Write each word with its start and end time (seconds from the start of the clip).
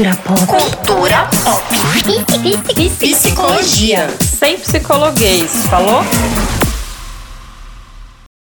Cultura 0.00 0.16
pop. 0.16 0.46
Cultura 0.46 1.28
pop. 1.44 1.68
Psicologia. 2.98 4.08
Sem 4.18 4.58
psicologuês, 4.58 5.66
falou? 5.66 6.00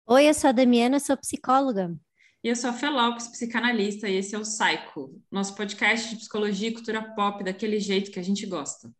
Oi, 0.06 0.30
eu 0.30 0.32
sou 0.32 0.48
a 0.48 0.52
Damiana, 0.52 0.98
sou 0.98 1.14
psicóloga. 1.14 1.94
E 2.42 2.48
eu 2.48 2.56
sou 2.56 2.70
a 2.70 2.72
Fê 2.72 2.88
Lopes, 2.88 3.28
psicanalista, 3.28 4.08
e 4.08 4.16
esse 4.16 4.34
é 4.34 4.38
o 4.38 4.40
Psycho, 4.40 5.14
nosso 5.30 5.54
podcast 5.54 6.08
de 6.08 6.16
psicologia 6.16 6.70
e 6.70 6.72
cultura 6.72 7.02
pop 7.14 7.44
daquele 7.44 7.78
jeito 7.78 8.10
que 8.10 8.18
a 8.18 8.24
gente 8.24 8.46
gosta. 8.46 8.90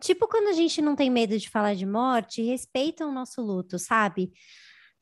Tipo 0.00 0.28
quando 0.28 0.46
a 0.46 0.52
gente 0.52 0.80
não 0.80 0.94
tem 0.94 1.10
medo 1.10 1.36
de 1.36 1.50
falar 1.50 1.74
de 1.74 1.84
morte, 1.84 2.40
respeitam 2.40 3.10
o 3.10 3.12
nosso 3.12 3.42
luto, 3.42 3.80
sabe? 3.80 4.32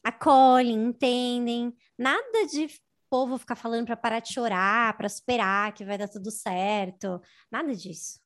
Acolhem, 0.03 0.87
entendem, 0.87 1.71
nada 1.99 2.47
de 2.51 2.67
povo 3.11 3.37
ficar 3.37 3.57
falando 3.57 3.87
para 3.87 3.97
parar 3.97 4.21
de 4.21 4.33
chorar, 4.33 4.97
para 4.97 5.09
superar, 5.09 5.75
que 5.75 5.85
vai 5.85 5.99
dar 5.99 6.09
tudo 6.09 6.31
certo. 6.31 7.21
Nada 7.51 7.75
disso. 7.75 8.21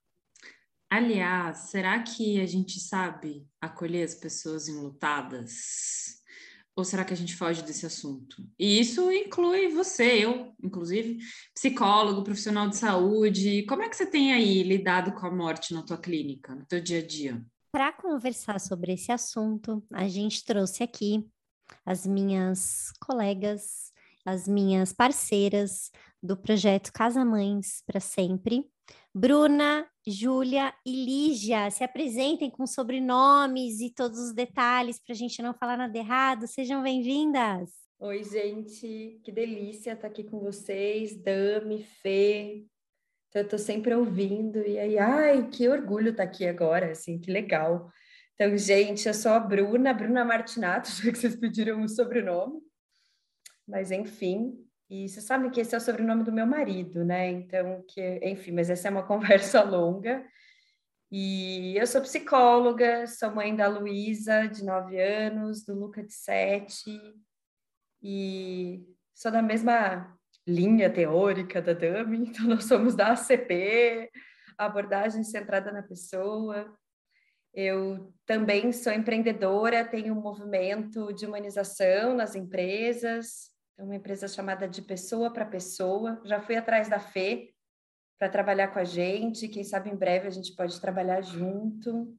Aliás, 0.90 1.70
será 1.70 2.00
que 2.02 2.40
a 2.40 2.46
gente 2.46 2.78
sabe 2.78 3.48
acolher 3.60 4.04
as 4.04 4.14
pessoas 4.14 4.68
enlutadas? 4.68 6.22
Ou 6.76 6.84
será 6.84 7.04
que 7.04 7.12
a 7.12 7.16
gente 7.16 7.34
foge 7.34 7.62
desse 7.62 7.86
assunto? 7.86 8.36
E 8.58 8.80
isso 8.80 9.10
inclui 9.10 9.68
você, 9.68 10.24
eu, 10.24 10.52
inclusive, 10.62 11.18
psicólogo, 11.54 12.22
profissional 12.22 12.68
de 12.68 12.76
saúde. 12.76 13.64
Como 13.66 13.82
é 13.82 13.88
que 13.88 13.96
você 13.96 14.06
tem 14.06 14.32
aí 14.32 14.62
lidado 14.62 15.12
com 15.14 15.26
a 15.26 15.30
morte 15.30 15.72
na 15.72 15.82
tua 15.82 15.96
clínica, 15.96 16.54
no 16.54 16.66
teu 16.66 16.80
dia 16.80 16.98
a 16.98 17.06
dia? 17.06 17.44
Para 17.72 17.92
conversar 17.92 18.60
sobre 18.60 18.92
esse 18.92 19.10
assunto, 19.10 19.84
a 19.92 20.06
gente 20.06 20.44
trouxe 20.44 20.82
aqui 20.82 21.24
as 21.84 22.06
minhas 22.06 22.92
colegas 23.00 23.83
as 24.24 24.48
minhas 24.48 24.92
parceiras 24.92 25.90
do 26.22 26.36
projeto 26.36 26.92
Casa 26.92 27.24
Mães 27.24 27.82
para 27.86 28.00
Sempre. 28.00 28.64
Bruna, 29.14 29.86
Júlia 30.06 30.72
e 30.84 31.04
Lígia, 31.04 31.70
se 31.70 31.84
apresentem 31.84 32.50
com 32.50 32.66
sobrenomes 32.66 33.80
e 33.80 33.90
todos 33.90 34.18
os 34.18 34.32
detalhes 34.32 34.98
para 34.98 35.12
a 35.12 35.16
gente 35.16 35.42
não 35.42 35.54
falar 35.54 35.76
nada 35.76 35.96
errado. 35.96 36.46
Sejam 36.46 36.82
bem-vindas. 36.82 37.70
Oi, 38.00 38.24
gente, 38.24 39.20
que 39.22 39.30
delícia 39.30 39.92
estar 39.92 40.08
aqui 40.08 40.24
com 40.24 40.40
vocês, 40.40 41.16
Dami, 41.16 41.84
Fê. 42.02 42.64
Então, 43.28 43.42
eu 43.42 43.44
estou 43.44 43.58
sempre 43.58 43.94
ouvindo 43.94 44.58
e 44.66 44.78
aí, 44.78 44.98
ai, 44.98 45.48
que 45.48 45.68
orgulho 45.68 46.10
estar 46.10 46.24
aqui 46.24 46.46
agora, 46.46 46.92
assim, 46.92 47.18
que 47.18 47.30
legal. 47.30 47.90
Então, 48.34 48.56
gente, 48.56 49.06
eu 49.06 49.14
sou 49.14 49.32
a 49.32 49.40
Bruna, 49.40 49.94
Bruna 49.94 50.24
Martinato, 50.24 50.90
já 51.02 51.10
que 51.10 51.18
vocês 51.18 51.36
pediram 51.36 51.82
o 51.82 51.88
sobrenome 51.88 52.60
mas 53.66 53.90
enfim. 53.90 54.58
E 54.90 55.08
você 55.08 55.20
sabe 55.20 55.50
que 55.50 55.60
esse 55.60 55.74
é 55.74 55.78
o 55.78 55.80
sobrenome 55.80 56.24
do 56.24 56.32
meu 56.32 56.46
marido, 56.46 57.04
né? 57.04 57.30
Então, 57.30 57.82
que, 57.88 58.20
enfim, 58.22 58.52
mas 58.52 58.70
essa 58.70 58.88
é 58.88 58.90
uma 58.90 59.02
conversa 59.06 59.62
longa. 59.62 60.24
E 61.10 61.76
eu 61.76 61.86
sou 61.86 62.00
psicóloga, 62.02 63.06
sou 63.06 63.30
mãe 63.30 63.54
da 63.54 63.68
Luísa, 63.68 64.46
de 64.46 64.64
9 64.64 65.00
anos, 65.00 65.64
do 65.64 65.74
Luca, 65.74 66.02
de 66.02 66.12
7, 66.12 66.90
e 68.02 68.84
sou 69.14 69.30
da 69.30 69.40
mesma 69.40 70.12
linha 70.46 70.90
teórica 70.90 71.62
da 71.62 71.72
Dami, 71.72 72.18
então 72.28 72.46
nós 72.46 72.64
somos 72.64 72.94
da 72.94 73.12
ACP, 73.12 74.10
abordagem 74.58 75.22
centrada 75.24 75.70
na 75.72 75.82
pessoa. 75.82 76.76
Eu 77.54 78.12
também 78.26 78.72
sou 78.72 78.92
empreendedora, 78.92 79.84
tenho 79.84 80.12
um 80.12 80.20
movimento 80.20 81.12
de 81.12 81.24
humanização 81.24 82.14
nas 82.14 82.34
empresas, 82.34 83.53
é 83.76 83.82
uma 83.82 83.96
empresa 83.96 84.28
chamada 84.28 84.68
de 84.68 84.82
Pessoa 84.82 85.32
para 85.32 85.44
Pessoa. 85.44 86.20
Já 86.24 86.40
fui 86.40 86.56
atrás 86.56 86.88
da 86.88 87.00
Fê 87.00 87.52
para 88.18 88.28
trabalhar 88.28 88.68
com 88.68 88.78
a 88.78 88.84
gente. 88.84 89.48
Quem 89.48 89.64
sabe 89.64 89.90
em 89.90 89.96
breve 89.96 90.28
a 90.28 90.30
gente 90.30 90.54
pode 90.54 90.80
trabalhar 90.80 91.20
junto. 91.22 92.16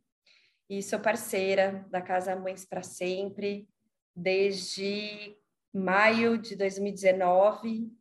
E 0.70 0.82
sou 0.84 1.00
parceira 1.00 1.86
da 1.90 2.02
Casa 2.02 2.36
Mães 2.36 2.66
para 2.66 2.84
Sempre 2.84 3.68
desde 4.16 5.38
maio 5.74 6.38
de 6.38 6.56
2019, 6.56 7.92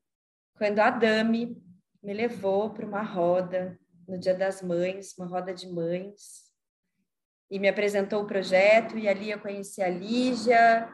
quando 0.57 0.79
a 0.79 0.91
Dami 0.91 1.61
me 2.03 2.13
levou 2.13 2.71
para 2.71 2.87
uma 2.87 3.03
roda 3.03 3.79
no 4.07 4.19
Dia 4.19 4.35
das 4.35 4.63
Mães, 4.63 5.17
uma 5.19 5.27
roda 5.27 5.53
de 5.53 5.69
mães, 5.69 6.45
e 7.51 7.59
me 7.59 7.69
apresentou 7.69 8.23
o 8.23 8.27
projeto. 8.27 8.97
E 8.97 9.09
ali 9.09 9.31
eu 9.31 9.41
conheci 9.41 9.83
a 9.83 9.89
Lígia, 9.89 10.89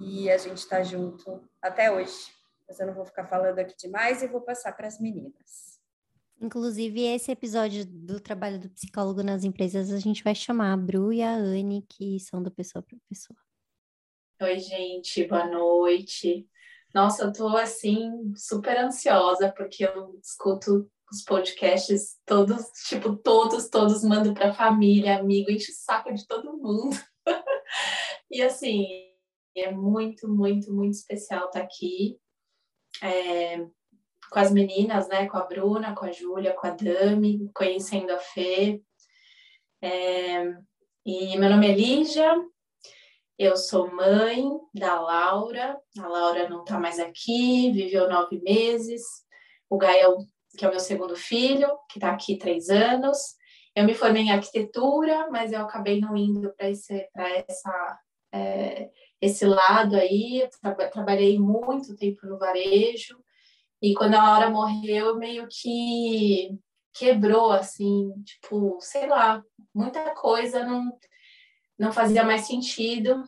e 0.00 0.30
a 0.30 0.38
gente 0.38 0.58
está 0.58 0.82
junto 0.82 1.42
até 1.62 1.90
hoje. 1.90 2.32
Mas 2.66 2.80
eu 2.80 2.86
não 2.86 2.94
vou 2.94 3.04
ficar 3.04 3.26
falando 3.26 3.58
aqui 3.58 3.74
demais 3.76 4.22
e 4.22 4.26
vou 4.26 4.40
passar 4.40 4.72
para 4.72 4.86
as 4.86 4.98
meninas. 4.98 5.78
Inclusive, 6.40 7.02
esse 7.02 7.30
episódio 7.30 7.86
do 7.86 8.20
trabalho 8.20 8.58
do 8.58 8.68
psicólogo 8.70 9.22
nas 9.22 9.44
empresas, 9.44 9.92
a 9.92 9.98
gente 9.98 10.24
vai 10.24 10.34
chamar 10.34 10.72
a 10.72 10.76
Bru 10.76 11.12
e 11.12 11.22
a 11.22 11.32
Anne, 11.32 11.86
que 11.88 12.18
são 12.18 12.42
do 12.42 12.50
Pessoa 12.50 12.82
para 12.82 12.98
Pessoa. 13.08 13.38
Oi, 14.42 14.58
gente, 14.58 15.26
boa 15.26 15.46
noite. 15.46 16.48
Nossa, 16.92 17.24
eu 17.24 17.32
tô 17.32 17.48
assim, 17.56 18.34
super 18.36 18.76
ansiosa, 18.78 19.52
porque 19.52 19.84
eu 19.84 20.18
escuto 20.22 20.90
os 21.10 21.22
podcasts 21.22 22.18
todos, 22.26 22.66
tipo, 22.88 23.16
todos, 23.16 23.68
todos 23.68 24.02
mando 24.02 24.34
para 24.34 24.52
família, 24.52 25.18
amigo, 25.18 25.50
enche 25.50 25.70
o 25.70 25.74
saco 25.74 26.12
de 26.12 26.26
todo 26.26 26.56
mundo. 26.56 26.96
e 28.30 28.42
assim, 28.42 29.13
é 29.60 29.70
muito, 29.70 30.28
muito, 30.28 30.72
muito 30.72 30.94
especial 30.94 31.46
estar 31.46 31.60
tá 31.60 31.64
aqui 31.64 32.18
é, 33.02 33.58
com 34.30 34.38
as 34.38 34.50
meninas, 34.50 35.08
né? 35.08 35.26
Com 35.26 35.38
a 35.38 35.44
Bruna, 35.44 35.94
com 35.94 36.04
a 36.04 36.12
Júlia, 36.12 36.54
com 36.54 36.66
a 36.66 36.70
Dami, 36.70 37.50
conhecendo 37.54 38.10
a 38.10 38.18
Fê. 38.18 38.82
É, 39.82 40.44
e 41.04 41.36
meu 41.36 41.50
nome 41.50 41.70
é 41.70 41.74
Lígia, 41.74 42.34
eu 43.38 43.56
sou 43.56 43.92
mãe 43.92 44.44
da 44.72 45.00
Laura. 45.00 45.78
A 45.98 46.06
Laura 46.06 46.48
não 46.48 46.62
está 46.62 46.78
mais 46.78 46.98
aqui, 46.98 47.70
viveu 47.72 48.08
nove 48.08 48.40
meses. 48.40 49.02
O 49.68 49.76
Gael, 49.76 50.18
que 50.56 50.64
é 50.64 50.68
o 50.68 50.70
meu 50.70 50.80
segundo 50.80 51.16
filho, 51.16 51.68
que 51.90 51.98
está 51.98 52.10
aqui 52.10 52.38
três 52.38 52.70
anos. 52.70 53.18
Eu 53.74 53.84
me 53.84 53.94
formei 53.94 54.22
em 54.22 54.30
arquitetura, 54.30 55.28
mas 55.30 55.52
eu 55.52 55.60
acabei 55.60 56.00
não 56.00 56.16
indo 56.16 56.54
para 56.54 56.68
essa 56.68 57.98
é, 58.32 58.90
esse 59.24 59.46
lado 59.46 59.96
aí, 59.96 60.48
tra 60.60 60.74
trabalhei 60.90 61.38
muito 61.38 61.96
tempo 61.96 62.26
no 62.26 62.38
varejo, 62.38 63.16
e 63.80 63.94
quando 63.94 64.14
a 64.14 64.32
hora 64.32 64.50
morreu, 64.50 65.16
meio 65.16 65.46
que 65.48 66.58
quebrou, 66.92 67.52
assim, 67.52 68.12
tipo, 68.22 68.78
sei 68.80 69.06
lá, 69.08 69.42
muita 69.74 70.14
coisa 70.14 70.64
não, 70.64 70.96
não 71.78 71.92
fazia 71.92 72.24
mais 72.24 72.46
sentido. 72.46 73.22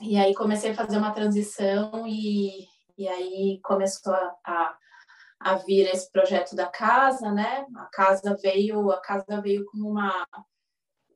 E 0.00 0.16
aí 0.16 0.34
comecei 0.34 0.72
a 0.72 0.74
fazer 0.74 0.98
uma 0.98 1.12
transição 1.12 2.06
e, 2.06 2.66
e 2.98 3.08
aí 3.08 3.60
começou 3.62 4.12
a, 4.12 4.34
a, 4.44 4.78
a 5.40 5.54
vir 5.56 5.88
esse 5.88 6.10
projeto 6.10 6.54
da 6.54 6.66
casa, 6.66 7.32
né? 7.32 7.64
A 7.76 7.86
casa 7.86 8.36
veio, 8.42 8.90
a 8.90 9.00
casa 9.00 9.40
veio 9.40 9.64
como 9.66 9.90
uma 9.90 10.26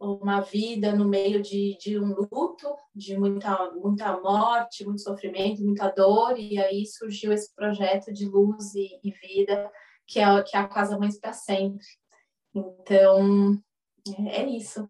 uma 0.01 0.41
vida 0.41 0.95
no 0.95 1.07
meio 1.07 1.43
de, 1.43 1.77
de 1.79 1.99
um 1.99 2.15
luto, 2.15 2.77
de 2.95 3.17
muita, 3.17 3.71
muita 3.73 4.21
morte, 4.21 4.85
muito 4.85 5.03
sofrimento, 5.03 5.65
muita 5.65 5.91
dor, 5.91 6.39
e 6.39 6.59
aí 6.59 6.87
surgiu 6.87 7.33
esse 7.33 7.55
projeto 7.55 8.13
de 8.13 8.27
luz 8.27 8.75
e, 8.75 9.01
e 9.03 9.11
vida, 9.11 9.71
que 10.07 10.21
é, 10.21 10.43
que 10.43 10.57
é 10.57 10.61
a 10.61 10.69
Casa 10.69 10.99
Mães 10.99 11.19
para 11.19 11.33
Sempre. 11.33 11.85
Então, 12.55 13.59
é 14.29 14.45
isso. 14.45 14.89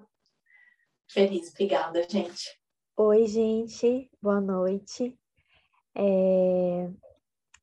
Feliz, 1.08 1.50
obrigada, 1.50 2.02
gente. 2.08 2.58
Oi, 2.96 3.26
gente, 3.26 4.10
boa 4.22 4.40
noite. 4.40 5.18
É... 5.94 6.90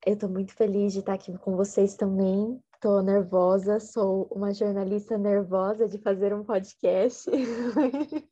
Eu 0.05 0.13
estou 0.15 0.29
muito 0.29 0.53
feliz 0.53 0.93
de 0.93 0.99
estar 0.99 1.13
aqui 1.13 1.37
com 1.37 1.55
vocês 1.55 1.95
também. 1.95 2.61
Estou 2.83 3.01
nervosa, 3.01 3.79
sou 3.79 4.27
uma 4.29 4.53
jornalista 4.53 5.17
nervosa 5.17 5.87
de 5.87 5.97
fazer 5.99 6.33
um 6.33 6.43
podcast. 6.43 7.31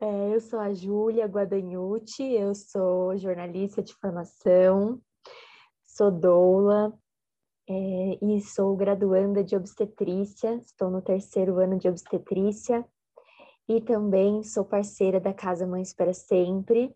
é, 0.00 0.34
eu 0.34 0.40
sou 0.40 0.58
a 0.58 0.74
Júlia 0.74 1.26
Guadanhuti, 1.26 2.24
eu 2.24 2.52
sou 2.52 3.16
jornalista 3.16 3.80
de 3.80 3.94
formação, 3.94 5.00
sou 5.84 6.10
doula 6.10 6.92
é, 7.70 8.18
e 8.20 8.40
sou 8.40 8.74
graduanda 8.74 9.44
de 9.44 9.54
obstetrícia, 9.54 10.56
estou 10.56 10.90
no 10.90 11.00
terceiro 11.00 11.60
ano 11.60 11.78
de 11.78 11.88
obstetrícia 11.88 12.84
e 13.68 13.80
também 13.80 14.42
sou 14.42 14.64
parceira 14.64 15.20
da 15.20 15.32
Casa 15.32 15.64
Mães 15.64 15.94
para 15.94 16.12
Sempre, 16.12 16.92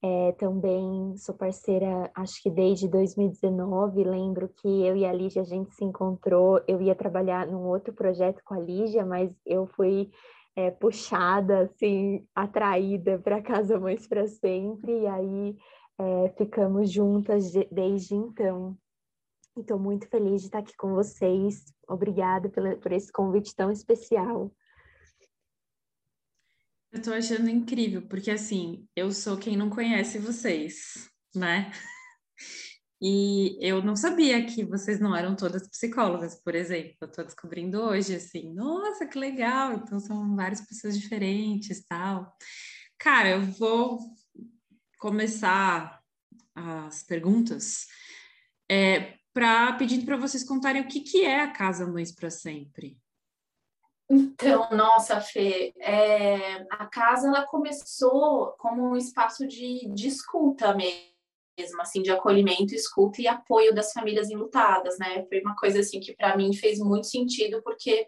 é, 0.00 0.32
também 0.32 1.16
sou 1.16 1.34
parceira, 1.34 2.10
acho 2.14 2.40
que 2.42 2.50
desde 2.50 2.88
2019. 2.88 4.04
Lembro 4.04 4.48
que 4.48 4.68
eu 4.86 4.96
e 4.96 5.04
a 5.04 5.12
Lígia 5.12 5.42
a 5.42 5.44
gente 5.44 5.74
se 5.74 5.84
encontrou. 5.84 6.62
Eu 6.68 6.80
ia 6.80 6.94
trabalhar 6.94 7.46
num 7.46 7.66
outro 7.66 7.92
projeto 7.92 8.40
com 8.44 8.54
a 8.54 8.60
Lígia, 8.60 9.04
mas 9.04 9.30
eu 9.44 9.66
fui 9.66 10.10
é, 10.54 10.70
puxada, 10.70 11.62
assim, 11.62 12.24
atraída 12.34 13.18
para 13.18 13.42
Casa 13.42 13.78
Mães 13.78 14.06
para 14.06 14.26
Sempre. 14.28 15.00
E 15.00 15.06
aí 15.06 15.56
é, 15.98 16.28
ficamos 16.36 16.92
juntas 16.92 17.50
de, 17.50 17.66
desde 17.70 18.14
então. 18.14 18.76
Estou 19.56 19.80
muito 19.80 20.08
feliz 20.08 20.42
de 20.42 20.46
estar 20.46 20.60
aqui 20.60 20.76
com 20.76 20.94
vocês. 20.94 21.64
Obrigada 21.88 22.48
por 22.48 22.92
esse 22.92 23.10
convite 23.10 23.56
tão 23.56 23.72
especial. 23.72 24.52
Eu 26.90 27.02
tô 27.02 27.12
achando 27.12 27.50
incrível, 27.50 28.02
porque 28.08 28.30
assim, 28.30 28.86
eu 28.96 29.12
sou 29.12 29.36
quem 29.36 29.56
não 29.56 29.68
conhece 29.68 30.18
vocês, 30.18 31.08
né? 31.34 31.70
E 33.00 33.56
eu 33.60 33.80
não 33.80 33.94
sabia 33.94 34.44
que 34.44 34.64
vocês 34.64 34.98
não 34.98 35.14
eram 35.14 35.36
todas 35.36 35.68
psicólogas, 35.68 36.34
por 36.42 36.56
exemplo. 36.56 36.96
Eu 37.00 37.12
tô 37.12 37.22
descobrindo 37.22 37.80
hoje, 37.80 38.16
assim, 38.16 38.52
nossa, 38.52 39.06
que 39.06 39.16
legal! 39.16 39.74
Então 39.74 40.00
são 40.00 40.34
várias 40.34 40.62
pessoas 40.62 40.98
diferentes, 40.98 41.84
tal. 41.86 42.36
Cara, 42.98 43.28
eu 43.30 43.42
vou 43.52 44.00
começar 44.98 46.02
as 46.56 47.04
perguntas 47.04 47.86
é, 48.68 49.14
para 49.32 49.74
pedindo 49.74 50.04
para 50.04 50.16
vocês 50.16 50.42
contarem 50.42 50.82
o 50.82 50.88
que, 50.88 51.00
que 51.00 51.24
é 51.24 51.42
a 51.42 51.52
Casa 51.52 51.86
Mães 51.86 52.12
para 52.12 52.30
Sempre. 52.30 52.98
Então, 54.10 54.68
nossa, 54.70 55.20
Fê, 55.20 55.74
é, 55.80 56.66
a 56.70 56.86
casa 56.86 57.28
ela 57.28 57.44
começou 57.44 58.54
como 58.58 58.90
um 58.90 58.96
espaço 58.96 59.46
de, 59.46 59.86
de 59.92 60.08
escuta 60.08 60.74
mesmo, 60.74 61.80
assim, 61.80 62.00
de 62.00 62.10
acolhimento, 62.10 62.74
escuta 62.74 63.20
e 63.20 63.28
apoio 63.28 63.74
das 63.74 63.92
famílias 63.92 64.30
enlutadas, 64.30 64.98
né? 64.98 65.26
Foi 65.28 65.40
uma 65.40 65.54
coisa 65.56 65.80
assim 65.80 66.00
que 66.00 66.16
para 66.16 66.36
mim 66.36 66.54
fez 66.54 66.78
muito 66.78 67.06
sentido, 67.06 67.60
porque 67.62 68.06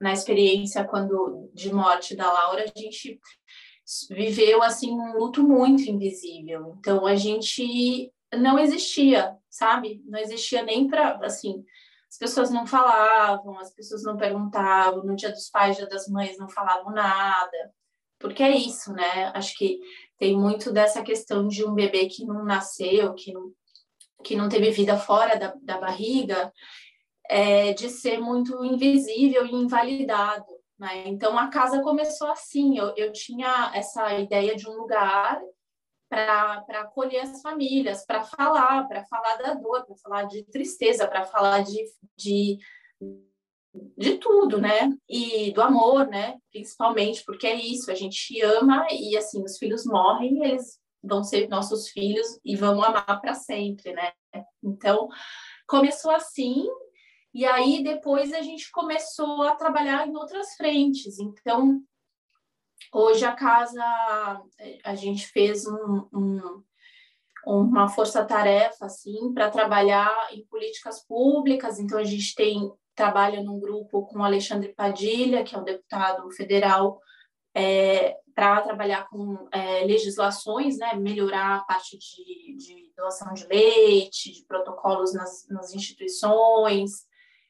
na 0.00 0.12
experiência 0.12 0.84
quando 0.84 1.50
de 1.54 1.72
morte 1.72 2.14
da 2.14 2.30
Laura, 2.30 2.64
a 2.64 2.78
gente 2.78 3.18
viveu 4.10 4.62
assim 4.62 4.90
um 4.92 5.16
luto 5.16 5.42
muito 5.42 5.82
invisível. 5.84 6.74
Então 6.78 7.06
a 7.06 7.14
gente 7.14 8.12
não 8.34 8.58
existia, 8.58 9.34
sabe? 9.48 10.02
Não 10.04 10.18
existia 10.18 10.62
nem 10.62 10.88
para 10.88 11.18
assim, 11.24 11.64
as 12.12 12.18
pessoas 12.18 12.50
não 12.50 12.66
falavam, 12.66 13.58
as 13.58 13.72
pessoas 13.72 14.02
não 14.02 14.18
perguntavam, 14.18 15.02
no 15.02 15.16
dia 15.16 15.32
dos 15.32 15.48
pais, 15.48 15.78
dia 15.78 15.86
das 15.86 16.06
mães 16.08 16.36
não 16.36 16.46
falavam 16.46 16.92
nada. 16.92 17.72
Porque 18.18 18.42
é 18.42 18.54
isso, 18.54 18.92
né? 18.92 19.32
Acho 19.34 19.56
que 19.56 19.80
tem 20.18 20.36
muito 20.36 20.70
dessa 20.70 21.02
questão 21.02 21.48
de 21.48 21.64
um 21.64 21.74
bebê 21.74 22.06
que 22.08 22.26
não 22.26 22.44
nasceu, 22.44 23.14
que 23.14 23.32
não, 23.32 23.50
que 24.22 24.36
não 24.36 24.46
teve 24.46 24.70
vida 24.70 24.98
fora 24.98 25.38
da, 25.38 25.54
da 25.62 25.78
barriga, 25.78 26.52
é, 27.30 27.72
de 27.72 27.88
ser 27.88 28.20
muito 28.20 28.62
invisível 28.62 29.46
e 29.46 29.54
invalidado. 29.54 30.44
Né? 30.78 31.04
Então 31.06 31.38
a 31.38 31.48
casa 31.48 31.80
começou 31.80 32.30
assim. 32.30 32.76
Eu, 32.76 32.92
eu 32.94 33.10
tinha 33.10 33.72
essa 33.74 34.18
ideia 34.18 34.54
de 34.54 34.68
um 34.68 34.74
lugar 34.74 35.40
para 36.12 36.82
acolher 36.82 37.20
as 37.20 37.40
famílias, 37.40 38.04
para 38.04 38.22
falar, 38.22 38.86
para 38.86 39.02
falar 39.06 39.36
da 39.36 39.54
dor, 39.54 39.86
para 39.86 39.96
falar 39.96 40.24
de 40.24 40.44
tristeza, 40.44 41.08
para 41.08 41.24
falar 41.24 41.64
de, 41.64 41.82
de, 42.14 42.58
de 43.96 44.18
tudo, 44.18 44.60
né? 44.60 44.94
E 45.08 45.50
do 45.52 45.62
amor, 45.62 46.06
né? 46.06 46.36
Principalmente, 46.50 47.24
porque 47.24 47.46
é 47.46 47.54
isso, 47.54 47.90
a 47.90 47.94
gente 47.94 48.38
ama 48.42 48.86
e 48.90 49.16
assim, 49.16 49.42
os 49.42 49.56
filhos 49.56 49.86
morrem, 49.86 50.44
eles 50.44 50.78
vão 51.02 51.24
ser 51.24 51.48
nossos 51.48 51.88
filhos 51.88 52.38
e 52.44 52.56
vão 52.56 52.82
amar 52.82 53.18
para 53.18 53.32
sempre, 53.32 53.94
né? 53.94 54.12
Então, 54.62 55.08
começou 55.66 56.10
assim 56.10 56.66
e 57.32 57.46
aí 57.46 57.82
depois 57.82 58.34
a 58.34 58.42
gente 58.42 58.70
começou 58.70 59.44
a 59.44 59.56
trabalhar 59.56 60.06
em 60.06 60.14
outras 60.14 60.54
frentes. 60.56 61.18
Então, 61.18 61.82
hoje 62.92 63.24
a 63.24 63.32
casa, 63.32 63.82
a 64.84 64.94
gente 64.94 65.26
fez 65.26 65.66
um, 65.66 66.08
um, 66.12 66.62
uma 67.46 67.88
força-tarefa 67.88 68.86
assim 68.86 69.32
para 69.34 69.50
trabalhar 69.50 70.28
em 70.32 70.44
políticas 70.46 71.04
públicas. 71.06 71.78
Então, 71.78 71.98
a 71.98 72.04
gente 72.04 72.34
tem 72.34 72.70
trabalha 72.94 73.42
num 73.42 73.58
grupo 73.58 74.06
com 74.06 74.22
Alexandre 74.22 74.72
Padilha, 74.74 75.42
que 75.42 75.54
é 75.54 75.58
um 75.58 75.64
deputado 75.64 76.30
federal, 76.32 77.00
é, 77.54 78.16
para 78.34 78.62
trabalhar 78.62 79.08
com 79.08 79.46
é, 79.52 79.84
legislações, 79.84 80.78
né, 80.78 80.94
melhorar 80.94 81.56
a 81.56 81.64
parte 81.64 81.98
de, 81.98 82.56
de 82.56 82.92
doação 82.96 83.32
de 83.34 83.46
leite, 83.46 84.32
de 84.32 84.44
protocolos 84.46 85.12
nas, 85.12 85.46
nas 85.48 85.74
instituições, 85.74 87.06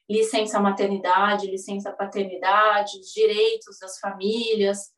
licença 0.09 0.59
maternidade, 0.59 1.49
licença 1.49 1.91
paternidade, 1.91 2.99
direitos 3.13 3.79
das 3.79 3.97
famílias. 3.99 4.91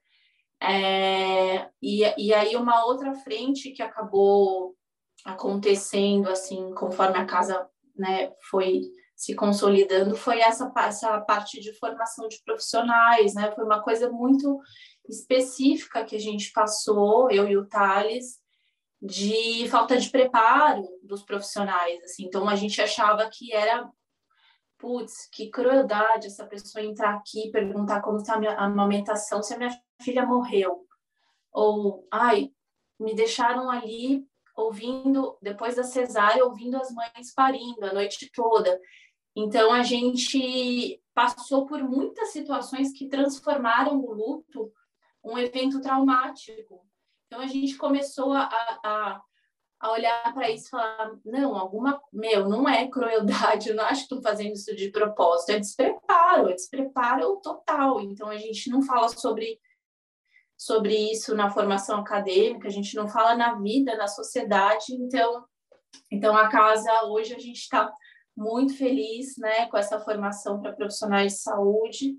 É, 0.61 1.69
e, 1.81 2.03
e 2.17 2.33
aí 2.33 2.55
uma 2.55 2.85
outra 2.85 3.13
frente 3.13 3.71
que 3.71 3.83
acabou 3.83 4.75
acontecendo 5.23 6.29
assim 6.29 6.73
conforme 6.73 7.17
a 7.17 7.25
casa 7.25 7.67
né, 7.95 8.31
foi 8.49 8.81
se 9.15 9.33
consolidando 9.33 10.15
foi 10.15 10.39
essa, 10.39 10.71
essa 10.77 11.21
parte 11.21 11.59
de 11.61 11.73
formação 11.73 12.27
de 12.27 12.41
profissionais, 12.43 13.33
né? 13.33 13.51
Foi 13.53 13.63
uma 13.63 13.81
coisa 13.81 14.09
muito 14.09 14.59
específica 15.07 16.03
que 16.03 16.15
a 16.15 16.19
gente 16.19 16.51
passou, 16.51 17.31
eu 17.31 17.47
e 17.47 17.55
o 17.55 17.65
Thales, 17.65 18.39
de 19.01 19.67
falta 19.69 19.97
de 19.97 20.09
preparo 20.09 20.83
dos 21.01 21.23
profissionais, 21.23 22.03
assim. 22.03 22.25
Então 22.25 22.49
a 22.49 22.55
gente 22.55 22.81
achava 22.81 23.29
que 23.29 23.53
era 23.53 23.89
putz, 24.77 25.27
que 25.31 25.49
crueldade 25.49 26.27
essa 26.27 26.45
pessoa 26.45 26.83
entrar 26.83 27.15
aqui 27.15 27.47
e 27.47 27.51
perguntar 27.51 28.01
como 28.01 28.17
está 28.17 28.35
a 28.35 28.39
minha 28.39 28.55
amamentação, 28.57 29.41
se 29.41 29.53
a 29.53 29.57
minha 29.57 29.71
filha 30.01 30.25
morreu. 30.25 30.85
Ou, 31.51 32.07
ai, 32.11 32.51
me 32.99 33.15
deixaram 33.15 33.69
ali 33.69 34.25
ouvindo, 34.55 35.37
depois 35.41 35.75
da 35.75 35.83
cesárea, 35.83 36.45
ouvindo 36.45 36.77
as 36.77 36.91
mães 36.91 37.33
parindo 37.35 37.85
a 37.85 37.93
noite 37.93 38.31
toda. 38.33 38.79
Então, 39.35 39.71
a 39.71 39.83
gente 39.83 41.01
passou 41.13 41.65
por 41.65 41.83
muitas 41.83 42.29
situações 42.29 42.91
que 42.93 43.07
transformaram 43.07 43.99
o 43.99 44.13
luto 44.13 44.71
um 45.23 45.37
evento 45.37 45.81
traumático. 45.81 46.85
Então, 47.25 47.41
a 47.41 47.47
gente 47.47 47.75
começou 47.75 48.31
a, 48.31 48.47
a, 48.83 49.21
a 49.85 49.91
olhar 49.91 50.33
para 50.33 50.49
isso 50.49 50.67
e 50.67 50.69
falar: 50.69 51.11
não, 51.23 51.55
alguma. 51.55 52.01
Meu, 52.11 52.49
não 52.49 52.67
é 52.67 52.87
crueldade, 52.87 53.69
eu 53.69 53.75
não 53.75 53.83
acho 53.83 54.07
que 54.07 54.15
estou 54.15 54.21
fazendo 54.21 54.53
isso 54.53 54.75
de 54.75 54.89
propósito, 54.91 55.51
é 55.51 55.59
despreparo, 55.59 56.49
é 56.49 56.53
despreparo 56.53 57.39
total. 57.41 58.01
Então, 58.01 58.29
a 58.29 58.37
gente 58.37 58.69
não 58.69 58.81
fala 58.81 59.09
sobre, 59.09 59.59
sobre 60.57 60.95
isso 61.11 61.35
na 61.35 61.49
formação 61.49 61.99
acadêmica, 61.99 62.67
a 62.67 62.71
gente 62.71 62.95
não 62.95 63.07
fala 63.07 63.35
na 63.35 63.55
vida, 63.55 63.95
na 63.95 64.07
sociedade. 64.07 64.93
Então, 64.93 65.45
então 66.11 66.35
a 66.35 66.49
casa, 66.49 67.05
hoje, 67.05 67.33
a 67.33 67.39
gente 67.39 67.59
está 67.59 67.91
muito 68.35 68.77
feliz 68.77 69.37
né, 69.37 69.67
com 69.67 69.77
essa 69.77 69.99
formação 69.99 70.59
para 70.59 70.73
profissionais 70.73 71.33
de 71.33 71.39
saúde. 71.39 72.15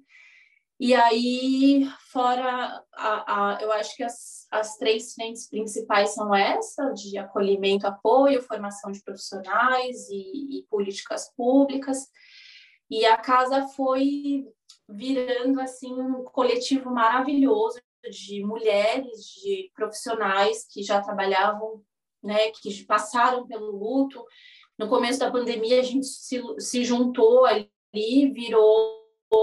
E 0.78 0.94
aí, 0.94 1.88
fora, 2.12 2.84
a, 2.92 3.54
a, 3.54 3.62
eu 3.62 3.72
acho 3.72 3.96
que 3.96 4.02
as, 4.02 4.46
as 4.50 4.76
três 4.76 5.14
frentes 5.14 5.48
principais 5.48 6.10
são 6.10 6.34
essa, 6.34 6.90
de 6.90 7.16
acolhimento, 7.16 7.86
apoio, 7.86 8.42
formação 8.42 8.92
de 8.92 9.02
profissionais 9.02 10.06
e, 10.10 10.58
e 10.58 10.66
políticas 10.68 11.32
públicas. 11.34 12.06
E 12.90 13.06
a 13.06 13.16
casa 13.16 13.66
foi 13.68 14.44
virando 14.86 15.60
assim 15.60 15.92
um 15.92 16.22
coletivo 16.24 16.90
maravilhoso 16.90 17.80
de 18.10 18.44
mulheres, 18.44 19.24
de 19.42 19.70
profissionais 19.74 20.66
que 20.70 20.82
já 20.82 21.00
trabalhavam, 21.00 21.82
né, 22.22 22.50
que 22.50 22.84
passaram 22.84 23.46
pelo 23.46 23.70
luto. 23.72 24.22
No 24.78 24.88
começo 24.88 25.18
da 25.18 25.30
pandemia, 25.30 25.80
a 25.80 25.82
gente 25.82 26.06
se, 26.06 26.40
se 26.58 26.84
juntou 26.84 27.46
ali, 27.46 27.70
virou 28.32 28.95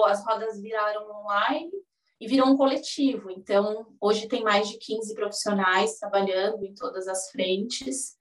as 0.06 0.26
rodas 0.26 0.62
viraram 0.62 1.10
online 1.22 1.72
e 2.20 2.28
virou 2.28 2.48
um 2.48 2.58
coletivo. 2.58 3.30
Então, 3.30 3.94
hoje 4.00 4.28
tem 4.28 4.44
mais 4.44 4.70
de 4.70 4.78
15 4.78 5.14
profissionais 5.14 5.98
trabalhando 6.00 6.64
em 6.64 6.74
todas 6.74 7.08
as 7.08 7.30
frentes. 7.32 8.18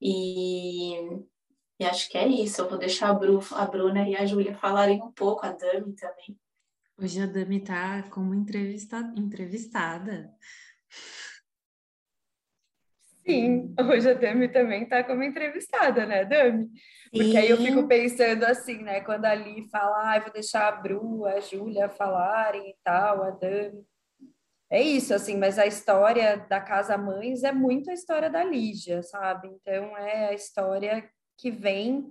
E, 0.00 0.94
e 1.80 1.84
acho 1.84 2.08
que 2.08 2.16
é 2.16 2.28
isso. 2.28 2.60
Eu 2.60 2.68
vou 2.68 2.78
deixar 2.78 3.10
a, 3.10 3.14
Bru, 3.14 3.40
a 3.52 3.66
Bruna 3.66 4.08
e 4.08 4.16
a 4.16 4.24
Júlia 4.24 4.54
falarem 4.54 5.02
um 5.02 5.10
pouco, 5.12 5.44
a 5.44 5.52
Dami 5.52 5.94
também. 5.94 6.38
Hoje 7.00 7.20
a 7.20 7.26
Dami 7.26 7.58
está 7.58 8.02
como 8.10 8.34
entrevista, 8.34 8.98
entrevistada. 9.16 10.32
Sim, 13.28 13.74
hoje 13.78 14.10
a 14.10 14.14
Dami 14.14 14.48
também 14.48 14.84
está 14.84 15.04
como 15.04 15.22
entrevistada, 15.22 16.06
né, 16.06 16.24
Dami? 16.24 16.70
Porque 17.12 17.36
aí 17.36 17.50
eu 17.50 17.58
fico 17.58 17.86
pensando 17.86 18.44
assim, 18.44 18.82
né? 18.82 19.02
Quando 19.02 19.26
a 19.26 19.32
Ali 19.32 19.68
fala, 19.68 20.14
ah, 20.14 20.18
vou 20.18 20.32
deixar 20.32 20.66
a 20.66 20.72
Bru, 20.72 21.26
a 21.26 21.38
Júlia 21.38 21.90
falarem 21.90 22.70
e 22.70 22.76
tal, 22.82 23.22
a 23.22 23.30
Dami. 23.30 23.84
É 24.70 24.80
isso, 24.80 25.12
assim, 25.12 25.36
mas 25.36 25.58
a 25.58 25.66
história 25.66 26.38
da 26.48 26.58
Casa 26.58 26.96
Mães 26.96 27.42
é 27.42 27.52
muito 27.52 27.90
a 27.90 27.94
história 27.94 28.30
da 28.30 28.42
Lígia, 28.42 29.02
sabe? 29.02 29.48
Então 29.48 29.94
é 29.98 30.28
a 30.28 30.32
história 30.32 31.06
que 31.36 31.50
vem 31.50 32.08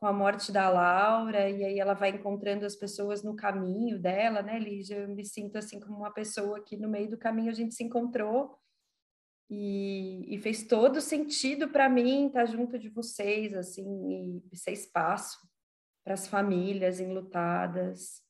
com 0.00 0.06
a 0.06 0.12
morte 0.12 0.50
da 0.50 0.68
Laura, 0.68 1.48
e 1.48 1.64
aí 1.64 1.78
ela 1.78 1.94
vai 1.94 2.10
encontrando 2.10 2.66
as 2.66 2.74
pessoas 2.74 3.22
no 3.22 3.36
caminho 3.36 4.00
dela, 4.00 4.42
né, 4.42 4.58
Lígia? 4.58 4.96
Eu 4.96 5.08
me 5.08 5.24
sinto 5.24 5.58
assim 5.58 5.78
como 5.78 5.96
uma 5.96 6.12
pessoa 6.12 6.60
que 6.60 6.76
no 6.76 6.88
meio 6.88 7.08
do 7.08 7.16
caminho 7.16 7.50
a 7.50 7.54
gente 7.54 7.72
se 7.72 7.84
encontrou 7.84 8.58
E, 9.48 10.34
e 10.34 10.38
fez 10.38 10.64
todo 10.64 11.00
sentido 11.00 11.68
para 11.68 11.88
mim 11.88 12.26
estar 12.26 12.46
junto 12.46 12.78
de 12.78 12.88
vocês, 12.88 13.54
assim, 13.54 14.42
e 14.52 14.56
ser 14.56 14.72
espaço 14.72 15.38
para 16.04 16.14
as 16.14 16.26
famílias 16.26 16.98
enlutadas. 17.00 18.22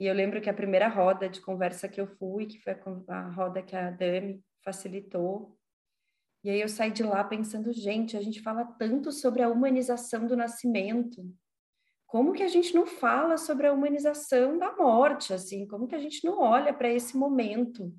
E 0.00 0.06
eu 0.06 0.14
lembro 0.14 0.40
que 0.40 0.50
a 0.50 0.54
primeira 0.54 0.88
roda 0.88 1.28
de 1.28 1.40
conversa 1.40 1.88
que 1.88 2.00
eu 2.00 2.06
fui, 2.06 2.46
que 2.46 2.60
foi 2.60 2.76
a 3.08 3.28
roda 3.30 3.62
que 3.62 3.76
a 3.76 3.90
Dami 3.90 4.44
facilitou, 4.64 5.56
e 6.44 6.50
aí 6.50 6.60
eu 6.60 6.68
saí 6.68 6.90
de 6.90 7.02
lá 7.02 7.24
pensando, 7.24 7.72
gente, 7.72 8.18
a 8.18 8.20
gente 8.20 8.42
fala 8.42 8.66
tanto 8.78 9.10
sobre 9.10 9.42
a 9.42 9.48
humanização 9.48 10.26
do 10.26 10.36
nascimento. 10.36 11.24
Como 12.06 12.34
que 12.34 12.42
a 12.42 12.48
gente 12.48 12.74
não 12.74 12.84
fala 12.84 13.38
sobre 13.38 13.66
a 13.66 13.72
humanização 13.72 14.58
da 14.58 14.76
morte, 14.76 15.32
assim? 15.32 15.66
Como 15.66 15.88
que 15.88 15.94
a 15.94 15.98
gente 15.98 16.22
não 16.22 16.38
olha 16.38 16.72
para 16.74 16.92
esse 16.92 17.16
momento 17.16 17.94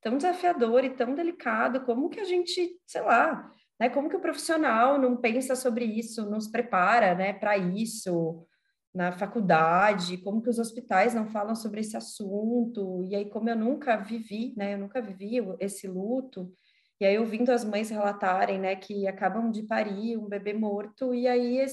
tão 0.00 0.16
desafiador 0.16 0.84
e 0.84 0.90
tão 0.90 1.14
delicado? 1.14 1.80
Como 1.84 2.08
que 2.08 2.20
a 2.20 2.24
gente, 2.24 2.78
sei 2.86 3.02
lá, 3.02 3.50
né? 3.78 3.88
Como 3.88 4.08
que 4.08 4.16
o 4.16 4.20
profissional 4.20 4.98
não 4.98 5.16
pensa 5.16 5.54
sobre 5.54 5.84
isso, 5.84 6.28
não 6.28 6.40
se 6.40 6.50
prepara, 6.50 7.14
né, 7.14 7.32
para 7.32 7.56
isso? 7.56 8.46
na 8.94 9.12
faculdade, 9.12 10.16
como 10.18 10.42
que 10.42 10.48
os 10.48 10.58
hospitais 10.58 11.14
não 11.14 11.26
falam 11.26 11.54
sobre 11.54 11.80
esse 11.80 11.96
assunto, 11.96 13.04
e 13.04 13.14
aí 13.14 13.28
como 13.28 13.48
eu 13.48 13.56
nunca 13.56 13.96
vivi, 13.96 14.54
né, 14.56 14.74
eu 14.74 14.78
nunca 14.78 15.00
vivi 15.00 15.36
esse 15.60 15.86
luto, 15.86 16.52
e 17.00 17.04
aí 17.04 17.18
ouvindo 17.18 17.50
as 17.50 17.64
mães 17.64 17.90
relatarem, 17.90 18.58
né, 18.58 18.74
que 18.74 19.06
acabam 19.06 19.50
de 19.50 19.62
parir 19.62 20.16
um 20.16 20.28
bebê 20.28 20.52
morto 20.52 21.14
e 21.14 21.28
aí 21.28 21.64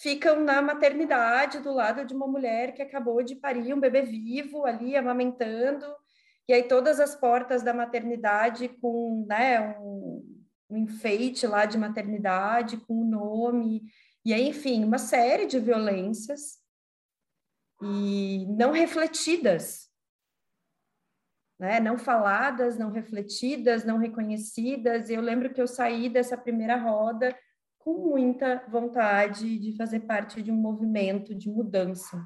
ficam 0.00 0.40
na 0.40 0.60
maternidade 0.60 1.60
do 1.60 1.72
lado 1.72 2.04
de 2.04 2.14
uma 2.14 2.26
mulher 2.26 2.74
que 2.74 2.82
acabou 2.82 3.22
de 3.22 3.36
parir 3.36 3.72
um 3.74 3.80
bebê 3.80 4.02
vivo 4.02 4.64
ali 4.64 4.96
amamentando, 4.96 5.86
e 6.48 6.52
aí 6.52 6.62
todas 6.64 7.00
as 7.00 7.14
portas 7.14 7.62
da 7.62 7.72
maternidade 7.72 8.68
com, 8.68 9.24
né, 9.28 9.78
um, 9.78 10.42
um 10.70 10.76
enfeite 10.76 11.46
lá 11.46 11.64
de 11.64 11.78
maternidade 11.78 12.76
com 12.78 13.00
o 13.00 13.04
nome, 13.04 13.82
e 14.24 14.32
aí, 14.32 14.48
enfim, 14.48 14.84
uma 14.84 14.98
série 14.98 15.46
de 15.46 15.58
violências 15.58 16.58
e 17.82 18.46
não 18.56 18.70
refletidas 18.70 19.92
né? 21.62 21.78
Não 21.78 21.96
faladas, 21.96 22.76
não 22.76 22.90
refletidas, 22.90 23.84
não 23.84 23.96
reconhecidas. 23.96 25.08
Eu 25.08 25.20
lembro 25.20 25.54
que 25.54 25.62
eu 25.62 25.68
saí 25.68 26.08
dessa 26.08 26.36
primeira 26.36 26.76
roda 26.76 27.32
com 27.78 28.08
muita 28.08 28.66
vontade 28.68 29.60
de 29.60 29.76
fazer 29.76 30.00
parte 30.00 30.42
de 30.42 30.50
um 30.50 30.56
movimento 30.56 31.32
de 31.32 31.48
mudança 31.48 32.20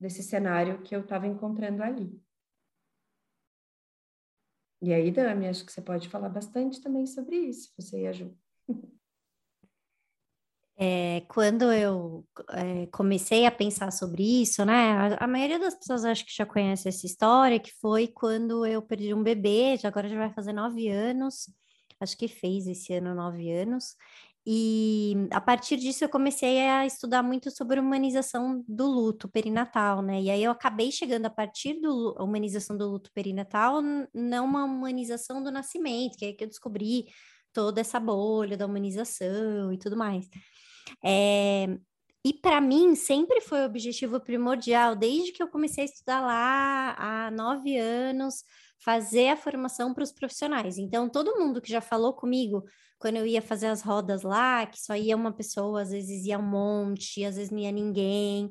desse 0.00 0.22
cenário 0.22 0.80
que 0.80 0.96
eu 0.96 1.02
estava 1.02 1.26
encontrando 1.26 1.82
ali. 1.82 2.18
E 4.82 4.94
aí, 4.94 5.10
Dami, 5.10 5.46
acho 5.46 5.64
que 5.64 5.72
você 5.72 5.82
pode 5.82 6.08
falar 6.08 6.30
bastante 6.30 6.80
também 6.80 7.06
sobre 7.06 7.36
isso, 7.36 7.70
você 7.76 8.02
e 8.02 8.06
a 8.06 8.12
Ju. 8.12 8.34
É, 10.82 11.20
quando 11.28 11.70
eu 11.70 12.26
é, 12.52 12.86
comecei 12.86 13.44
a 13.44 13.50
pensar 13.50 13.90
sobre 13.90 14.22
isso, 14.40 14.64
né? 14.64 14.92
A, 14.92 15.24
a, 15.24 15.26
maioria 15.26 15.58
das 15.58 15.74
pessoas 15.74 16.06
acho 16.06 16.24
que 16.24 16.34
já 16.34 16.46
conhece 16.46 16.88
essa 16.88 17.04
história, 17.04 17.60
que 17.60 17.70
foi 17.82 18.08
quando 18.08 18.64
eu 18.64 18.80
perdi 18.80 19.12
um 19.12 19.22
bebê, 19.22 19.78
agora 19.84 20.08
já 20.08 20.16
vai 20.16 20.32
fazer 20.32 20.54
nove 20.54 20.88
anos, 20.88 21.52
acho 22.00 22.16
que 22.16 22.26
fez 22.26 22.66
esse 22.66 22.94
ano 22.94 23.14
nove 23.14 23.52
anos, 23.52 23.94
e 24.46 25.14
a 25.30 25.40
partir 25.40 25.76
disso 25.76 26.04
eu 26.04 26.08
comecei 26.08 26.60
a 26.60 26.86
estudar 26.86 27.22
muito 27.22 27.50
sobre 27.50 27.78
humanização 27.78 28.64
do 28.66 28.86
luto 28.86 29.28
perinatal, 29.28 30.02
né? 30.02 30.20
E 30.22 30.30
aí 30.30 30.42
eu 30.42 30.50
acabei 30.50 30.90
chegando 30.90 31.26
a 31.26 31.30
partir 31.30 31.80
da 31.80 31.90
humanização 32.22 32.76
do 32.76 32.88
luto 32.88 33.10
perinatal, 33.12 33.82
não 34.14 34.46
uma 34.46 34.64
humanização 34.64 35.42
do 35.42 35.50
nascimento, 35.50 36.16
que 36.16 36.24
é 36.26 36.32
que 36.32 36.44
eu 36.44 36.48
descobri 36.48 37.06
toda 37.52 37.80
essa 37.80 38.00
bolha 38.00 38.56
da 38.56 38.66
humanização 38.66 39.72
e 39.72 39.78
tudo 39.78 39.96
mais. 39.96 40.28
É, 41.04 41.66
e 42.24 42.34
para 42.34 42.60
mim 42.60 42.94
sempre 42.94 43.40
foi 43.40 43.60
o 43.62 43.66
objetivo 43.66 44.20
primordial, 44.20 44.94
desde 44.96 45.32
que 45.32 45.42
eu 45.42 45.48
comecei 45.48 45.84
a 45.84 45.86
estudar 45.86 46.20
lá 46.20 46.94
há 46.98 47.30
nove 47.30 47.76
anos, 47.78 48.44
fazer 48.84 49.28
a 49.28 49.36
formação 49.36 49.92
para 49.94 50.04
os 50.04 50.12
profissionais. 50.12 50.78
Então, 50.78 51.08
todo 51.08 51.38
mundo 51.38 51.60
que 51.60 51.70
já 51.70 51.80
falou 51.80 52.12
comigo 52.12 52.64
quando 52.98 53.16
eu 53.16 53.26
ia 53.26 53.40
fazer 53.40 53.66
as 53.66 53.80
rodas 53.80 54.22
lá, 54.22 54.66
que 54.66 54.78
só 54.78 54.94
ia 54.94 55.16
uma 55.16 55.32
pessoa, 55.32 55.82
às 55.82 55.90
vezes 55.90 56.26
ia 56.26 56.38
um 56.38 56.42
monte, 56.42 57.24
às 57.24 57.36
vezes 57.36 57.50
não 57.50 57.58
ia 57.58 57.72
ninguém 57.72 58.50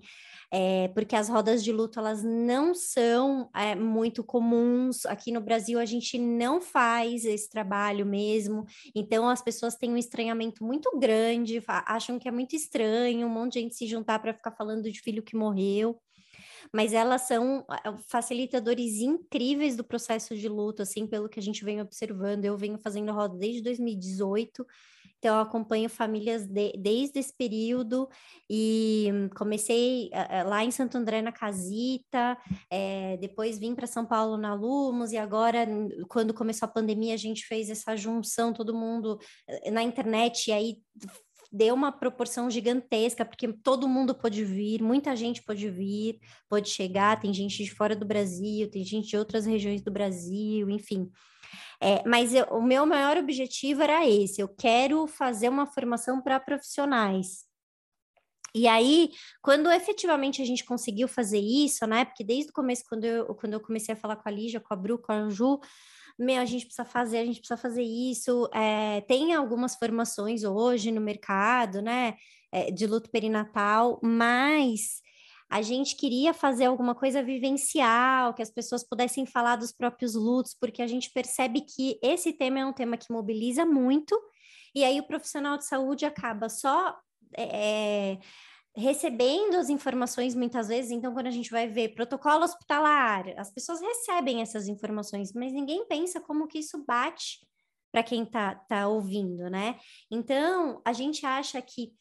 é, 0.51 0.87
porque 0.89 1.15
as 1.15 1.29
rodas 1.29 1.63
de 1.63 1.71
luto 1.71 1.99
elas 1.99 2.23
não 2.23 2.73
são 2.73 3.49
é, 3.55 3.75
muito 3.75 4.23
comuns. 4.23 5.05
Aqui 5.05 5.31
no 5.31 5.41
Brasil 5.41 5.79
a 5.79 5.85
gente 5.85 6.17
não 6.17 6.59
faz 6.59 7.23
esse 7.23 7.49
trabalho 7.49 8.05
mesmo, 8.05 8.65
então 8.95 9.29
as 9.29 9.41
pessoas 9.41 9.75
têm 9.75 9.91
um 9.91 9.97
estranhamento 9.97 10.63
muito 10.63 10.97
grande, 10.97 11.61
acham 11.67 12.17
que 12.17 12.27
é 12.27 12.31
muito 12.31 12.55
estranho 12.55 13.27
um 13.27 13.29
monte 13.29 13.53
de 13.53 13.59
gente 13.61 13.75
se 13.75 13.87
juntar 13.87 14.19
para 14.19 14.33
ficar 14.33 14.51
falando 14.51 14.91
de 14.91 15.01
filho 15.01 15.23
que 15.23 15.35
morreu 15.35 15.99
mas 16.73 16.93
elas 16.93 17.23
são 17.23 17.65
facilitadores 18.07 18.95
incríveis 18.95 19.75
do 19.75 19.83
processo 19.83 20.35
de 20.35 20.47
luto, 20.47 20.81
assim, 20.81 21.07
pelo 21.07 21.29
que 21.29 21.39
a 21.39 21.43
gente 21.43 21.63
vem 21.63 21.81
observando. 21.81 22.45
Eu 22.45 22.57
venho 22.57 22.77
fazendo 22.77 23.11
roda 23.11 23.37
desde 23.37 23.61
2018 23.61 24.65
então, 25.19 25.35
eu 25.35 25.41
acompanho 25.41 25.89
famílias 25.89 26.47
de, 26.47 26.71
desde 26.77 27.19
esse 27.19 27.35
período 27.35 28.07
e 28.49 29.09
comecei 29.35 30.09
lá 30.45 30.63
em 30.63 30.71
Santo 30.71 30.97
André 30.97 31.21
na 31.21 31.31
Casita, 31.31 32.37
é, 32.69 33.17
depois 33.17 33.59
vim 33.59 33.75
para 33.75 33.85
São 33.85 34.05
Paulo 34.05 34.37
na 34.37 34.53
Lumos 34.53 35.11
e 35.11 35.17
agora, 35.17 35.67
quando 36.07 36.33
começou 36.33 36.65
a 36.67 36.71
pandemia, 36.71 37.13
a 37.13 37.17
gente 37.17 37.45
fez 37.45 37.69
essa 37.69 37.97
junção, 37.97 38.53
todo 38.53 38.73
mundo 38.73 39.19
eh, 39.47 39.69
na 39.69 39.83
internet, 39.83 40.47
e 40.47 40.53
aí 40.53 40.77
deu 41.51 41.73
uma 41.73 41.91
proporção 41.91 42.49
gigantesca, 42.49 43.25
porque 43.25 43.51
todo 43.51 43.87
mundo 43.87 44.13
pode 44.13 44.43
vir, 44.45 44.81
muita 44.81 45.15
gente 45.15 45.41
pode 45.41 45.69
vir, 45.69 46.19
pode 46.47 46.69
chegar, 46.69 47.19
tem 47.19 47.33
gente 47.33 47.63
de 47.63 47.71
fora 47.71 47.95
do 47.95 48.05
Brasil, 48.05 48.69
tem 48.69 48.83
gente 48.83 49.09
de 49.09 49.17
outras 49.17 49.45
regiões 49.45 49.81
do 49.81 49.91
Brasil, 49.91 50.69
enfim. 50.69 51.09
É, 51.81 52.07
mas 52.07 52.33
eu, 52.33 52.45
o 52.45 52.61
meu 52.61 52.85
maior 52.85 53.17
objetivo 53.17 53.81
era 53.81 54.07
esse: 54.07 54.41
eu 54.41 54.47
quero 54.47 55.07
fazer 55.07 55.49
uma 55.49 55.65
formação 55.65 56.21
para 56.21 56.39
profissionais. 56.39 57.47
E 58.53 58.67
aí, 58.67 59.11
quando 59.41 59.71
efetivamente 59.71 60.41
a 60.41 60.45
gente 60.45 60.65
conseguiu 60.65 61.07
fazer 61.07 61.39
isso, 61.39 61.85
né? 61.85 62.03
Porque 62.03 62.23
desde 62.23 62.49
o 62.49 62.53
começo, 62.53 62.83
quando 62.89 63.03
eu, 63.05 63.35
quando 63.35 63.53
eu 63.53 63.59
comecei 63.59 63.93
a 63.93 63.97
falar 63.97 64.15
com 64.15 64.27
a 64.27 64.31
Lígia, 64.31 64.59
com 64.59 64.73
a 64.73 64.77
Bru, 64.77 64.97
com 64.97 65.11
a 65.11 65.29
Ju, 65.29 65.59
meu, 66.19 66.41
a 66.41 66.45
gente 66.45 66.65
precisa 66.65 66.85
fazer, 66.85 67.19
a 67.19 67.25
gente 67.25 67.39
precisa 67.39 67.57
fazer 67.57 67.83
isso. 67.83 68.49
É, 68.53 69.01
tem 69.01 69.33
algumas 69.33 69.75
formações 69.75 70.43
hoje 70.43 70.91
no 70.91 71.01
mercado, 71.01 71.81
né? 71.81 72.15
É, 72.51 72.71
de 72.71 72.87
luto 72.87 73.09
perinatal, 73.11 73.99
mas 74.03 75.01
a 75.49 75.61
gente 75.61 75.95
queria 75.95 76.33
fazer 76.33 76.65
alguma 76.65 76.93
coisa 76.93 77.23
vivencial, 77.23 78.33
que 78.33 78.41
as 78.41 78.51
pessoas 78.51 78.83
pudessem 78.83 79.25
falar 79.25 79.55
dos 79.55 79.71
próprios 79.71 80.13
lutos, 80.13 80.55
porque 80.59 80.81
a 80.81 80.87
gente 80.87 81.11
percebe 81.11 81.61
que 81.61 81.99
esse 82.03 82.33
tema 82.33 82.59
é 82.59 82.65
um 82.65 82.73
tema 82.73 82.97
que 82.97 83.11
mobiliza 83.11 83.65
muito, 83.65 84.19
e 84.75 84.83
aí 84.83 84.99
o 84.99 85.07
profissional 85.07 85.57
de 85.57 85.65
saúde 85.65 86.05
acaba 86.05 86.49
só 86.49 86.95
é, 87.35 88.17
recebendo 88.79 89.55
as 89.55 89.69
informações 89.69 90.33
muitas 90.33 90.67
vezes. 90.67 90.91
Então, 90.91 91.13
quando 91.13 91.27
a 91.27 91.31
gente 91.31 91.51
vai 91.51 91.67
ver 91.67 91.93
protocolo 91.93 92.43
hospitalar, 92.43 93.25
as 93.37 93.51
pessoas 93.51 93.81
recebem 93.81 94.41
essas 94.41 94.67
informações, 94.67 95.33
mas 95.33 95.51
ninguém 95.51 95.85
pensa 95.85 96.19
como 96.19 96.47
que 96.47 96.59
isso 96.59 96.83
bate 96.85 97.39
para 97.91 98.03
quem 98.03 98.23
está 98.23 98.55
tá 98.55 98.87
ouvindo, 98.87 99.49
né? 99.49 99.77
Então, 100.09 100.81
a 100.85 100.93
gente 100.93 101.25
acha 101.25 101.61
que 101.61 101.93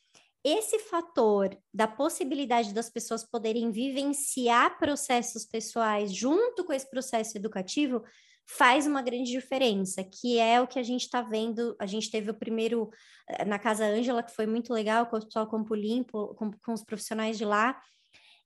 esse 0.45 0.79
fator 0.79 1.57
da 1.75 1.89
possibilidade 1.89 2.73
das 2.73 2.89
pessoas 2.89 3.29
poderem 3.29 3.71
vivenciar 3.71 4.79
processos 4.79 5.45
pessoais 5.45 6.15
junto 6.15 6.65
com 6.65 6.73
esse 6.73 6.89
processo 6.89 7.37
educativo 7.37 8.03
faz 8.49 8.87
uma 8.87 9.03
grande 9.03 9.31
diferença, 9.31 10.03
que 10.03 10.39
é 10.39 10.61
o 10.61 10.67
que 10.67 10.79
a 10.79 10.83
gente 10.83 11.03
está 11.03 11.21
vendo. 11.21 11.77
A 11.79 11.85
gente 11.85 12.11
teve 12.11 12.31
o 12.31 12.35
primeiro 12.35 12.91
eh, 13.29 13.45
na 13.45 13.59
Casa 13.59 13.85
Ângela, 13.85 14.23
que 14.23 14.35
foi 14.35 14.47
muito 14.47 14.73
legal, 14.73 15.07
com 15.07 15.17
o 15.19 15.25
pessoal 15.25 15.49
Campo 15.49 15.75
Limpo, 15.75 16.35
com, 16.35 16.51
com 16.65 16.73
os 16.73 16.83
profissionais 16.83 17.37
de 17.37 17.45
lá. 17.45 17.79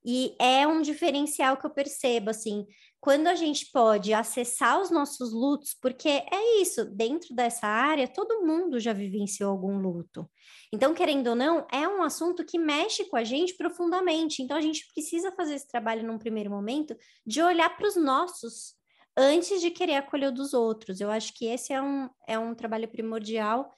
E 0.04 0.34
é 0.40 0.66
um 0.66 0.82
diferencial 0.82 1.56
que 1.56 1.64
eu 1.64 1.70
percebo, 1.70 2.30
assim, 2.30 2.66
quando 3.00 3.28
a 3.28 3.36
gente 3.36 3.70
pode 3.70 4.12
acessar 4.12 4.80
os 4.80 4.90
nossos 4.90 5.32
lutos, 5.32 5.76
porque 5.80 6.08
é 6.08 6.60
isso, 6.60 6.84
dentro 6.84 7.32
dessa 7.32 7.68
área, 7.68 8.08
todo 8.08 8.44
mundo 8.44 8.80
já 8.80 8.92
vivenciou 8.92 9.52
algum 9.52 9.78
luto. 9.78 10.28
Então, 10.72 10.92
querendo 10.92 11.28
ou 11.28 11.36
não, 11.36 11.64
é 11.70 11.86
um 11.86 12.02
assunto 12.02 12.44
que 12.44 12.58
mexe 12.58 13.04
com 13.04 13.16
a 13.16 13.22
gente 13.22 13.54
profundamente. 13.54 14.42
Então, 14.42 14.56
a 14.56 14.60
gente 14.60 14.84
precisa 14.92 15.30
fazer 15.30 15.54
esse 15.54 15.68
trabalho 15.68 16.04
num 16.04 16.18
primeiro 16.18 16.50
momento 16.50 16.96
de 17.24 17.40
olhar 17.40 17.76
para 17.76 17.86
os 17.86 17.94
nossos 17.94 18.74
antes 19.16 19.60
de 19.60 19.70
querer 19.70 19.96
acolher 19.96 20.28
o 20.28 20.32
dos 20.32 20.54
outros. 20.54 21.00
Eu 21.00 21.10
acho 21.10 21.34
que 21.34 21.46
esse 21.46 21.72
é 21.72 21.80
um, 21.80 22.08
é 22.26 22.38
um 22.38 22.54
trabalho 22.54 22.88
primordial 22.88 23.70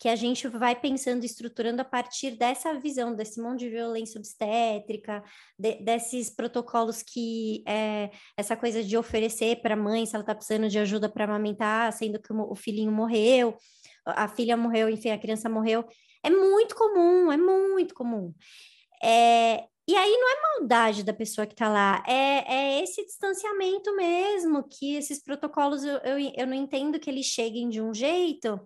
que 0.00 0.08
a 0.08 0.16
gente 0.16 0.48
vai 0.48 0.74
pensando, 0.74 1.24
estruturando 1.24 1.82
a 1.82 1.84
partir 1.84 2.30
dessa 2.30 2.72
visão, 2.80 3.14
desse 3.14 3.38
monte 3.38 3.60
de 3.60 3.68
violência 3.68 4.18
obstétrica, 4.18 5.22
de, 5.58 5.74
desses 5.74 6.30
protocolos 6.30 7.02
que 7.02 7.62
é, 7.68 8.10
essa 8.34 8.56
coisa 8.56 8.82
de 8.82 8.96
oferecer 8.96 9.60
para 9.60 9.74
a 9.74 9.76
mãe 9.76 10.06
se 10.06 10.16
ela 10.16 10.22
está 10.22 10.34
precisando 10.34 10.70
de 10.70 10.78
ajuda 10.78 11.06
para 11.06 11.24
amamentar, 11.24 11.92
sendo 11.92 12.18
que 12.18 12.32
o 12.32 12.54
filhinho 12.54 12.90
morreu, 12.90 13.54
a 14.06 14.26
filha 14.26 14.56
morreu, 14.56 14.88
enfim, 14.88 15.10
a 15.10 15.18
criança 15.18 15.50
morreu. 15.50 15.84
É 16.22 16.30
muito 16.30 16.74
comum, 16.74 17.30
é 17.30 17.36
muito 17.36 17.94
comum. 17.94 18.32
É, 19.02 19.64
e 19.90 19.96
aí 19.96 20.16
não 20.16 20.30
é 20.30 20.58
maldade 20.58 21.02
da 21.02 21.12
pessoa 21.12 21.46
que 21.46 21.54
está 21.54 21.68
lá, 21.68 22.02
é, 22.06 22.78
é, 22.78 22.82
esse 22.82 23.04
distanciamento 23.04 23.94
mesmo, 23.96 24.62
que 24.68 24.94
esses 24.94 25.22
protocolos 25.22 25.82
eu, 25.82 25.98
eu, 25.98 26.32
eu 26.36 26.46
não 26.46 26.54
entendo 26.54 27.00
que 27.00 27.10
eles 27.10 27.26
cheguem 27.26 27.68
de 27.68 27.80
um 27.80 27.92
jeito 27.92 28.60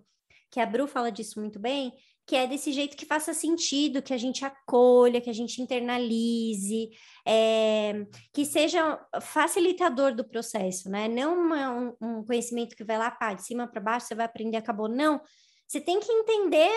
que 0.51 0.59
a 0.59 0.65
Bru 0.65 0.87
fala 0.87 1.11
disso 1.11 1.39
muito 1.39 1.59
bem, 1.59 1.91
que 2.27 2.35
é 2.35 2.47
desse 2.47 2.71
jeito 2.71 2.95
que 2.95 3.05
faça 3.05 3.33
sentido, 3.33 4.01
que 4.01 4.13
a 4.13 4.17
gente 4.17 4.45
acolha, 4.45 5.19
que 5.19 5.29
a 5.29 5.33
gente 5.33 5.61
internalize, 5.61 6.89
é, 7.25 8.05
que 8.33 8.45
seja 8.45 8.99
facilitador 9.21 10.15
do 10.15 10.23
processo, 10.23 10.89
né? 10.89 11.07
Não 11.07 11.39
uma, 11.39 11.71
um, 11.71 11.95
um, 12.01 12.23
conhecimento 12.23 12.75
que 12.75 12.83
vai 12.83 12.97
lá, 12.97 13.11
pá, 13.11 13.33
de 13.33 13.43
cima 13.43 13.67
para 13.67 13.81
baixo, 13.81 14.07
você 14.07 14.15
vai 14.15 14.25
aprender, 14.25 14.57
acabou. 14.57 14.87
Não, 14.87 15.21
você 15.67 15.81
tem 15.81 15.99
que 15.99 16.11
entender 16.11 16.69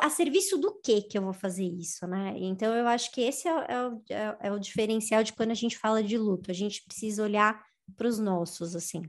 a 0.00 0.08
serviço 0.08 0.56
do 0.56 0.80
que 0.80 1.02
que 1.02 1.18
eu 1.18 1.22
vou 1.22 1.32
fazer 1.32 1.64
isso, 1.64 2.06
né? 2.06 2.34
Então, 2.36 2.72
eu 2.74 2.86
acho 2.86 3.10
que 3.12 3.20
esse 3.20 3.48
é, 3.48 3.66
é, 3.68 3.86
o, 3.86 4.02
é, 4.08 4.36
é 4.40 4.52
o 4.52 4.58
diferencial 4.58 5.24
de 5.24 5.32
quando 5.32 5.50
a 5.50 5.54
gente 5.54 5.76
fala 5.76 6.02
de 6.02 6.16
luto, 6.16 6.50
a 6.50 6.54
gente 6.54 6.84
precisa 6.84 7.22
olhar 7.22 7.60
para 7.96 8.06
os 8.06 8.18
nossos, 8.18 8.76
assim. 8.76 9.02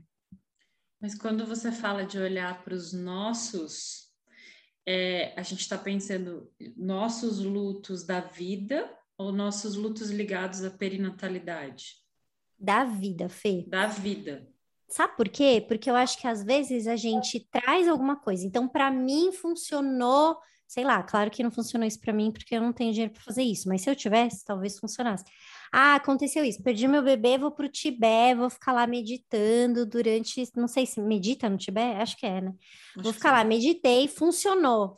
Mas 1.00 1.14
quando 1.14 1.46
você 1.46 1.70
fala 1.70 2.04
de 2.04 2.18
olhar 2.18 2.64
para 2.64 2.74
os 2.74 2.92
nossos, 2.92 4.08
é, 4.84 5.32
a 5.38 5.42
gente 5.42 5.60
está 5.60 5.78
pensando 5.78 6.50
nossos 6.76 7.38
lutos 7.38 8.04
da 8.04 8.20
vida 8.20 8.92
ou 9.16 9.30
nossos 9.30 9.76
lutos 9.76 10.10
ligados 10.10 10.64
à 10.64 10.70
perinatalidade? 10.70 11.96
Da 12.58 12.84
vida, 12.84 13.28
Fê. 13.28 13.64
Da 13.68 13.86
vida. 13.86 14.48
Sabe 14.88 15.16
por 15.16 15.28
quê? 15.28 15.64
Porque 15.68 15.90
eu 15.90 15.94
acho 15.94 16.18
que 16.18 16.26
às 16.26 16.42
vezes 16.42 16.86
a 16.86 16.96
gente 16.96 17.46
traz 17.50 17.86
alguma 17.86 18.16
coisa. 18.16 18.46
Então, 18.46 18.66
para 18.66 18.90
mim, 18.90 19.30
funcionou, 19.32 20.38
sei 20.66 20.82
lá, 20.82 21.02
claro 21.02 21.30
que 21.30 21.42
não 21.42 21.50
funcionou 21.50 21.86
isso 21.86 22.00
para 22.00 22.12
mim, 22.12 22.32
porque 22.32 22.56
eu 22.56 22.62
não 22.62 22.72
tenho 22.72 22.92
dinheiro 22.92 23.12
para 23.12 23.22
fazer 23.22 23.42
isso, 23.42 23.68
mas 23.68 23.82
se 23.82 23.90
eu 23.90 23.94
tivesse, 23.94 24.44
talvez 24.44 24.78
funcionasse. 24.78 25.24
Ah, 25.70 25.96
aconteceu 25.96 26.42
isso, 26.42 26.62
perdi 26.62 26.88
meu 26.88 27.02
bebê, 27.02 27.36
vou 27.36 27.50
para 27.50 27.66
o 27.66 27.68
Tibete, 27.68 28.38
vou 28.38 28.48
ficar 28.48 28.72
lá 28.72 28.86
meditando 28.86 29.84
durante, 29.84 30.48
não 30.56 30.66
sei 30.66 30.86
se 30.86 30.98
medita 31.02 31.50
no 31.50 31.58
Tibete, 31.58 32.00
acho 32.00 32.16
que 32.16 32.24
é, 32.24 32.40
né? 32.40 32.54
Acho 32.96 33.02
vou 33.02 33.12
ficar 33.12 33.32
lá, 33.32 33.44
meditei, 33.44 34.08
funcionou. 34.08 34.96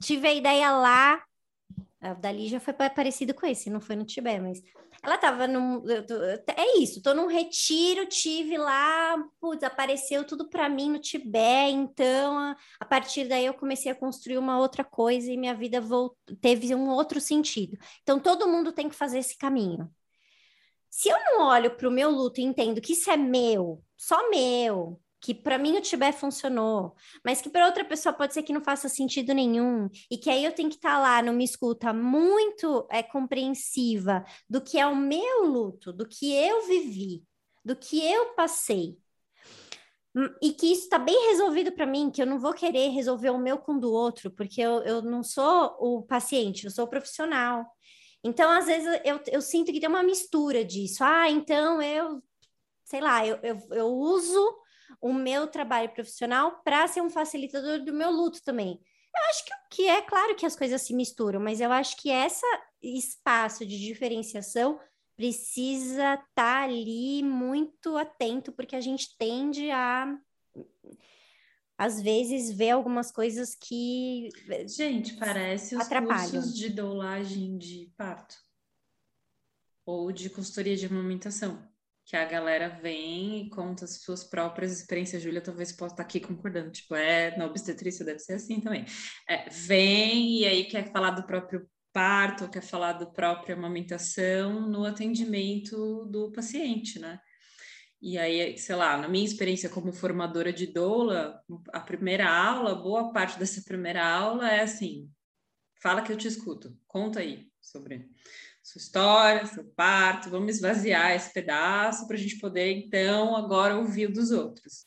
Tive 0.00 0.26
a 0.26 0.34
ideia 0.34 0.72
lá, 0.72 1.22
a 2.00 2.14
dali 2.14 2.48
já 2.48 2.58
foi 2.58 2.74
parecido 2.74 3.32
com 3.32 3.46
esse, 3.46 3.70
não 3.70 3.80
foi 3.80 3.94
no 3.94 4.04
Tibete, 4.04 4.40
mas 4.40 4.60
ela 5.04 5.18
tava 5.18 5.46
num. 5.46 5.84
É 6.56 6.78
isso, 6.78 7.02
tô 7.02 7.12
num 7.12 7.26
retiro, 7.26 8.06
tive 8.06 8.56
lá, 8.56 9.22
putz, 9.38 9.62
apareceu 9.62 10.24
tudo 10.24 10.48
para 10.48 10.66
mim 10.68 10.90
no 10.90 10.98
Tibete, 10.98 11.74
então 11.74 12.56
a 12.80 12.84
partir 12.84 13.28
daí 13.28 13.44
eu 13.44 13.52
comecei 13.52 13.92
a 13.92 13.94
construir 13.94 14.38
uma 14.38 14.58
outra 14.58 14.82
coisa 14.82 15.30
e 15.30 15.36
minha 15.36 15.54
vida 15.54 15.78
voltou, 15.78 16.16
teve 16.40 16.74
um 16.74 16.88
outro 16.88 17.20
sentido. 17.20 17.76
Então 18.02 18.18
todo 18.18 18.48
mundo 18.48 18.72
tem 18.72 18.88
que 18.88 18.94
fazer 18.94 19.18
esse 19.18 19.36
caminho. 19.36 19.90
Se 20.88 21.10
eu 21.10 21.18
não 21.18 21.48
olho 21.48 21.76
para 21.76 21.88
o 21.88 21.92
meu 21.92 22.10
luto 22.10 22.40
e 22.40 22.44
entendo 22.44 22.80
que 22.80 22.94
isso 22.94 23.10
é 23.10 23.16
meu, 23.16 23.82
só 23.96 24.30
meu, 24.30 24.98
que 25.24 25.32
para 25.32 25.56
mim 25.56 25.74
o 25.78 25.80
Tibete 25.80 26.18
funcionou, 26.18 26.94
mas 27.24 27.40
que 27.40 27.48
para 27.48 27.64
outra 27.64 27.82
pessoa 27.82 28.12
pode 28.12 28.34
ser 28.34 28.42
que 28.42 28.52
não 28.52 28.60
faça 28.60 28.90
sentido 28.90 29.32
nenhum, 29.32 29.88
e 30.10 30.18
que 30.18 30.28
aí 30.28 30.44
eu 30.44 30.52
tenho 30.52 30.68
que 30.68 30.76
estar 30.76 30.96
tá 30.96 30.98
lá 30.98 31.22
numa 31.22 31.42
escuta 31.42 31.94
muito 31.94 32.86
é, 32.90 33.02
compreensiva 33.02 34.22
do 34.46 34.60
que 34.60 34.78
é 34.78 34.86
o 34.86 34.94
meu 34.94 35.46
luto, 35.46 35.94
do 35.94 36.06
que 36.06 36.30
eu 36.34 36.66
vivi, 36.66 37.24
do 37.64 37.74
que 37.74 38.04
eu 38.04 38.34
passei. 38.34 38.98
Hum, 40.14 40.28
e 40.42 40.52
que 40.52 40.70
isso 40.70 40.82
está 40.82 40.98
bem 40.98 41.28
resolvido 41.30 41.72
para 41.72 41.86
mim, 41.86 42.10
que 42.10 42.20
eu 42.20 42.26
não 42.26 42.38
vou 42.38 42.52
querer 42.52 42.90
resolver 42.90 43.30
o 43.30 43.38
meu 43.38 43.56
com 43.56 43.76
o 43.76 43.80
do 43.80 43.90
outro, 43.90 44.30
porque 44.30 44.60
eu, 44.60 44.82
eu 44.82 45.00
não 45.00 45.22
sou 45.22 45.74
o 45.80 46.02
paciente, 46.02 46.66
eu 46.66 46.70
sou 46.70 46.84
o 46.84 46.90
profissional. 46.90 47.64
Então, 48.22 48.50
às 48.50 48.66
vezes, 48.66 49.00
eu, 49.02 49.18
eu 49.32 49.40
sinto 49.40 49.72
que 49.72 49.80
tem 49.80 49.88
uma 49.88 50.02
mistura 50.02 50.62
disso. 50.62 51.02
Ah, 51.02 51.30
então 51.30 51.80
eu, 51.80 52.22
sei 52.84 53.00
lá, 53.00 53.26
eu, 53.26 53.38
eu, 53.42 53.58
eu 53.70 53.86
uso 53.86 54.63
o 55.00 55.12
meu 55.12 55.46
trabalho 55.46 55.90
profissional 55.90 56.60
para 56.64 56.86
ser 56.86 57.00
um 57.00 57.10
facilitador 57.10 57.84
do 57.84 57.92
meu 57.92 58.10
luto 58.10 58.42
também. 58.42 58.80
Eu 59.14 59.22
acho 59.30 59.44
que, 59.44 59.52
que 59.70 59.88
é 59.88 60.02
claro 60.02 60.34
que 60.34 60.44
as 60.44 60.56
coisas 60.56 60.82
se 60.82 60.92
misturam, 60.92 61.40
mas 61.40 61.60
eu 61.60 61.70
acho 61.70 61.96
que 61.96 62.10
esse 62.10 62.44
espaço 62.82 63.64
de 63.64 63.78
diferenciação 63.78 64.80
precisa 65.16 66.14
estar 66.14 66.24
tá 66.34 66.62
ali 66.62 67.22
muito 67.22 67.96
atento, 67.96 68.52
porque 68.52 68.74
a 68.74 68.80
gente 68.80 69.16
tende 69.16 69.70
a 69.70 70.18
às 71.76 72.00
vezes 72.00 72.52
ver 72.52 72.70
algumas 72.70 73.10
coisas 73.10 73.54
que 73.54 74.28
gente 74.66 75.14
parece 75.14 75.76
os 75.76 75.88
cursos 75.88 76.56
de 76.56 76.68
doulagem 76.70 77.58
de 77.58 77.92
parto 77.96 78.36
ou 79.84 80.12
de 80.12 80.30
consultoria 80.30 80.76
de 80.76 80.86
amamentação 80.86 81.73
que 82.06 82.16
a 82.16 82.24
galera 82.24 82.68
vem 82.68 83.46
e 83.46 83.50
conta 83.50 83.84
as 83.84 84.02
suas 84.02 84.24
próprias 84.24 84.72
experiências. 84.72 85.22
Júlia 85.22 85.40
talvez 85.40 85.72
possa 85.72 85.94
estar 85.94 86.02
aqui 86.02 86.20
concordando, 86.20 86.70
tipo, 86.70 86.94
é, 86.94 87.36
na 87.36 87.46
obstetrícia 87.46 88.04
deve 88.04 88.18
ser 88.18 88.34
assim 88.34 88.60
também. 88.60 88.84
É, 89.28 89.48
vem 89.48 90.40
e 90.40 90.46
aí 90.46 90.64
quer 90.64 90.92
falar 90.92 91.12
do 91.12 91.26
próprio 91.26 91.66
parto, 91.92 92.50
quer 92.50 92.62
falar 92.62 92.94
do 92.94 93.12
próprio 93.12 93.56
amamentação 93.56 94.68
no 94.68 94.84
atendimento 94.84 96.04
do 96.06 96.30
paciente, 96.32 96.98
né? 96.98 97.18
E 98.02 98.18
aí, 98.18 98.58
sei 98.58 98.76
lá, 98.76 98.98
na 98.98 99.08
minha 99.08 99.24
experiência 99.24 99.70
como 99.70 99.92
formadora 99.92 100.52
de 100.52 100.66
doula, 100.66 101.40
a 101.72 101.80
primeira 101.80 102.28
aula, 102.28 102.74
boa 102.74 103.12
parte 103.12 103.38
dessa 103.38 103.62
primeira 103.64 104.06
aula 104.06 104.50
é 104.50 104.60
assim: 104.60 105.08
fala 105.84 106.00
que 106.00 106.10
eu 106.10 106.16
te 106.16 106.26
escuto, 106.26 106.74
conta 106.86 107.20
aí 107.20 107.46
sobre 107.60 108.08
sua 108.62 108.78
história, 108.78 109.44
seu 109.44 109.66
parto, 109.76 110.30
vamos 110.30 110.54
esvaziar 110.54 111.12
esse 111.12 111.30
pedaço 111.30 112.06
para 112.06 112.16
a 112.16 112.18
gente 112.18 112.38
poder, 112.38 112.72
então, 112.72 113.36
agora 113.36 113.76
ouvir 113.76 114.06
o 114.06 114.12
dos 114.14 114.30
outros. 114.30 114.86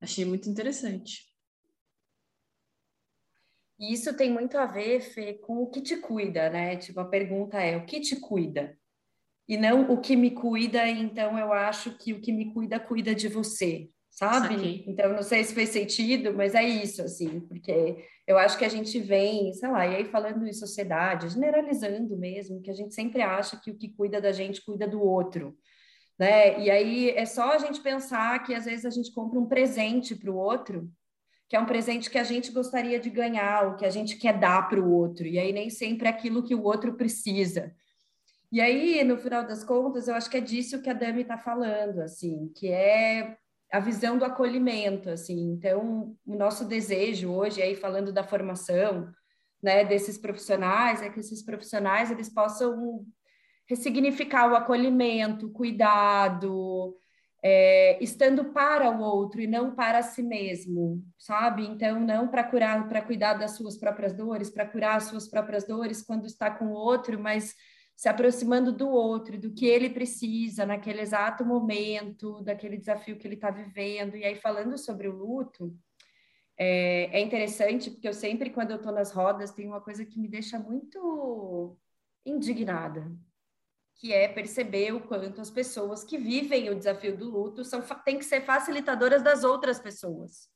Achei 0.00 0.24
muito 0.24 0.48
interessante. 0.48 1.28
E 3.78 3.92
isso 3.92 4.16
tem 4.16 4.32
muito 4.32 4.56
a 4.56 4.64
ver, 4.64 5.02
Fê, 5.02 5.34
com 5.34 5.58
o 5.58 5.70
que 5.70 5.82
te 5.82 5.98
cuida, 5.98 6.48
né? 6.48 6.78
Tipo, 6.78 7.00
a 7.00 7.04
pergunta 7.04 7.60
é: 7.60 7.76
o 7.76 7.84
que 7.84 8.00
te 8.00 8.16
cuida? 8.16 8.78
E 9.46 9.58
não 9.58 9.92
o 9.92 10.00
que 10.00 10.16
me 10.16 10.30
cuida, 10.30 10.88
então 10.88 11.38
eu 11.38 11.52
acho 11.52 11.96
que 11.98 12.14
o 12.14 12.20
que 12.20 12.32
me 12.32 12.52
cuida, 12.52 12.80
cuida 12.80 13.14
de 13.14 13.28
você 13.28 13.90
sabe? 14.18 14.56
Saquei. 14.56 14.84
Então, 14.88 15.12
não 15.12 15.22
sei 15.22 15.44
se 15.44 15.54
fez 15.54 15.68
sentido, 15.68 16.34
mas 16.34 16.52
é 16.52 16.62
isso, 16.64 17.02
assim, 17.02 17.38
porque 17.38 18.04
eu 18.26 18.36
acho 18.36 18.58
que 18.58 18.64
a 18.64 18.68
gente 18.68 18.98
vem, 18.98 19.52
sei 19.52 19.70
lá, 19.70 19.86
e 19.86 19.94
aí 19.94 20.04
falando 20.06 20.44
em 20.44 20.52
sociedade, 20.52 21.28
generalizando 21.28 22.16
mesmo, 22.16 22.60
que 22.60 22.70
a 22.70 22.74
gente 22.74 22.92
sempre 22.92 23.22
acha 23.22 23.60
que 23.60 23.70
o 23.70 23.76
que 23.76 23.88
cuida 23.88 24.20
da 24.20 24.32
gente 24.32 24.64
cuida 24.64 24.88
do 24.88 25.00
outro, 25.00 25.56
né? 26.18 26.60
E 26.60 26.68
aí 26.68 27.10
é 27.10 27.24
só 27.24 27.52
a 27.52 27.58
gente 27.58 27.80
pensar 27.80 28.42
que 28.42 28.52
às 28.52 28.64
vezes 28.64 28.84
a 28.84 28.90
gente 28.90 29.12
compra 29.12 29.38
um 29.38 29.46
presente 29.46 30.16
para 30.16 30.32
o 30.32 30.36
outro, 30.36 30.90
que 31.48 31.54
é 31.54 31.60
um 31.60 31.66
presente 31.66 32.10
que 32.10 32.18
a 32.18 32.24
gente 32.24 32.50
gostaria 32.50 32.98
de 32.98 33.10
ganhar, 33.10 33.68
o 33.68 33.76
que 33.76 33.86
a 33.86 33.90
gente 33.90 34.16
quer 34.16 34.36
dar 34.36 34.68
para 34.68 34.80
o 34.80 34.92
outro, 34.92 35.28
e 35.28 35.38
aí 35.38 35.52
nem 35.52 35.70
sempre 35.70 36.08
é 36.08 36.10
aquilo 36.10 36.42
que 36.42 36.56
o 36.56 36.64
outro 36.64 36.94
precisa. 36.94 37.72
E 38.50 38.60
aí, 38.60 39.04
no 39.04 39.16
final 39.16 39.46
das 39.46 39.62
contas, 39.62 40.08
eu 40.08 40.14
acho 40.16 40.28
que 40.28 40.38
é 40.38 40.40
disso 40.40 40.82
que 40.82 40.90
a 40.90 40.94
Dami 40.94 41.22
está 41.22 41.38
falando, 41.38 42.00
assim, 42.00 42.50
que 42.56 42.66
é 42.66 43.36
a 43.70 43.80
visão 43.80 44.16
do 44.16 44.24
acolhimento, 44.24 45.10
assim. 45.10 45.52
Então, 45.52 46.16
o 46.26 46.34
nosso 46.34 46.64
desejo 46.64 47.30
hoje, 47.30 47.62
aí 47.62 47.74
falando 47.74 48.12
da 48.12 48.24
formação, 48.24 49.12
né, 49.62 49.84
desses 49.84 50.16
profissionais, 50.16 51.02
é 51.02 51.10
que 51.10 51.20
esses 51.20 51.42
profissionais 51.42 52.10
eles 52.10 52.32
possam 52.32 53.04
ressignificar 53.68 54.50
o 54.50 54.56
acolhimento, 54.56 55.46
o 55.46 55.52
cuidado, 55.52 56.96
é, 57.42 58.02
estando 58.02 58.46
para 58.46 58.90
o 58.90 59.00
outro 59.00 59.40
e 59.40 59.46
não 59.46 59.74
para 59.74 60.02
si 60.02 60.22
mesmo, 60.22 61.04
sabe? 61.18 61.66
Então, 61.66 62.00
não 62.00 62.28
para 62.28 62.44
curar, 62.44 62.88
para 62.88 63.02
cuidar 63.02 63.34
das 63.34 63.52
suas 63.52 63.76
próprias 63.76 64.12
dores, 64.14 64.50
para 64.50 64.66
curar 64.66 64.96
as 64.96 65.04
suas 65.04 65.28
próprias 65.28 65.66
dores 65.66 66.02
quando 66.02 66.26
está 66.26 66.50
com 66.50 66.68
o 66.68 66.72
outro, 66.72 67.20
mas 67.20 67.54
se 67.98 68.08
aproximando 68.08 68.70
do 68.70 68.88
outro, 68.88 69.36
do 69.36 69.50
que 69.50 69.66
ele 69.66 69.90
precisa 69.90 70.64
naquele 70.64 71.00
exato 71.00 71.44
momento, 71.44 72.40
daquele 72.42 72.76
desafio 72.76 73.16
que 73.16 73.26
ele 73.26 73.34
está 73.34 73.50
vivendo. 73.50 74.16
E 74.16 74.24
aí, 74.24 74.36
falando 74.36 74.78
sobre 74.78 75.08
o 75.08 75.12
luto, 75.12 75.76
é, 76.56 77.18
é 77.18 77.20
interessante, 77.20 77.90
porque 77.90 78.06
eu 78.06 78.14
sempre, 78.14 78.50
quando 78.50 78.70
eu 78.70 78.76
estou 78.76 78.92
nas 78.92 79.10
rodas, 79.10 79.50
tem 79.50 79.66
uma 79.66 79.80
coisa 79.80 80.04
que 80.04 80.20
me 80.20 80.28
deixa 80.28 80.60
muito 80.60 81.76
indignada, 82.24 83.10
que 83.96 84.12
é 84.12 84.28
perceber 84.28 84.94
o 84.94 85.00
quanto 85.00 85.40
as 85.40 85.50
pessoas 85.50 86.04
que 86.04 86.16
vivem 86.16 86.70
o 86.70 86.78
desafio 86.78 87.16
do 87.16 87.28
luto 87.28 87.64
são, 87.64 87.82
têm 88.04 88.16
que 88.16 88.24
ser 88.24 88.42
facilitadoras 88.42 89.24
das 89.24 89.42
outras 89.42 89.80
pessoas. 89.80 90.48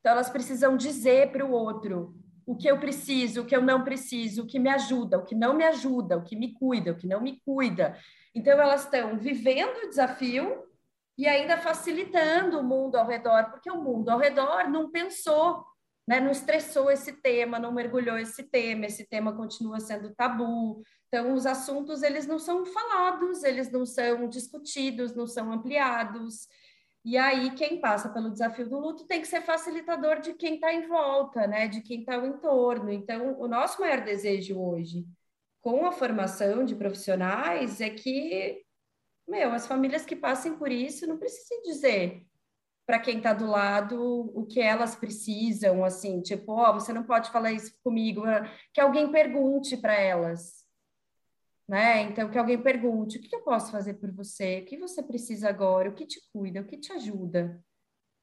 Então, 0.00 0.10
elas 0.10 0.28
precisam 0.28 0.76
dizer 0.76 1.30
para 1.30 1.46
o 1.46 1.52
outro 1.52 2.19
o 2.50 2.56
que 2.56 2.68
eu 2.68 2.80
preciso, 2.80 3.42
o 3.42 3.44
que 3.46 3.54
eu 3.54 3.62
não 3.62 3.84
preciso, 3.84 4.42
o 4.42 4.46
que 4.46 4.58
me 4.58 4.68
ajuda, 4.68 5.18
o 5.18 5.24
que 5.24 5.36
não 5.36 5.54
me 5.54 5.62
ajuda, 5.62 6.16
o 6.16 6.24
que 6.24 6.34
me 6.34 6.52
cuida, 6.52 6.90
o 6.90 6.96
que 6.96 7.06
não 7.06 7.20
me 7.20 7.40
cuida. 7.46 7.96
Então, 8.34 8.54
elas 8.60 8.82
estão 8.86 9.16
vivendo 9.16 9.84
o 9.84 9.88
desafio 9.88 10.64
e 11.16 11.28
ainda 11.28 11.56
facilitando 11.58 12.58
o 12.58 12.64
mundo 12.64 12.96
ao 12.96 13.06
redor, 13.06 13.52
porque 13.52 13.70
o 13.70 13.80
mundo 13.80 14.08
ao 14.08 14.18
redor 14.18 14.68
não 14.68 14.90
pensou, 14.90 15.64
né? 16.08 16.18
não 16.18 16.32
estressou 16.32 16.90
esse 16.90 17.12
tema, 17.22 17.60
não 17.60 17.70
mergulhou 17.70 18.18
esse 18.18 18.42
tema, 18.42 18.86
esse 18.86 19.06
tema 19.08 19.32
continua 19.32 19.78
sendo 19.78 20.12
tabu. 20.12 20.82
Então, 21.06 21.32
os 21.32 21.46
assuntos, 21.46 22.02
eles 22.02 22.26
não 22.26 22.40
são 22.40 22.66
falados, 22.66 23.44
eles 23.44 23.70
não 23.70 23.86
são 23.86 24.28
discutidos, 24.28 25.14
não 25.14 25.28
são 25.28 25.52
ampliados. 25.52 26.48
E 27.04 27.16
aí, 27.16 27.52
quem 27.52 27.80
passa 27.80 28.10
pelo 28.10 28.30
desafio 28.30 28.68
do 28.68 28.78
luto 28.78 29.06
tem 29.06 29.20
que 29.20 29.28
ser 29.28 29.40
facilitador 29.40 30.20
de 30.20 30.34
quem 30.34 30.56
está 30.56 30.72
em 30.72 30.86
volta, 30.86 31.46
né? 31.46 31.66
De 31.66 31.80
quem 31.80 32.00
está 32.00 32.16
ao 32.16 32.26
entorno. 32.26 32.90
Então, 32.90 33.40
o 33.40 33.48
nosso 33.48 33.80
maior 33.80 34.02
desejo 34.04 34.60
hoje, 34.60 35.06
com 35.62 35.86
a 35.86 35.92
formação 35.92 36.64
de 36.64 36.74
profissionais, 36.74 37.80
é 37.80 37.88
que, 37.88 38.62
meu, 39.26 39.52
as 39.52 39.66
famílias 39.66 40.04
que 40.04 40.14
passem 40.14 40.56
por 40.56 40.70
isso 40.70 41.06
não 41.06 41.18
precisem 41.18 41.62
dizer 41.62 42.26
para 42.86 42.98
quem 42.98 43.18
está 43.18 43.32
do 43.32 43.46
lado 43.46 44.32
o 44.34 44.44
que 44.46 44.60
elas 44.60 44.96
precisam, 44.96 45.84
assim, 45.84 46.20
tipo, 46.20 46.52
ó, 46.52 46.70
oh, 46.70 46.74
você 46.74 46.92
não 46.92 47.04
pode 47.04 47.30
falar 47.30 47.52
isso 47.52 47.72
comigo, 47.84 48.22
que 48.74 48.80
alguém 48.80 49.12
pergunte 49.12 49.76
para 49.76 49.94
elas 49.94 50.59
né? 51.70 52.02
Então, 52.02 52.28
que 52.28 52.36
alguém 52.36 52.60
pergunte: 52.60 53.18
o 53.18 53.20
que 53.22 53.34
eu 53.34 53.42
posso 53.42 53.70
fazer 53.70 53.94
por 53.94 54.10
você? 54.10 54.58
O 54.58 54.64
que 54.64 54.76
você 54.76 55.00
precisa 55.02 55.48
agora? 55.48 55.88
O 55.88 55.94
que 55.94 56.04
te 56.04 56.20
cuida? 56.32 56.60
O 56.60 56.64
que 56.66 56.76
te 56.76 56.92
ajuda? 56.92 57.62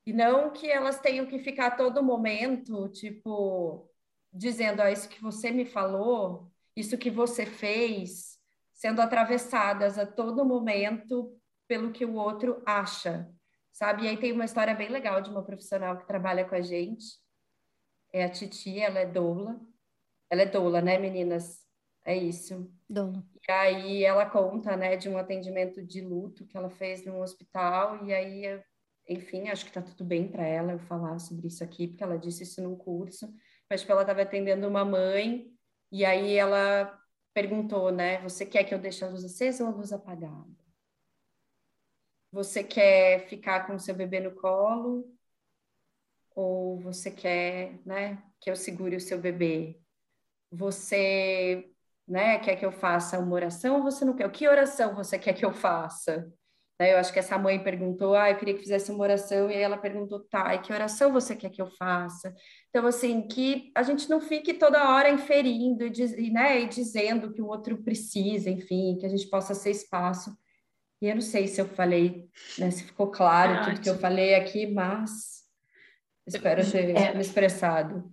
E 0.05 0.11
não 0.11 0.51
que 0.51 0.69
elas 0.69 0.99
tenham 0.99 1.25
que 1.25 1.39
ficar 1.39 1.71
todo 1.77 2.03
momento, 2.03 2.89
tipo, 2.89 3.89
dizendo: 4.33 4.81
ah, 4.81 4.91
isso 4.91 5.07
que 5.07 5.21
você 5.21 5.49
me 5.49 5.65
falou, 5.65 6.51
isso 6.75 6.97
que 6.97 7.09
você 7.09 7.45
fez, 7.45 8.37
sendo 8.73 9.01
atravessadas 9.01 9.97
a 9.97 10.05
todo 10.05 10.43
momento 10.45 11.33
pelo 11.69 11.93
que 11.93 12.03
o 12.03 12.15
outro 12.15 12.61
acha, 12.65 13.31
sabe? 13.71 14.03
E 14.03 14.07
aí 14.09 14.17
tem 14.17 14.33
uma 14.33 14.45
história 14.45 14.75
bem 14.75 14.89
legal 14.89 15.21
de 15.21 15.29
uma 15.29 15.43
profissional 15.43 15.97
que 15.97 16.05
trabalha 16.07 16.43
com 16.43 16.55
a 16.55 16.61
gente, 16.61 17.05
é 18.11 18.25
a 18.25 18.29
Titi, 18.29 18.77
ela 18.77 18.99
é 18.99 19.05
doula. 19.05 19.57
Ela 20.29 20.41
é 20.41 20.45
doula, 20.45 20.81
né, 20.81 20.97
meninas? 20.97 21.66
É 22.07 22.15
isso. 22.15 22.71
Doula. 22.89 23.21
E 23.45 23.51
aí 23.51 24.03
ela 24.05 24.25
conta, 24.29 24.77
né, 24.77 24.95
de 24.95 25.09
um 25.09 25.17
atendimento 25.17 25.85
de 25.85 25.99
luto 25.99 26.47
que 26.47 26.55
ela 26.55 26.69
fez 26.69 27.05
no 27.05 27.21
hospital 27.21 28.05
e 28.05 28.13
aí, 28.13 28.63
enfim, 29.09 29.49
acho 29.49 29.65
que 29.65 29.73
tá 29.73 29.81
tudo 29.81 30.05
bem 30.05 30.25
para 30.25 30.47
ela 30.47 30.71
eu 30.71 30.79
falar 30.79 31.19
sobre 31.19 31.47
isso 31.47 31.61
aqui, 31.65 31.85
porque 31.85 32.01
ela 32.01 32.17
disse 32.17 32.43
isso 32.43 32.63
num 32.63 32.77
curso, 32.77 33.29
mas 33.69 33.81
tipo, 33.81 33.91
ela 33.91 34.03
estava 34.03 34.21
atendendo 34.21 34.65
uma 34.69 34.85
mãe 34.85 35.51
e 35.91 36.05
aí 36.05 36.35
ela 36.35 36.97
perguntou, 37.33 37.91
né, 37.91 38.21
você 38.21 38.45
quer 38.45 38.63
que 38.63 38.73
eu 38.73 38.79
deixe 38.79 39.03
a 39.03 39.09
luz 39.09 39.25
acesa 39.25 39.65
ou 39.65 39.69
a 39.69 39.75
luz 39.75 39.91
apagada? 39.91 40.47
Você 42.31 42.63
quer 42.63 43.27
ficar 43.27 43.67
com 43.67 43.75
o 43.75 43.79
seu 43.79 43.93
bebê 43.93 44.21
no 44.21 44.33
colo 44.33 45.13
ou 46.33 46.79
você 46.79 47.11
quer, 47.11 47.81
né, 47.85 48.23
que 48.39 48.49
eu 48.49 48.55
segure 48.55 48.95
o 48.95 49.01
seu 49.01 49.19
bebê? 49.19 49.77
Você 50.49 51.69
né? 52.07 52.39
Quer 52.39 52.55
que 52.55 52.65
eu 52.65 52.71
faça 52.71 53.19
uma 53.19 53.33
oração 53.33 53.77
ou 53.77 53.83
você 53.83 54.05
não 54.05 54.15
quer? 54.15 54.31
Que 54.31 54.47
oração 54.47 54.95
você 54.95 55.19
quer 55.19 55.33
que 55.33 55.43
eu 55.43 55.51
faça? 55.51 56.31
Né? 56.79 56.93
Eu 56.93 56.97
acho 56.97 57.11
que 57.11 57.19
essa 57.19 57.37
mãe 57.37 57.61
perguntou, 57.61 58.15
ah, 58.15 58.29
eu 58.29 58.37
queria 58.37 58.53
que 58.53 58.61
fizesse 58.61 58.91
uma 58.91 59.03
oração, 59.03 59.49
e 59.49 59.55
aí 59.55 59.61
ela 59.61 59.77
perguntou, 59.77 60.23
tá, 60.29 60.55
e 60.55 60.59
que 60.59 60.71
oração 60.71 61.11
você 61.11 61.35
quer 61.35 61.49
que 61.49 61.61
eu 61.61 61.67
faça? 61.67 62.33
Então, 62.69 62.85
assim, 62.87 63.27
que 63.27 63.71
a 63.75 63.83
gente 63.83 64.09
não 64.09 64.21
fique 64.21 64.53
toda 64.53 64.89
hora 64.89 65.09
inferindo 65.09 65.85
e, 65.85 65.89
diz, 65.89 66.15
né, 66.31 66.61
e 66.61 66.67
dizendo 66.67 67.33
que 67.33 67.41
o 67.41 67.47
outro 67.47 67.83
precisa, 67.83 68.49
enfim, 68.49 68.97
que 68.99 69.05
a 69.05 69.09
gente 69.09 69.27
possa 69.27 69.53
ser 69.53 69.71
espaço. 69.71 70.35
E 71.01 71.07
eu 71.07 71.15
não 71.15 71.21
sei 71.21 71.47
se 71.47 71.59
eu 71.59 71.67
falei, 71.67 72.29
né, 72.57 72.71
se 72.71 72.83
ficou 72.83 73.11
claro 73.11 73.53
é 73.53 73.57
tudo 73.57 73.69
ótimo. 73.69 73.83
que 73.83 73.89
eu 73.89 73.99
falei 73.99 74.35
aqui, 74.35 74.67
mas 74.67 75.45
espero 76.25 76.69
ter 76.69 76.89
é. 76.95 77.13
me 77.13 77.21
expressado 77.21 78.11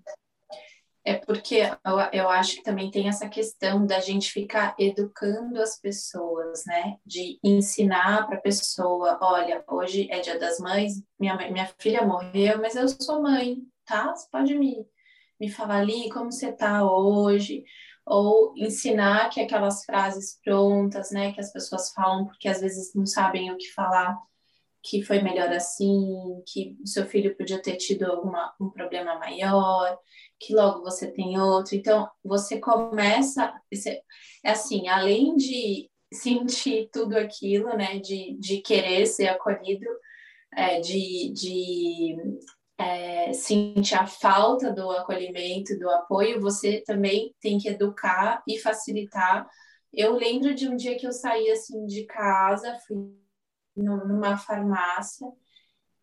é 1.05 1.14
porque 1.14 1.57
eu, 1.57 1.99
eu, 2.12 2.29
acho 2.31 2.57
que 2.57 2.62
também 2.62 2.90
tem 2.90 3.09
essa 3.09 3.29
questão 3.29 3.87
da 3.87 4.01
gente 4.01 4.33
ficar 4.33 4.75
educando 4.79 5.61
as 5.61 5.79
pessoas, 5.79 6.64
né? 6.64 6.97
De 7.05 7.38
ensinar 7.45 8.27
para 8.27 8.38
a 8.38 8.40
pessoa, 8.40 9.19
olha, 9.21 9.62
hoje 9.69 10.09
é 10.11 10.21
dia 10.21 10.38
das 10.38 10.59
mães, 10.59 11.03
minha, 11.21 11.37
minha 11.51 11.71
filha 11.79 12.07
morreu, 12.07 12.59
mas 12.59 12.75
eu 12.75 12.88
sou 12.88 13.23
mãe, 13.23 13.59
tá? 13.85 14.14
Você 14.14 14.27
pode 14.33 14.55
me, 14.55 14.87
me 15.38 15.51
falar 15.51 15.81
ali 15.81 16.09
como 16.11 16.33
você 16.33 16.51
tá 16.51 16.83
hoje, 16.90 17.64
ou 18.07 18.55
ensinar 18.57 19.29
que 19.29 19.40
aquelas 19.40 19.85
frases 19.85 20.38
prontas, 20.43 21.11
né, 21.11 21.33
que 21.33 21.40
as 21.40 21.53
pessoas 21.53 21.90
falam 21.93 22.27
porque 22.27 22.49
às 22.49 22.61
vezes 22.61 22.95
não 22.95 23.07
sabem 23.07 23.51
o 23.51 23.57
que 23.57 23.71
falar, 23.73 24.17
que 24.83 25.03
foi 25.03 25.23
melhor 25.23 25.51
assim, 25.51 26.43
que 26.47 26.77
o 26.83 26.87
seu 26.87 27.07
filho 27.07 27.35
podia 27.37 27.61
ter 27.61 27.77
tido 27.77 28.05
alguma, 28.05 28.55
um 28.61 28.69
problema 28.69 29.19
maior, 29.19 29.99
que 30.38 30.55
logo 30.55 30.83
você 30.83 31.11
tem 31.11 31.38
outro. 31.38 31.75
Então, 31.75 32.09
você 32.23 32.59
começa, 32.61 33.53
é 34.44 34.51
assim, 34.51 34.88
além 34.88 35.37
de 35.37 35.90
sentir 36.12 36.88
tudo 36.92 37.16
aquilo, 37.16 37.77
né, 37.77 37.99
de, 37.99 38.37
de 38.38 38.61
querer 38.61 39.07
ser 39.07 39.29
acolhido, 39.29 39.87
é, 40.57 40.81
de, 40.81 41.33
de 41.33 42.16
é, 42.79 43.33
sentir 43.33 43.94
a 43.94 44.07
falta 44.07 44.73
do 44.73 44.90
acolhimento, 44.90 45.79
do 45.79 45.88
apoio, 45.90 46.40
você 46.40 46.83
também 46.83 47.35
tem 47.40 47.59
que 47.59 47.68
educar 47.68 48.42
e 48.47 48.59
facilitar. 48.59 49.47
Eu 49.92 50.14
lembro 50.16 50.55
de 50.55 50.68
um 50.68 50.77
dia 50.77 50.97
que 50.97 51.07
eu 51.07 51.12
saí 51.12 51.51
assim 51.51 51.87
de 51.87 52.05
casa, 52.05 52.79
fui 52.87 52.97
numa 53.77 54.37
farmácia, 54.37 55.27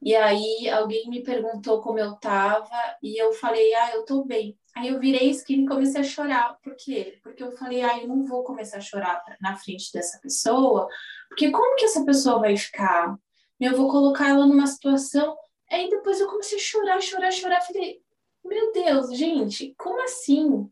e 0.01 0.15
aí 0.15 0.67
alguém 0.69 1.07
me 1.09 1.21
perguntou 1.21 1.79
como 1.81 1.99
eu 1.99 2.15
tava 2.15 2.69
e 3.03 3.21
eu 3.21 3.33
falei, 3.33 3.73
ah, 3.75 3.91
eu 3.93 4.03
tô 4.03 4.23
bem. 4.23 4.57
Aí 4.75 4.87
eu 4.87 4.99
virei 4.99 5.29
esquina 5.29 5.63
e 5.63 5.67
comecei 5.67 6.01
a 6.01 6.03
chorar. 6.03 6.57
Por 6.63 6.75
quê? 6.75 7.19
Porque 7.21 7.43
eu 7.43 7.51
falei, 7.51 7.83
ah, 7.83 7.99
eu 8.01 8.07
não 8.07 8.23
vou 8.25 8.43
começar 8.43 8.77
a 8.77 8.81
chorar 8.81 9.21
na 9.39 9.55
frente 9.55 9.91
dessa 9.93 10.19
pessoa, 10.19 10.87
porque 11.29 11.51
como 11.51 11.75
que 11.75 11.85
essa 11.85 12.03
pessoa 12.03 12.39
vai 12.39 12.57
ficar? 12.57 13.15
Eu 13.59 13.77
vou 13.77 13.89
colocar 13.91 14.29
ela 14.29 14.47
numa 14.47 14.65
situação. 14.65 15.37
Aí 15.69 15.89
depois 15.89 16.19
eu 16.19 16.27
comecei 16.27 16.57
a 16.57 16.61
chorar, 16.61 17.01
chorar, 17.01 17.31
chorar. 17.31 17.61
Falei, 17.61 18.01
meu 18.43 18.71
Deus, 18.73 19.15
gente, 19.15 19.75
como 19.77 20.01
assim? 20.03 20.67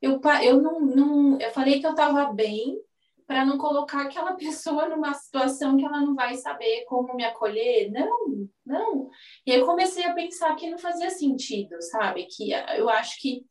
Eu, 0.00 0.20
eu 0.42 0.62
não, 0.62 0.80
não 0.80 1.40
eu 1.40 1.50
falei 1.50 1.80
que 1.80 1.86
eu 1.86 1.94
tava 1.96 2.32
bem, 2.32 2.80
para 3.28 3.44
não 3.44 3.58
colocar 3.58 4.02
aquela 4.02 4.32
pessoa 4.34 4.88
numa 4.88 5.12
situação 5.12 5.76
que 5.76 5.84
ela 5.84 6.00
não 6.00 6.14
vai 6.14 6.34
saber 6.34 6.84
como 6.86 7.14
me 7.14 7.24
acolher. 7.24 7.90
Não, 7.92 8.48
não. 8.64 9.10
E 9.46 9.52
aí 9.52 9.60
eu 9.60 9.66
comecei 9.66 10.04
a 10.04 10.14
pensar 10.14 10.56
que 10.56 10.70
não 10.70 10.78
fazia 10.78 11.10
sentido, 11.10 11.80
sabe? 11.82 12.26
Que 12.26 12.52
eu 12.76 12.88
acho 12.88 13.20
que 13.20 13.44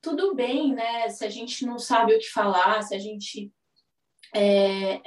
tudo 0.00 0.36
bem, 0.36 0.72
né? 0.72 1.08
Se 1.08 1.24
a 1.24 1.28
gente 1.28 1.66
não 1.66 1.80
sabe 1.80 2.14
o 2.14 2.18
que 2.18 2.30
falar, 2.30 2.80
se 2.82 2.94
a 2.94 2.98
gente 2.98 3.52
é, 4.32 5.00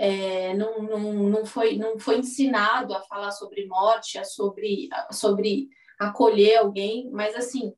é, 0.50 0.54
não, 0.56 0.84
não, 0.84 1.14
não, 1.14 1.46
foi, 1.46 1.78
não 1.78 1.98
foi 1.98 2.18
ensinado 2.18 2.94
a 2.94 3.02
falar 3.04 3.32
sobre 3.32 3.66
morte, 3.66 4.18
a 4.18 4.26
sobre, 4.26 4.90
a, 4.92 5.14
sobre 5.14 5.70
acolher 5.98 6.58
alguém, 6.58 7.10
mas 7.12 7.34
assim, 7.34 7.74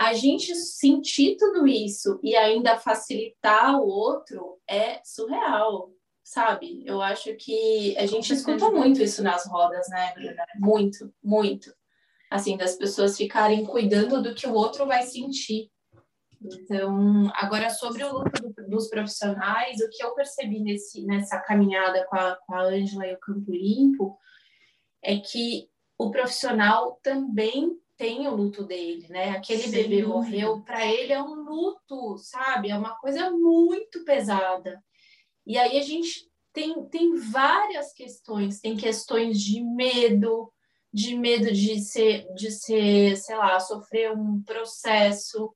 a 0.00 0.14
gente 0.14 0.54
sentir 0.54 1.36
tudo 1.36 1.68
isso 1.68 2.18
e 2.22 2.34
ainda 2.34 2.78
facilitar 2.78 3.78
o 3.78 3.86
outro 3.86 4.58
é 4.66 4.98
surreal, 5.04 5.92
sabe? 6.24 6.82
Eu 6.86 7.02
acho 7.02 7.34
que 7.36 7.94
a 7.98 8.06
gente 8.06 8.32
escuta 8.32 8.70
muito 8.70 9.02
isso 9.02 9.22
nas 9.22 9.46
rodas, 9.46 9.86
né, 9.90 10.14
Bruna? 10.14 10.42
Muito, 10.56 11.12
muito. 11.22 11.74
Assim, 12.30 12.56
das 12.56 12.76
pessoas 12.76 13.14
ficarem 13.14 13.66
cuidando 13.66 14.22
do 14.22 14.34
que 14.34 14.46
o 14.46 14.54
outro 14.54 14.86
vai 14.86 15.02
sentir. 15.02 15.70
Então, 16.40 17.30
agora 17.34 17.68
sobre 17.68 18.02
o 18.02 18.20
luto 18.20 18.40
do, 18.40 18.68
dos 18.70 18.88
profissionais, 18.88 19.82
o 19.82 19.90
que 19.90 20.02
eu 20.02 20.14
percebi 20.14 20.60
nesse, 20.60 21.04
nessa 21.04 21.38
caminhada 21.40 22.06
com 22.06 22.54
a 22.54 22.62
Ângela 22.62 23.06
e 23.06 23.12
o 23.12 23.20
Campo 23.20 23.52
Limpo 23.52 24.16
é 25.04 25.18
que 25.18 25.68
o 25.98 26.10
profissional 26.10 26.98
também 27.02 27.78
tem 28.00 28.26
o 28.26 28.34
luto 28.34 28.64
dele, 28.64 29.06
né? 29.10 29.28
Aquele 29.32 29.64
Sim. 29.64 29.72
bebê 29.72 30.02
morreu, 30.02 30.62
para 30.62 30.86
ele 30.86 31.12
é 31.12 31.22
um 31.22 31.34
luto, 31.34 32.16
sabe? 32.16 32.70
É 32.70 32.74
uma 32.78 32.96
coisa 32.96 33.30
muito 33.30 34.02
pesada. 34.06 34.82
E 35.46 35.58
aí 35.58 35.78
a 35.78 35.82
gente 35.82 36.26
tem, 36.50 36.82
tem 36.86 37.14
várias 37.16 37.92
questões, 37.92 38.58
tem 38.58 38.74
questões 38.74 39.38
de 39.38 39.62
medo, 39.62 40.50
de 40.90 41.14
medo 41.14 41.52
de 41.52 41.78
ser, 41.78 42.26
de 42.32 42.50
ser, 42.50 43.18
sei 43.18 43.36
lá, 43.36 43.60
sofrer 43.60 44.16
um 44.16 44.42
processo, 44.44 45.54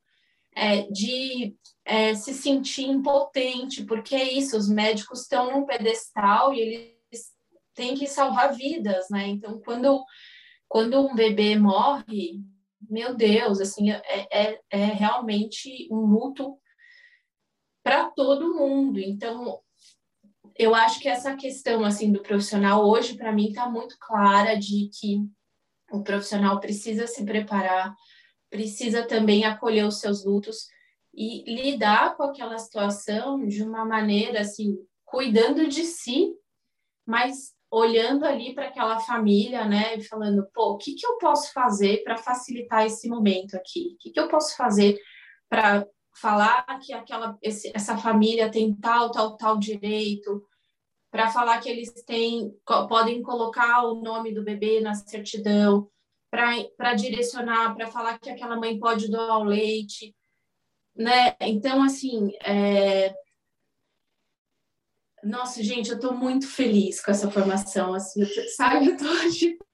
é, 0.54 0.82
de 0.82 1.56
é, 1.82 2.14
se 2.14 2.34
sentir 2.34 2.84
impotente, 2.90 3.84
porque 3.84 4.14
é 4.14 4.32
isso, 4.34 4.54
os 4.54 4.68
médicos 4.68 5.22
estão 5.22 5.50
num 5.50 5.64
pedestal 5.64 6.52
e 6.52 6.60
eles 6.60 7.32
têm 7.72 7.94
que 7.94 8.06
salvar 8.06 8.54
vidas, 8.54 9.08
né? 9.08 9.28
Então, 9.28 9.58
quando 9.64 10.04
quando 10.74 11.06
um 11.06 11.14
bebê 11.14 11.56
morre, 11.56 12.42
meu 12.90 13.14
Deus, 13.14 13.60
assim, 13.60 13.92
é, 13.92 14.02
é, 14.28 14.60
é 14.68 14.84
realmente 14.86 15.86
um 15.88 16.00
luto 16.04 16.58
para 17.80 18.10
todo 18.10 18.56
mundo. 18.56 18.98
Então, 18.98 19.60
eu 20.58 20.74
acho 20.74 20.98
que 20.98 21.08
essa 21.08 21.36
questão 21.36 21.84
assim 21.84 22.10
do 22.10 22.24
profissional 22.24 22.84
hoje 22.84 23.16
para 23.16 23.30
mim 23.30 23.50
está 23.50 23.70
muito 23.70 23.96
clara 24.00 24.56
de 24.56 24.90
que 24.92 25.20
o 25.92 26.02
profissional 26.02 26.58
precisa 26.58 27.06
se 27.06 27.24
preparar, 27.24 27.94
precisa 28.50 29.06
também 29.06 29.44
acolher 29.44 29.86
os 29.86 30.00
seus 30.00 30.24
lutos 30.24 30.66
e 31.14 31.44
lidar 31.54 32.16
com 32.16 32.24
aquela 32.24 32.58
situação 32.58 33.46
de 33.46 33.62
uma 33.62 33.84
maneira 33.84 34.40
assim, 34.40 34.76
cuidando 35.04 35.68
de 35.68 35.84
si, 35.84 36.34
mas 37.06 37.53
olhando 37.74 38.24
ali 38.24 38.54
para 38.54 38.68
aquela 38.68 39.00
família, 39.00 39.64
né, 39.64 39.96
e 39.96 40.02
falando, 40.02 40.46
pô, 40.54 40.72
o 40.72 40.78
que 40.78 40.94
que 40.94 41.04
eu 41.04 41.18
posso 41.18 41.52
fazer 41.52 42.04
para 42.04 42.16
facilitar 42.16 42.86
esse 42.86 43.08
momento 43.08 43.56
aqui? 43.56 43.94
O 43.94 43.98
que 43.98 44.10
que 44.10 44.20
eu 44.20 44.28
posso 44.28 44.56
fazer 44.56 44.96
para 45.48 45.84
falar 46.20 46.62
que 46.80 46.92
aquela 46.92 47.36
esse, 47.42 47.72
essa 47.74 47.98
família 47.98 48.48
tem 48.50 48.72
tal, 48.76 49.10
tal, 49.10 49.36
tal 49.36 49.58
direito? 49.58 50.46
Para 51.10 51.28
falar 51.28 51.58
que 51.60 51.68
eles 51.68 51.92
têm 52.04 52.52
podem 52.88 53.22
colocar 53.22 53.84
o 53.84 54.00
nome 54.00 54.32
do 54.32 54.44
bebê 54.44 54.80
na 54.80 54.94
certidão, 54.94 55.88
para 56.30 56.94
direcionar, 56.94 57.74
para 57.74 57.88
falar 57.88 58.18
que 58.18 58.30
aquela 58.30 58.56
mãe 58.56 58.78
pode 58.78 59.08
doar 59.08 59.38
o 59.38 59.44
leite, 59.44 60.14
né? 60.94 61.34
Então, 61.40 61.82
assim, 61.82 62.32
é, 62.44 63.14
nossa, 65.24 65.62
gente, 65.62 65.90
eu 65.90 65.96
estou 65.96 66.14
muito 66.14 66.46
feliz 66.46 67.00
com 67.00 67.10
essa 67.10 67.30
formação, 67.30 67.94
assim, 67.94 68.24
sabe? 68.56 68.86
Eu 68.88 68.94
estou, 68.94 69.08
tipo, 69.30 69.64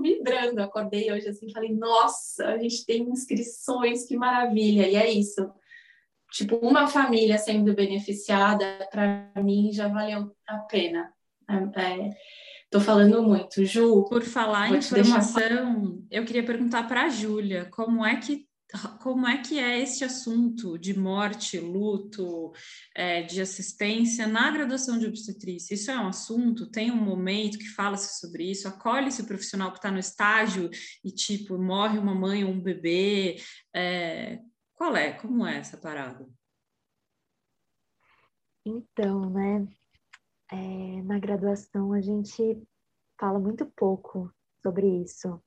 vibrando. 0.00 0.60
Acordei 0.60 1.10
hoje, 1.12 1.28
assim, 1.28 1.50
falei, 1.50 1.74
nossa, 1.74 2.46
a 2.46 2.58
gente 2.58 2.84
tem 2.84 3.02
inscrições, 3.02 4.06
que 4.06 4.16
maravilha. 4.16 4.88
E 4.88 4.96
é 4.96 5.10
isso. 5.10 5.50
Tipo, 6.32 6.56
uma 6.56 6.86
família 6.86 7.38
sendo 7.38 7.74
beneficiada, 7.74 8.88
para 8.90 9.30
mim, 9.36 9.72
já 9.72 9.88
valeu 9.88 10.34
a 10.46 10.58
pena. 10.58 11.12
É, 11.48 12.10
Tô 12.70 12.80
falando 12.80 13.22
muito. 13.22 13.64
Ju, 13.64 14.04
por 14.08 14.22
falar 14.22 14.70
em 14.74 14.82
formação, 14.82 16.04
eu 16.10 16.24
queria 16.24 16.44
perguntar 16.44 16.88
para 16.88 17.04
a 17.04 17.08
Júlia, 17.08 17.66
como 17.70 18.04
é 18.04 18.16
que 18.16 18.46
como 19.00 19.26
é 19.26 19.40
que 19.40 19.58
é 19.58 19.80
esse 19.80 20.04
assunto 20.04 20.76
de 20.76 20.98
morte, 20.98 21.58
luto, 21.58 22.52
é, 22.94 23.22
de 23.22 23.40
assistência 23.40 24.26
na 24.26 24.50
graduação 24.50 24.98
de 24.98 25.06
obstetrícia? 25.06 25.74
Isso 25.74 25.90
é 25.90 25.98
um 25.98 26.08
assunto? 26.08 26.70
Tem 26.70 26.90
um 26.90 26.96
momento 26.96 27.58
que 27.58 27.68
fala-se 27.68 28.18
sobre 28.20 28.50
isso? 28.50 28.66
Acolhe-se 28.66 29.22
o 29.22 29.26
profissional 29.26 29.70
que 29.70 29.78
está 29.78 29.90
no 29.90 29.98
estágio 29.98 30.68
e, 31.04 31.12
tipo, 31.12 31.56
morre 31.58 31.98
uma 31.98 32.14
mãe 32.14 32.44
ou 32.44 32.50
um 32.50 32.60
bebê? 32.60 33.36
É, 33.74 34.40
qual 34.74 34.96
é? 34.96 35.12
Como 35.12 35.46
é 35.46 35.58
essa 35.58 35.76
parada? 35.76 36.26
Então, 38.64 39.30
né? 39.30 39.66
É, 40.50 41.02
na 41.02 41.18
graduação 41.18 41.92
a 41.92 42.00
gente 42.00 42.62
fala 43.18 43.38
muito 43.38 43.64
pouco 43.66 44.32
sobre 44.62 45.02
isso. 45.02 45.40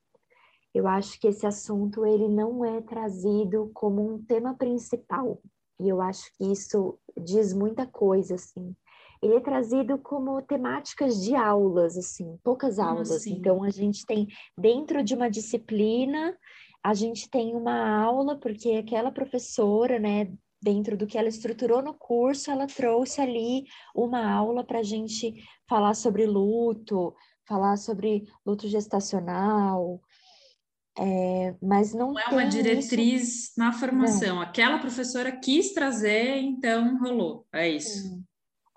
Eu 0.73 0.87
acho 0.87 1.19
que 1.19 1.27
esse 1.27 1.45
assunto 1.45 2.05
ele 2.05 2.27
não 2.27 2.63
é 2.63 2.81
trazido 2.81 3.71
como 3.73 4.01
um 4.01 4.23
tema 4.23 4.53
principal. 4.53 5.41
E 5.79 5.87
eu 5.87 6.01
acho 6.01 6.31
que 6.33 6.45
isso 6.51 6.99
diz 7.17 7.53
muita 7.53 7.85
coisa, 7.85 8.35
assim. 8.35 8.75
Ele 9.21 9.35
é 9.35 9.39
trazido 9.39 9.97
como 9.97 10.41
temáticas 10.41 11.21
de 11.21 11.35
aulas, 11.35 11.97
assim, 11.97 12.37
poucas 12.43 12.79
aulas. 12.79 13.11
Assim? 13.11 13.33
Então, 13.33 13.63
a 13.63 13.69
gente 13.69 14.05
tem, 14.05 14.27
dentro 14.57 15.03
de 15.03 15.13
uma 15.13 15.29
disciplina, 15.29 16.37
a 16.83 16.93
gente 16.93 17.29
tem 17.29 17.55
uma 17.55 18.01
aula, 18.01 18.37
porque 18.37 18.71
aquela 18.71 19.11
professora, 19.11 19.99
né, 19.99 20.31
dentro 20.61 20.97
do 20.97 21.07
que 21.07 21.17
ela 21.17 21.27
estruturou 21.27 21.81
no 21.81 21.93
curso, 21.93 22.51
ela 22.51 22.67
trouxe 22.67 23.21
ali 23.21 23.63
uma 23.95 24.31
aula 24.31 24.63
para 24.63 24.79
a 24.79 24.83
gente 24.83 25.33
falar 25.67 25.93
sobre 25.93 26.25
luto, 26.25 27.13
falar 27.47 27.77
sobre 27.77 28.25
luto 28.45 28.67
gestacional, 28.67 30.01
é, 30.97 31.55
mas 31.61 31.93
não, 31.93 32.13
não 32.13 32.19
é 32.19 32.27
uma 32.29 32.45
diretriz 32.45 33.49
isso... 33.49 33.51
na 33.57 33.71
formação. 33.71 34.35
Não. 34.35 34.41
Aquela 34.41 34.79
professora 34.79 35.31
quis 35.31 35.73
trazer, 35.73 36.37
então 36.37 36.97
rolou. 36.99 37.45
É 37.53 37.69
isso. 37.69 38.21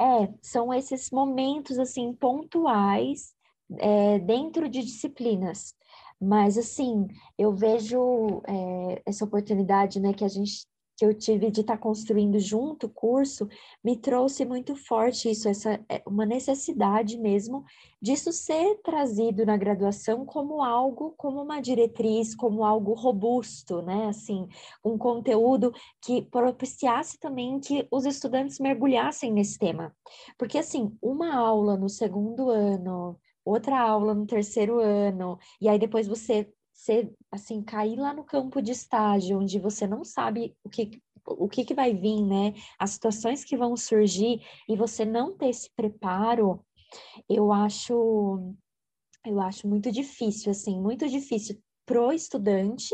É, 0.00 0.32
são 0.40 0.72
esses 0.72 1.10
momentos 1.10 1.78
assim 1.78 2.12
pontuais 2.12 3.32
é, 3.78 4.18
dentro 4.18 4.68
de 4.68 4.82
disciplinas. 4.82 5.74
Mas 6.20 6.56
assim, 6.56 7.08
eu 7.36 7.52
vejo 7.52 8.42
é, 8.46 9.02
essa 9.04 9.24
oportunidade, 9.24 9.98
né, 9.98 10.12
que 10.12 10.24
a 10.24 10.28
gente 10.28 10.64
que 11.02 11.06
eu 11.06 11.12
tive 11.12 11.50
de 11.50 11.62
estar 11.62 11.76
tá 11.76 11.82
construindo 11.82 12.38
junto 12.38 12.86
o 12.86 12.88
curso, 12.88 13.48
me 13.82 13.96
trouxe 13.96 14.44
muito 14.44 14.76
forte 14.76 15.28
isso, 15.28 15.48
essa 15.48 15.84
é, 15.88 16.00
uma 16.06 16.24
necessidade 16.24 17.18
mesmo 17.18 17.64
disso 18.00 18.30
ser 18.30 18.76
trazido 18.84 19.44
na 19.44 19.56
graduação 19.56 20.24
como 20.24 20.62
algo, 20.62 21.12
como 21.16 21.42
uma 21.42 21.60
diretriz, 21.60 22.36
como 22.36 22.62
algo 22.62 22.94
robusto, 22.94 23.82
né? 23.82 24.06
Assim, 24.06 24.46
um 24.84 24.96
conteúdo 24.96 25.72
que 26.00 26.22
propiciasse 26.22 27.18
também 27.18 27.58
que 27.58 27.88
os 27.90 28.04
estudantes 28.04 28.60
mergulhassem 28.60 29.32
nesse 29.32 29.58
tema. 29.58 29.92
Porque 30.38 30.56
assim, 30.56 30.96
uma 31.02 31.34
aula 31.34 31.76
no 31.76 31.88
segundo 31.88 32.48
ano, 32.48 33.18
outra 33.44 33.80
aula 33.80 34.14
no 34.14 34.24
terceiro 34.24 34.78
ano, 34.78 35.36
e 35.60 35.68
aí 35.68 35.80
depois 35.80 36.06
você 36.06 36.48
você, 36.82 37.12
assim, 37.30 37.62
cair 37.62 37.96
lá 37.96 38.12
no 38.12 38.24
campo 38.24 38.60
de 38.60 38.72
estágio, 38.72 39.38
onde 39.38 39.58
você 39.58 39.86
não 39.86 40.04
sabe 40.04 40.56
o 40.64 40.68
que, 40.68 41.00
o 41.24 41.48
que, 41.48 41.64
que 41.64 41.74
vai 41.74 41.94
vir, 41.94 42.20
né? 42.24 42.54
As 42.76 42.90
situações 42.90 43.44
que 43.44 43.56
vão 43.56 43.76
surgir, 43.76 44.44
e 44.68 44.76
você 44.76 45.04
não 45.04 45.36
ter 45.36 45.50
esse 45.50 45.70
preparo, 45.76 46.64
eu 47.28 47.52
acho, 47.52 48.52
eu 49.24 49.40
acho 49.40 49.68
muito 49.68 49.92
difícil, 49.92 50.50
assim, 50.50 50.80
muito 50.80 51.08
difícil 51.08 51.62
pro 51.86 52.12
estudante, 52.12 52.92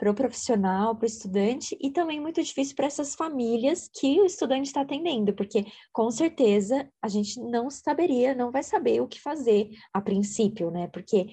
pro 0.00 0.14
profissional, 0.14 0.96
pro 0.96 1.04
estudante 1.04 1.76
e 1.78 1.90
também 1.90 2.18
muito 2.18 2.42
difícil 2.42 2.74
para 2.74 2.86
essas 2.86 3.14
famílias 3.14 3.86
que 3.86 4.18
o 4.18 4.24
estudante 4.24 4.68
está 4.68 4.80
atendendo, 4.80 5.34
porque 5.34 5.66
com 5.92 6.10
certeza 6.10 6.90
a 7.02 7.06
gente 7.06 7.38
não 7.38 7.68
saberia, 7.68 8.34
não 8.34 8.50
vai 8.50 8.62
saber 8.62 9.02
o 9.02 9.06
que 9.06 9.20
fazer 9.20 9.68
a 9.92 10.00
princípio, 10.00 10.70
né? 10.70 10.88
Porque 10.88 11.26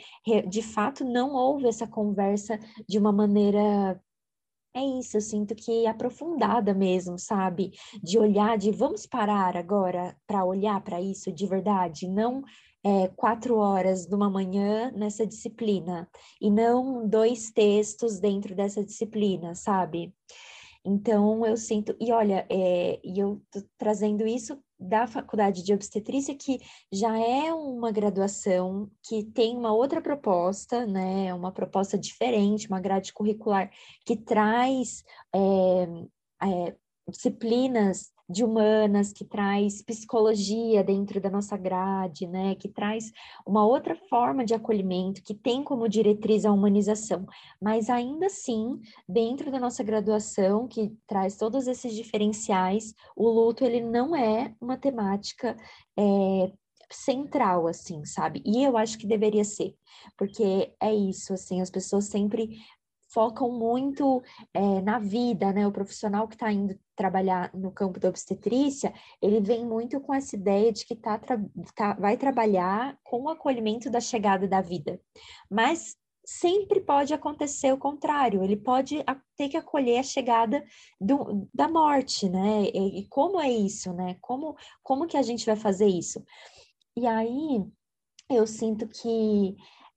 de 0.50 0.62
fato 0.62 1.06
não 1.06 1.34
houve 1.34 1.66
essa 1.66 1.88
conversa 1.88 2.60
de 2.86 3.00
uma 3.00 3.14
maneira 3.14 3.98
é 4.76 4.82
isso, 5.00 5.16
eu 5.16 5.22
sinto 5.22 5.56
que 5.56 5.88
aprofundada 5.88 6.74
mesmo, 6.74 7.18
sabe? 7.18 7.72
De 8.04 8.20
olhar, 8.20 8.58
de 8.58 8.70
vamos 8.70 9.08
parar 9.08 9.56
agora 9.56 10.14
para 10.28 10.44
olhar 10.44 10.80
para 10.82 11.02
isso 11.02 11.32
de 11.32 11.48
verdade, 11.48 12.06
não 12.06 12.44
é, 12.84 13.08
quatro 13.10 13.58
horas 13.58 14.06
de 14.06 14.16
uma 14.16 14.30
manhã 14.30 14.92
nessa 14.92 15.26
disciplina 15.26 16.10
e 16.42 16.50
não 16.50 17.08
dois 17.08 17.52
textos 17.52 18.20
dentro 18.20 18.56
dessa 18.56 18.84
disciplina, 18.84 19.56
sabe? 19.56 20.14
Então 20.86 21.46
eu 21.46 21.58
sinto, 21.58 21.96
e 22.00 22.12
olha, 22.14 22.46
é, 22.50 23.00
e 23.04 23.20
eu 23.20 23.42
tô 23.52 23.62
trazendo 23.78 24.26
isso 24.26 24.58
da 24.80 25.08
faculdade 25.08 25.64
de 25.64 25.74
obstetrícia, 25.74 26.36
que 26.36 26.60
já 26.92 27.18
é 27.18 27.54
uma 27.54 27.92
graduação 27.92 28.90
que 29.04 29.24
tem 29.24 29.58
uma 29.58 29.74
outra 29.74 30.02
proposta, 30.02 30.86
né? 30.86 31.34
Uma 31.34 31.52
proposta 31.52 31.98
diferente, 31.98 32.68
uma 32.68 32.80
grade 32.80 33.12
curricular 33.12 33.70
que 34.06 34.16
traz 34.16 35.04
é, 35.36 36.48
é, 36.48 36.76
disciplinas 37.10 38.12
de 38.30 38.44
humanas, 38.44 39.14
que 39.14 39.24
traz 39.24 39.82
psicologia 39.82 40.84
dentro 40.84 41.20
da 41.22 41.30
nossa 41.30 41.56
grade, 41.56 42.28
né, 42.28 42.56
que 42.56 42.68
traz 42.68 43.12
uma 43.46 43.66
outra 43.66 43.96
forma 44.10 44.44
de 44.44 44.54
acolhimento, 44.54 45.24
que 45.24 45.34
tem 45.34 45.64
como 45.64 45.88
diretriz 45.88 46.46
a 46.46 46.52
humanização, 46.52 47.26
mas 47.62 47.90
ainda 47.90 48.26
assim, 48.26 48.80
dentro 49.08 49.52
da 49.52 49.60
nossa 49.60 49.84
graduação, 49.84 50.68
que 50.68 50.94
traz 51.08 51.38
todos 51.38 51.68
esses 51.68 51.94
diferenciais, 51.94 52.94
o 53.16 53.30
luto 53.30 53.64
ele 53.64 53.82
não 53.82 54.16
é 54.16 54.54
uma 54.60 54.78
temática 54.78 55.56
é, 55.98 56.52
central, 56.92 57.68
assim, 57.68 58.06
sabe? 58.06 58.42
E 58.46 58.64
eu 58.64 58.78
acho 58.78 58.98
que 58.98 59.08
deveria 59.08 59.44
ser, 59.44 59.76
porque 60.18 60.74
é 60.82 60.94
isso, 60.94 61.34
assim, 61.34 61.62
as 61.62 61.70
pessoas 61.70 62.06
sempre 62.06 62.60
focam 63.18 63.52
muito 63.52 64.22
é, 64.54 64.80
na 64.82 65.00
vida, 65.00 65.52
né? 65.52 65.66
O 65.66 65.72
profissional 65.72 66.28
que 66.28 66.36
está 66.36 66.52
indo 66.52 66.80
trabalhar 66.96 67.50
no 67.52 67.72
campo 67.72 68.00
da 68.00 68.10
obstetrícia, 68.10 68.94
ele 69.20 69.40
vem 69.40 69.66
muito 69.66 70.00
com 70.00 70.14
essa 70.14 70.36
ideia 70.36 70.72
de 70.72 70.86
que 70.86 70.96
tá, 70.96 71.18
tá, 71.18 71.94
vai 71.96 72.16
trabalhar 72.16 72.96
com 73.04 73.24
o 73.24 73.30
acolhimento 73.30 73.90
da 73.90 74.00
chegada 74.00 74.48
da 74.48 74.62
vida. 74.62 75.02
Mas 75.50 75.96
sempre 76.24 76.80
pode 76.80 77.12
acontecer 77.12 77.74
o 77.74 77.78
contrário, 77.80 78.44
ele 78.44 78.56
pode 78.56 79.04
ter 79.36 79.50
que 79.50 79.58
acolher 79.58 79.98
a 79.98 80.04
chegada 80.04 80.64
do, 81.02 81.50
da 81.52 81.68
morte, 81.68 82.30
né? 82.30 82.66
E, 82.72 83.00
e 83.00 83.08
como 83.08 83.42
é 83.42 83.50
isso, 83.50 83.94
né? 83.94 84.16
Como, 84.22 84.56
como 84.84 85.08
que 85.08 85.18
a 85.18 85.24
gente 85.24 85.44
vai 85.44 85.56
fazer 85.56 85.88
isso? 85.88 86.24
E 86.96 87.08
aí 87.08 87.66
eu 88.30 88.46
sinto 88.46 88.88
que 88.88 89.56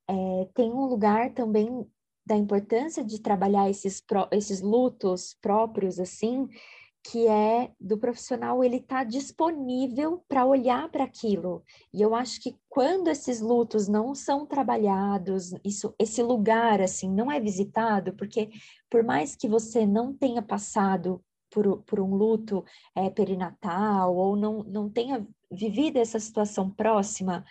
é, 0.08 0.48
tem 0.54 0.72
um 0.72 0.86
lugar 0.86 1.34
também 1.34 1.86
da 2.24 2.36
importância 2.36 3.04
de 3.04 3.20
trabalhar 3.20 3.68
esses, 3.68 4.02
esses 4.32 4.60
lutos 4.60 5.36
próprios, 5.40 5.98
assim, 5.98 6.48
que 7.02 7.26
é 7.26 7.72
do 7.80 7.96
profissional 7.96 8.62
ele 8.62 8.76
estar 8.76 8.98
tá 8.98 9.04
disponível 9.04 10.22
para 10.28 10.44
olhar 10.44 10.88
para 10.90 11.04
aquilo. 11.04 11.62
E 11.92 12.02
eu 12.02 12.14
acho 12.14 12.40
que 12.40 12.56
quando 12.68 13.08
esses 13.08 13.40
lutos 13.40 13.88
não 13.88 14.14
são 14.14 14.44
trabalhados, 14.44 15.54
isso, 15.64 15.94
esse 15.98 16.22
lugar 16.22 16.80
assim 16.80 17.10
não 17.10 17.32
é 17.32 17.40
visitado, 17.40 18.12
porque 18.14 18.50
por 18.88 19.02
mais 19.02 19.34
que 19.34 19.48
você 19.48 19.86
não 19.86 20.12
tenha 20.12 20.42
passado 20.42 21.22
por, 21.50 21.82
por 21.82 22.00
um 22.00 22.14
luto 22.14 22.64
é, 22.94 23.08
perinatal 23.10 24.14
ou 24.14 24.36
não, 24.36 24.62
não 24.64 24.88
tenha 24.88 25.26
vivido 25.50 25.96
essa 25.96 26.20
situação 26.20 26.70
próxima, 26.70 27.44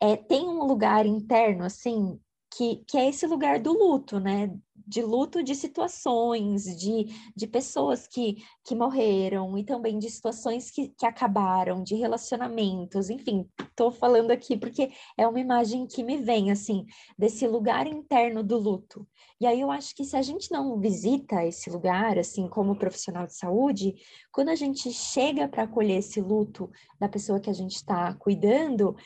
é, 0.00 0.16
tem 0.16 0.46
um 0.48 0.64
lugar 0.64 1.06
interno 1.06 1.64
assim 1.64 2.18
que, 2.50 2.82
que 2.86 2.98
é 2.98 3.08
esse 3.08 3.26
lugar 3.26 3.60
do 3.60 3.72
luto, 3.72 4.18
né? 4.18 4.50
de 4.90 5.02
luto 5.02 5.40
de 5.40 5.54
situações, 5.54 6.64
de, 6.76 7.06
de 7.36 7.46
pessoas 7.46 8.08
que, 8.08 8.44
que 8.64 8.74
morreram 8.74 9.56
e 9.56 9.62
também 9.62 10.00
de 10.00 10.10
situações 10.10 10.68
que, 10.68 10.88
que 10.88 11.06
acabaram, 11.06 11.80
de 11.84 11.94
relacionamentos, 11.94 13.08
enfim, 13.08 13.48
estou 13.60 13.92
falando 13.92 14.32
aqui 14.32 14.56
porque 14.56 14.90
é 15.16 15.28
uma 15.28 15.38
imagem 15.38 15.86
que 15.86 16.02
me 16.02 16.16
vem, 16.16 16.50
assim, 16.50 16.84
desse 17.16 17.46
lugar 17.46 17.86
interno 17.86 18.42
do 18.42 18.58
luto. 18.58 19.06
E 19.40 19.46
aí 19.46 19.60
eu 19.60 19.70
acho 19.70 19.94
que 19.94 20.04
se 20.04 20.16
a 20.16 20.22
gente 20.22 20.50
não 20.50 20.76
visita 20.80 21.44
esse 21.44 21.70
lugar, 21.70 22.18
assim, 22.18 22.48
como 22.48 22.74
profissional 22.74 23.28
de 23.28 23.36
saúde, 23.36 23.94
quando 24.32 24.48
a 24.48 24.56
gente 24.56 24.92
chega 24.92 25.46
para 25.46 25.62
acolher 25.62 25.98
esse 25.98 26.20
luto 26.20 26.68
da 26.98 27.08
pessoa 27.08 27.38
que 27.38 27.48
a 27.48 27.54
gente 27.54 27.76
está 27.76 28.12
cuidando, 28.14 28.96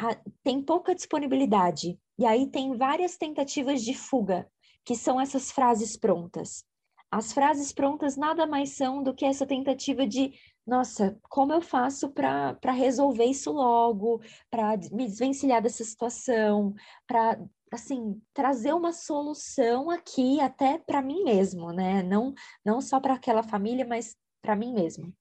a, 0.00 0.16
tem 0.42 0.60
pouca 0.60 0.96
disponibilidade. 0.96 1.96
E 2.18 2.26
aí 2.26 2.46
tem 2.48 2.76
várias 2.76 3.16
tentativas 3.16 3.82
de 3.82 3.94
fuga 3.94 4.50
que 4.84 4.96
são 4.96 5.20
essas 5.20 5.50
frases 5.50 5.96
prontas. 5.96 6.64
As 7.10 7.32
frases 7.32 7.72
prontas 7.72 8.16
nada 8.16 8.46
mais 8.46 8.76
são 8.76 9.02
do 9.02 9.14
que 9.14 9.24
essa 9.24 9.46
tentativa 9.46 10.06
de, 10.06 10.32
nossa, 10.66 11.18
como 11.28 11.52
eu 11.52 11.60
faço 11.60 12.10
para 12.10 12.72
resolver 12.72 13.24
isso 13.24 13.50
logo, 13.52 14.20
para 14.50 14.76
me 14.92 15.06
desvencilhar 15.06 15.62
dessa 15.62 15.84
situação, 15.84 16.74
para 17.06 17.38
assim, 17.72 18.20
trazer 18.32 18.72
uma 18.74 18.92
solução 18.92 19.90
aqui 19.90 20.40
até 20.40 20.78
para 20.78 21.02
mim 21.02 21.22
mesmo, 21.24 21.72
né? 21.72 22.02
Não, 22.02 22.34
não 22.64 22.80
só 22.80 22.98
para 23.00 23.14
aquela 23.14 23.42
família, 23.42 23.86
mas 23.86 24.16
para 24.42 24.56
mim 24.56 24.72
mesmo. 24.72 25.12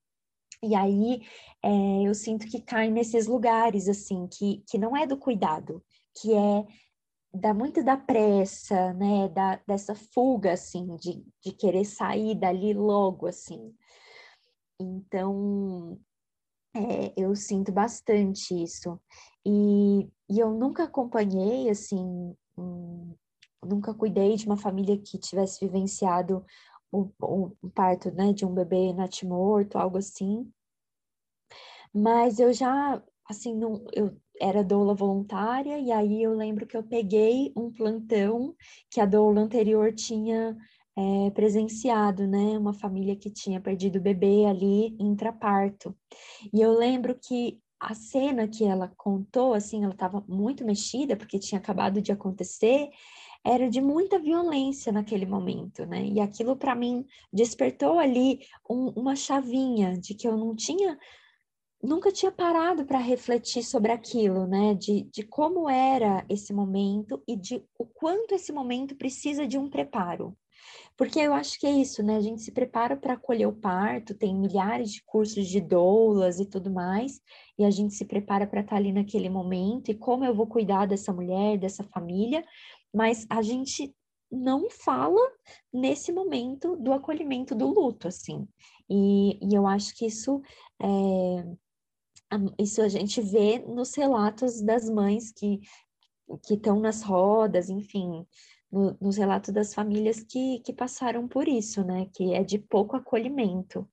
E 0.63 0.75
aí 0.75 1.21
é, 1.63 2.07
eu 2.07 2.13
sinto 2.13 2.47
que 2.47 2.61
cai 2.61 2.89
nesses 2.89 3.27
lugares, 3.27 3.87
assim, 3.87 4.27
que, 4.27 4.63
que 4.67 4.77
não 4.77 4.95
é 4.95 5.05
do 5.05 5.17
cuidado, 5.17 5.83
que 6.19 6.33
é 6.33 6.65
dá 7.33 7.53
muito 7.53 7.83
da 7.83 7.97
pressa, 7.97 8.93
né, 8.93 9.27
da, 9.29 9.59
dessa 9.67 9.93
fuga, 9.95 10.53
assim, 10.53 10.95
de, 10.97 11.25
de 11.43 11.51
querer 11.51 11.85
sair 11.85 12.35
dali 12.35 12.73
logo, 12.73 13.27
assim. 13.27 13.75
Então, 14.79 15.99
é, 16.75 17.13
eu 17.17 17.35
sinto 17.35 17.71
bastante 17.71 18.53
isso. 18.63 18.99
E, 19.45 20.09
e 20.29 20.39
eu 20.39 20.51
nunca 20.51 20.83
acompanhei, 20.83 21.69
assim, 21.69 22.35
nunca 23.63 23.93
cuidei 23.93 24.35
de 24.35 24.45
uma 24.45 24.57
família 24.57 24.97
que 24.97 25.17
tivesse 25.17 25.65
vivenciado 25.65 26.45
o, 26.91 27.09
o, 27.21 27.51
o 27.61 27.69
parto, 27.69 28.11
né, 28.11 28.33
de 28.33 28.45
um 28.45 28.53
bebê 28.53 28.93
natimorto, 28.93 29.77
algo 29.77 29.97
assim. 29.97 30.51
Mas 31.93 32.39
eu 32.39 32.53
já, 32.53 33.01
assim, 33.29 33.55
não, 33.55 33.85
eu 33.93 34.15
era 34.39 34.63
doula 34.63 34.93
voluntária, 34.93 35.79
e 35.79 35.91
aí 35.91 36.21
eu 36.23 36.33
lembro 36.33 36.65
que 36.65 36.77
eu 36.77 36.83
peguei 36.83 37.51
um 37.55 37.71
plantão 37.71 38.55
que 38.89 39.01
a 39.01 39.05
doula 39.05 39.41
anterior 39.41 39.93
tinha 39.93 40.55
é, 40.95 41.29
presenciado, 41.31 42.27
né? 42.27 42.57
Uma 42.57 42.73
família 42.73 43.15
que 43.15 43.29
tinha 43.29 43.61
perdido 43.61 43.97
o 43.97 44.01
bebê 44.01 44.45
ali 44.45 44.95
intraparto. 44.99 45.95
E 46.53 46.61
eu 46.61 46.71
lembro 46.77 47.15
que 47.15 47.59
a 47.79 47.93
cena 47.93 48.47
que 48.47 48.63
ela 48.63 48.91
contou, 48.97 49.53
assim, 49.53 49.83
ela 49.83 49.93
estava 49.93 50.23
muito 50.27 50.65
mexida, 50.65 51.15
porque 51.15 51.37
tinha 51.37 51.59
acabado 51.59 52.01
de 52.01 52.11
acontecer, 52.11 52.89
era 53.45 53.69
de 53.69 53.79
muita 53.79 54.19
violência 54.19 54.91
naquele 54.91 55.25
momento, 55.25 55.85
né? 55.85 56.05
E 56.05 56.19
aquilo 56.19 56.55
para 56.55 56.75
mim 56.75 57.05
despertou 57.31 57.99
ali 57.99 58.39
um, 58.69 58.89
uma 58.89 59.15
chavinha 59.15 59.97
de 59.97 60.15
que 60.15 60.27
eu 60.27 60.35
não 60.35 60.55
tinha 60.55 60.97
nunca 61.81 62.11
tinha 62.11 62.31
parado 62.31 62.85
para 62.85 62.99
refletir 62.99 63.63
sobre 63.63 63.91
aquilo, 63.91 64.47
né? 64.47 64.73
De, 64.73 65.03
de 65.03 65.23
como 65.23 65.69
era 65.69 66.25
esse 66.29 66.53
momento 66.53 67.21
e 67.27 67.35
de 67.35 67.63
o 67.77 67.85
quanto 67.85 68.33
esse 68.33 68.51
momento 68.51 68.95
precisa 68.95 69.47
de 69.47 69.57
um 69.57 69.69
preparo. 69.69 70.35
Porque 70.97 71.19
eu 71.19 71.33
acho 71.33 71.59
que 71.59 71.67
é 71.67 71.71
isso, 71.71 72.01
né? 72.01 72.15
A 72.17 72.21
gente 72.21 72.41
se 72.41 72.51
prepara 72.51 72.97
para 72.97 73.13
acolher 73.13 73.47
o 73.47 73.53
parto, 73.53 74.15
tem 74.15 74.35
milhares 74.35 74.91
de 74.91 75.03
cursos 75.05 75.47
de 75.47 75.61
doulas 75.61 76.39
e 76.39 76.45
tudo 76.45 76.71
mais, 76.71 77.21
e 77.57 77.63
a 77.63 77.69
gente 77.69 77.93
se 77.93 78.05
prepara 78.05 78.47
para 78.47 78.61
estar 78.61 78.71
tá 78.71 78.77
ali 78.77 78.91
naquele 78.91 79.29
momento 79.29 79.91
e 79.91 79.95
como 79.95 80.25
eu 80.25 80.33
vou 80.33 80.47
cuidar 80.47 80.87
dessa 80.87 81.13
mulher, 81.13 81.57
dessa 81.57 81.83
família, 81.83 82.43
mas 82.93 83.25
a 83.29 83.41
gente 83.41 83.93
não 84.31 84.69
fala 84.69 85.21
nesse 85.71 86.11
momento 86.11 86.75
do 86.75 86.91
acolhimento 86.91 87.55
do 87.55 87.67
luto, 87.67 88.07
assim. 88.07 88.47
E, 88.89 89.37
e 89.41 89.55
eu 89.55 89.67
acho 89.67 89.95
que 89.95 90.05
isso 90.05 90.41
é, 90.81 90.87
isso 92.59 92.81
a 92.81 92.87
gente 92.87 93.21
vê 93.21 93.59
nos 93.59 93.95
relatos 93.95 94.61
das 94.61 94.89
mães 94.89 95.31
que 95.31 95.61
que 96.43 96.55
estão 96.55 96.79
nas 96.79 97.03
rodas, 97.03 97.69
enfim, 97.69 98.27
no, 98.71 98.97
nos 98.99 99.17
relatos 99.17 99.53
das 99.53 99.73
famílias 99.73 100.21
que, 100.21 100.59
que 100.59 100.73
passaram 100.73 101.27
por 101.27 101.47
isso, 101.47 101.83
né? 101.85 102.07
Que 102.13 102.33
é 102.33 102.43
de 102.43 102.59
pouco 102.59 102.95
acolhimento. 102.95 103.89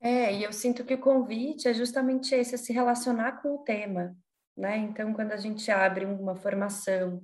É, 0.00 0.34
e 0.34 0.42
eu 0.42 0.52
sinto 0.52 0.84
que 0.84 0.94
o 0.94 1.00
convite 1.00 1.68
é 1.68 1.74
justamente 1.74 2.34
esse, 2.34 2.54
é 2.54 2.58
se 2.58 2.72
relacionar 2.72 3.40
com 3.40 3.54
o 3.54 3.58
tema, 3.58 4.16
né? 4.56 4.76
Então, 4.78 5.12
quando 5.12 5.32
a 5.32 5.36
gente 5.36 5.70
abre 5.70 6.04
uma 6.04 6.34
formação 6.34 7.22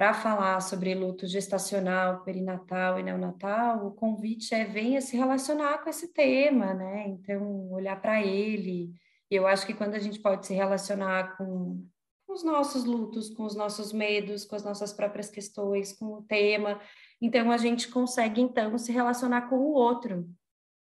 para 0.00 0.14
falar 0.14 0.58
sobre 0.62 0.94
luto 0.94 1.26
gestacional, 1.26 2.24
perinatal 2.24 2.98
e 2.98 3.02
neonatal, 3.02 3.86
o 3.86 3.90
convite 3.90 4.54
é 4.54 4.64
venha 4.64 4.98
se 5.02 5.14
relacionar 5.14 5.84
com 5.84 5.90
esse 5.90 6.08
tema, 6.14 6.72
né? 6.72 7.06
Então, 7.06 7.70
olhar 7.70 8.00
para 8.00 8.24
ele. 8.24 8.94
Eu 9.30 9.46
acho 9.46 9.66
que 9.66 9.74
quando 9.74 9.96
a 9.96 9.98
gente 9.98 10.18
pode 10.18 10.46
se 10.46 10.54
relacionar 10.54 11.36
com 11.36 11.86
os 12.26 12.42
nossos 12.42 12.86
lutos, 12.86 13.28
com 13.28 13.44
os 13.44 13.54
nossos 13.54 13.92
medos, 13.92 14.46
com 14.46 14.56
as 14.56 14.64
nossas 14.64 14.90
próprias 14.90 15.28
questões, 15.28 15.92
com 15.92 16.06
o 16.06 16.22
tema, 16.22 16.80
então 17.20 17.52
a 17.52 17.58
gente 17.58 17.88
consegue 17.88 18.40
então 18.40 18.78
se 18.78 18.90
relacionar 18.90 19.50
com 19.50 19.56
o 19.56 19.74
outro, 19.74 20.26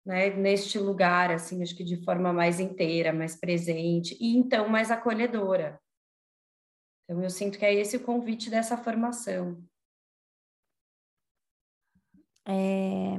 né? 0.05 0.29
Neste 0.29 0.79
lugar, 0.79 1.31
assim, 1.31 1.62
acho 1.62 1.74
que 1.74 1.85
de 1.85 2.05
forma 2.05 2.35
mais 2.35 2.61
inteira, 2.61 3.14
mais 3.14 3.35
presente 3.35 4.14
e 4.20 4.37
então 4.37 4.68
mais 4.68 4.90
acolhedora. 4.90 5.81
Então, 7.09 7.23
eu 7.23 7.31
sinto 7.31 7.59
que 7.59 7.64
é 7.64 7.73
esse 7.73 7.97
o 7.97 8.03
convite 8.03 8.51
dessa 8.51 8.77
formação. 8.77 9.62
É, 12.45 13.19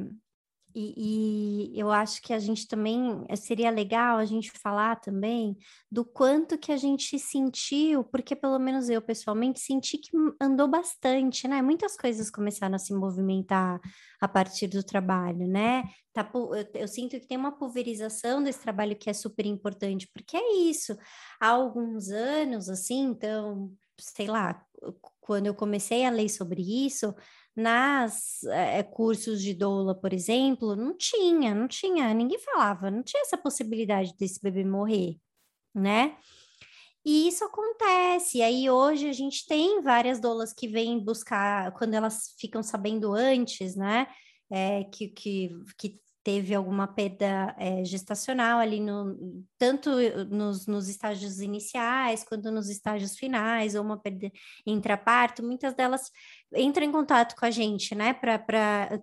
e, 0.80 1.74
e, 1.76 1.80
eu 1.80 1.92
acho 1.92 2.22
que 2.22 2.32
a 2.32 2.38
gente 2.38 2.68
também 2.68 3.26
seria 3.36 3.72
legal 3.72 4.18
a 4.18 4.26
gente 4.26 4.52
falar 4.52 4.98
também 4.98 5.58
do 5.92 6.06
quanto 6.06 6.56
que 6.56 6.72
a 6.72 6.78
gente 6.78 7.18
sentiu, 7.18 8.04
porque 8.04 8.36
pelo 8.36 8.60
menos 8.60 8.88
eu 8.88 9.02
pessoalmente 9.02 9.60
senti 9.60 9.98
que 9.98 10.12
andou 10.40 10.68
bastante, 10.68 11.48
né? 11.48 11.64
Muitas 11.64 11.98
coisas 11.98 12.30
começaram 12.30 12.76
a 12.76 12.80
se 12.80 12.94
movimentar 12.94 13.82
a 14.22 14.28
partir 14.28 14.68
do 14.68 14.84
trabalho, 14.84 15.48
né? 15.48 15.84
Tá, 16.14 16.30
eu, 16.32 16.52
eu 16.76 16.88
sinto 16.88 17.20
que 17.20 17.28
tem 17.28 17.38
uma 17.38 17.58
pulverização 17.58 18.44
desse 18.44 18.60
trabalho 18.60 18.96
que 18.96 19.10
é 19.10 19.14
super 19.14 19.48
importante, 19.48 20.08
porque 20.14 20.38
é 20.38 20.58
isso. 20.58 20.96
Há 21.40 21.48
alguns 21.48 22.10
anos, 22.10 22.70
assim, 22.70 23.02
então, 23.02 23.72
sei 24.00 24.28
lá, 24.28 24.64
quando 25.20 25.48
eu 25.48 25.56
comecei 25.56 26.06
a 26.06 26.12
ler 26.12 26.30
sobre 26.30 26.62
isso, 26.62 27.16
nas 27.58 28.44
é, 28.44 28.84
cursos 28.84 29.42
de 29.42 29.52
doula, 29.52 29.96
por 29.96 30.14
exemplo, 30.14 30.76
não 30.76 30.96
tinha, 30.96 31.56
não 31.56 31.68
tinha, 31.68 32.14
ninguém 32.14 32.38
falava, 32.38 32.92
não 32.92 33.02
tinha 33.02 33.24
essa 33.24 33.36
possibilidade 33.36 34.14
desse 34.16 34.40
bebê 34.40 34.64
morrer, 34.64 35.18
né? 35.74 36.16
E 37.04 37.28
isso 37.28 37.44
acontece. 37.44 38.44
Aí 38.44 38.70
hoje 38.70 39.10
a 39.10 39.14
gente 39.14 39.48
tem 39.48 39.82
várias 39.82 40.20
doulas 40.20 40.54
que 40.54 40.68
vêm 40.68 41.04
buscar, 41.04 41.72
quando 41.74 41.96
elas 41.96 42.36
ficam 42.40 42.62
sabendo 42.62 43.12
antes, 43.14 43.76
né? 43.76 44.06
É, 44.52 44.84
que, 44.84 45.08
que, 45.08 45.50
que 45.80 46.00
teve 46.28 46.54
alguma 46.54 46.86
perda 46.90 47.56
é, 47.58 47.86
gestacional 47.86 48.60
ali, 48.60 48.82
no, 48.82 49.46
tanto 49.58 49.90
nos, 50.30 50.68
nos, 50.68 50.90
estágios 50.90 51.40
iniciais 51.40 52.22
quanto 52.22 52.52
nos 52.52 52.68
estágios 52.68 53.18
finais, 53.18 53.76
ou 53.76 53.82
uma 53.82 53.98
perda 53.98 54.30
intraparto, 54.66 55.42
muitas 55.42 55.74
delas 55.74 56.12
entram 56.54 56.86
em 56.86 56.92
contato 56.92 57.34
com 57.34 57.46
a 57.46 57.50
gente, 57.50 57.96
né, 57.96 58.14
para 58.14 59.02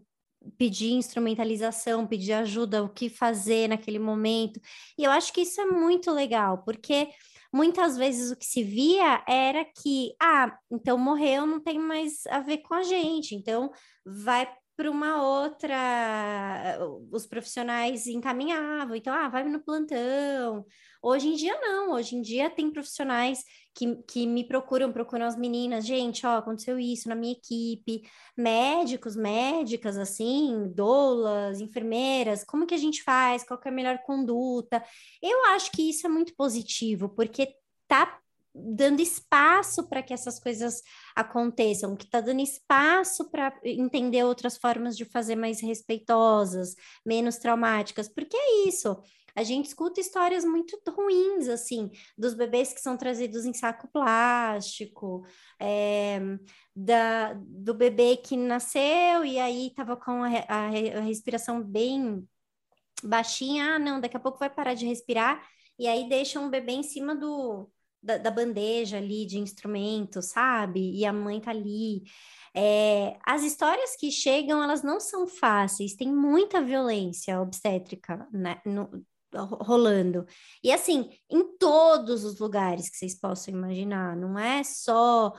pedir 0.59 0.93
instrumentalização, 0.93 2.07
pedir 2.07 2.35
ajuda, 2.35 2.85
o 2.85 2.91
que 2.91 3.09
fazer 3.09 3.69
naquele 3.69 3.99
momento. 3.99 4.61
E 4.99 5.05
eu 5.05 5.11
acho 5.11 5.33
que 5.33 5.41
isso 5.41 5.59
é 5.63 5.65
muito 5.65 6.11
legal, 6.11 6.59
porque 6.59 7.09
muitas 7.51 7.97
vezes 7.97 8.33
o 8.33 8.37
que 8.37 8.45
se 8.45 8.63
via 8.63 9.25
era 9.27 9.65
que, 9.65 10.15
ah, 10.21 10.55
então 10.71 10.99
morreu, 10.99 11.47
não 11.47 11.59
tem 11.59 11.79
mais 11.79 12.27
a 12.27 12.41
ver 12.41 12.59
com 12.59 12.75
a 12.75 12.83
gente, 12.83 13.35
então 13.35 13.71
vai 14.05 14.47
para 14.77 14.91
uma 14.91 15.23
outra, 15.23 16.79
os 17.13 17.27
profissionais 17.27 18.07
encaminhavam, 18.07 18.97
então, 18.97 19.15
ah, 19.15 19.29
vai 19.29 19.45
no 19.45 19.63
plantão. 19.63 20.67
Hoje 21.03 21.29
em 21.29 21.35
dia, 21.35 21.57
não, 21.61 21.93
hoje 21.93 22.17
em 22.17 22.23
dia 22.23 22.51
tem 22.51 22.71
profissionais 22.71 23.45
que, 23.75 23.97
que 24.09 24.27
me 24.27 24.47
procuram, 24.47 24.93
procuram 24.93 25.27
as 25.27 25.37
meninas, 25.37 25.87
gente, 25.87 26.27
ó, 26.27 26.39
aconteceu 26.39 26.79
isso 26.79 27.09
na 27.09 27.15
minha 27.15 27.33
equipe, 27.33 28.03
médicos, 28.37 29.15
médicas, 29.15 29.97
assim, 29.97 30.73
doulas, 30.75 31.61
enfermeiras, 31.61 32.43
como 32.43 32.67
que 32.67 32.75
a 32.75 32.79
gente 32.79 33.03
faz, 33.03 33.45
qual 33.45 33.61
é 33.65 33.69
a 33.69 33.73
melhor 33.73 33.99
conduta? 34.05 34.83
Eu 35.23 35.45
acho 35.47 35.71
que 35.71 35.91
isso 35.91 36.07
é 36.07 36.11
muito 36.11 36.35
positivo, 36.35 37.09
porque 37.09 37.55
tá 37.87 38.19
dando 38.55 39.01
espaço 39.01 39.89
para 39.89 40.03
que 40.03 40.15
essas 40.15 40.39
coisas 40.39 40.81
aconteçam, 41.17 41.97
que 41.97 42.05
está 42.05 42.21
dando 42.21 42.41
espaço 42.41 43.29
para 43.31 43.53
entender 43.65 44.23
outras 44.25 44.57
formas 44.57 44.97
de 44.97 45.05
fazer 45.05 45.35
mais 45.35 45.61
respeitosas, 45.61 46.75
menos 47.05 47.37
traumáticas, 47.39 48.09
porque 48.09 48.37
é 48.37 48.69
isso. 48.69 48.97
A 49.37 49.43
gente 49.43 49.67
escuta 49.67 50.01
histórias 50.01 50.45
muito 50.45 50.81
ruins, 50.89 51.49
assim, 51.49 51.91
dos 52.17 52.35
bebês 52.35 52.73
que 52.73 52.81
são 52.81 52.97
trazidos 52.97 53.45
em 53.45 53.53
saco 53.53 53.89
plástico, 53.89 55.27
é, 55.61 56.21
da, 56.75 57.33
do 57.35 57.75
bebê 57.75 58.17
que 58.17 58.37
nasceu 58.37 59.25
e 59.25 59.39
aí 59.41 59.69
estava 59.69 59.97
com 59.97 60.23
a, 60.23 60.29
a, 60.49 60.67
a 60.99 61.01
respiração 61.01 61.61
bem 61.61 62.25
baixinha, 63.03 63.75
ah, 63.75 63.79
não, 63.79 64.01
daqui 64.01 64.17
a 64.17 64.21
pouco 64.21 64.39
vai 64.39 64.49
parar 64.49 64.75
de 64.75 64.87
respirar, 64.87 65.45
e 65.79 65.89
aí 65.89 66.09
deixam 66.09 66.47
o 66.47 66.51
bebê 66.51 66.73
em 66.73 66.83
cima 66.85 67.15
do, 67.17 67.69
da, 68.05 68.19
da, 68.19 68.31
bandeja 68.31 68.99
ali 68.99 69.27
de 69.27 69.39
instrumento, 69.39 70.21
sabe? 70.23 70.93
E 70.95 71.05
a 71.07 71.13
mãe 71.13 71.41
tá 71.41 71.51
ali. 71.51 72.03
É, 72.55 73.17
as 73.27 73.43
histórias 73.43 73.97
que 73.97 74.11
chegam, 74.11 74.63
elas 74.63 74.83
não 74.83 75.01
são 75.01 75.27
fáceis, 75.27 75.97
tem 75.97 76.13
muita 76.13 76.63
violência 76.63 77.41
obstétrica 77.41 78.29
né, 78.33 78.61
no, 78.65 78.89
rolando. 79.35 80.27
E 80.63 80.73
assim, 80.73 81.11
em 81.31 81.57
todos 81.57 82.25
os 82.25 82.39
lugares 82.39 82.89
que 82.89 82.97
vocês 82.97 83.19
possam 83.19 83.55
imaginar, 83.55 84.17
não 84.17 84.39
é 84.39 84.63
só 84.63 85.33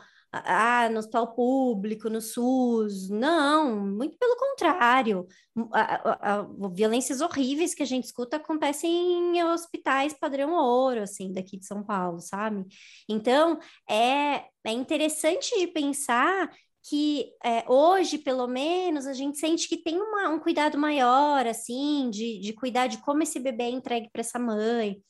ah, 0.46 0.90
no 0.90 1.00
hospital 1.00 1.34
público, 1.34 2.10
no 2.10 2.22
SUS. 2.22 3.10
Não, 3.10 3.80
muito 3.86 4.18
pelo 4.18 4.36
contrário. 4.38 5.28
A, 5.72 5.82
a, 5.82 6.40
a, 6.40 6.70
violências 6.74 7.22
horríveis 7.22 7.74
que 7.74 7.84
a 7.84 7.86
gente 7.86 8.06
escuta 8.06 8.38
acontecem 8.38 8.92
em 8.92 9.44
hospitais 9.44 10.14
padrão 10.14 10.54
ouro, 10.54 11.02
assim, 11.02 11.32
daqui 11.32 11.58
de 11.58 11.66
São 11.66 11.84
Paulo, 11.84 12.20
sabe? 12.20 12.66
Então, 13.08 13.60
é, 13.90 14.46
é 14.66 14.72
interessante 14.72 15.58
de 15.60 15.68
pensar 15.68 16.52
que 16.88 17.32
é, 17.44 17.64
hoje, 17.70 18.18
pelo 18.18 18.48
menos, 18.48 19.08
a 19.08 19.14
gente 19.14 19.40
sente 19.40 19.68
que 19.68 19.78
tem 19.78 20.00
uma, 20.00 20.30
um 20.30 20.40
cuidado 20.40 20.78
maior, 20.78 21.48
assim, 21.48 22.10
de, 22.12 22.40
de 22.40 22.54
cuidar 22.54 22.88
de 22.88 23.00
como 23.00 23.24
esse 23.24 23.40
bebê 23.40 23.64
é 23.64 23.70
entregue 23.70 24.10
para 24.12 24.22
essa 24.22 24.38
mãe 24.38 25.02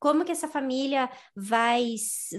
como 0.00 0.24
que 0.24 0.32
essa 0.32 0.48
família 0.48 1.10
vai, 1.36 1.94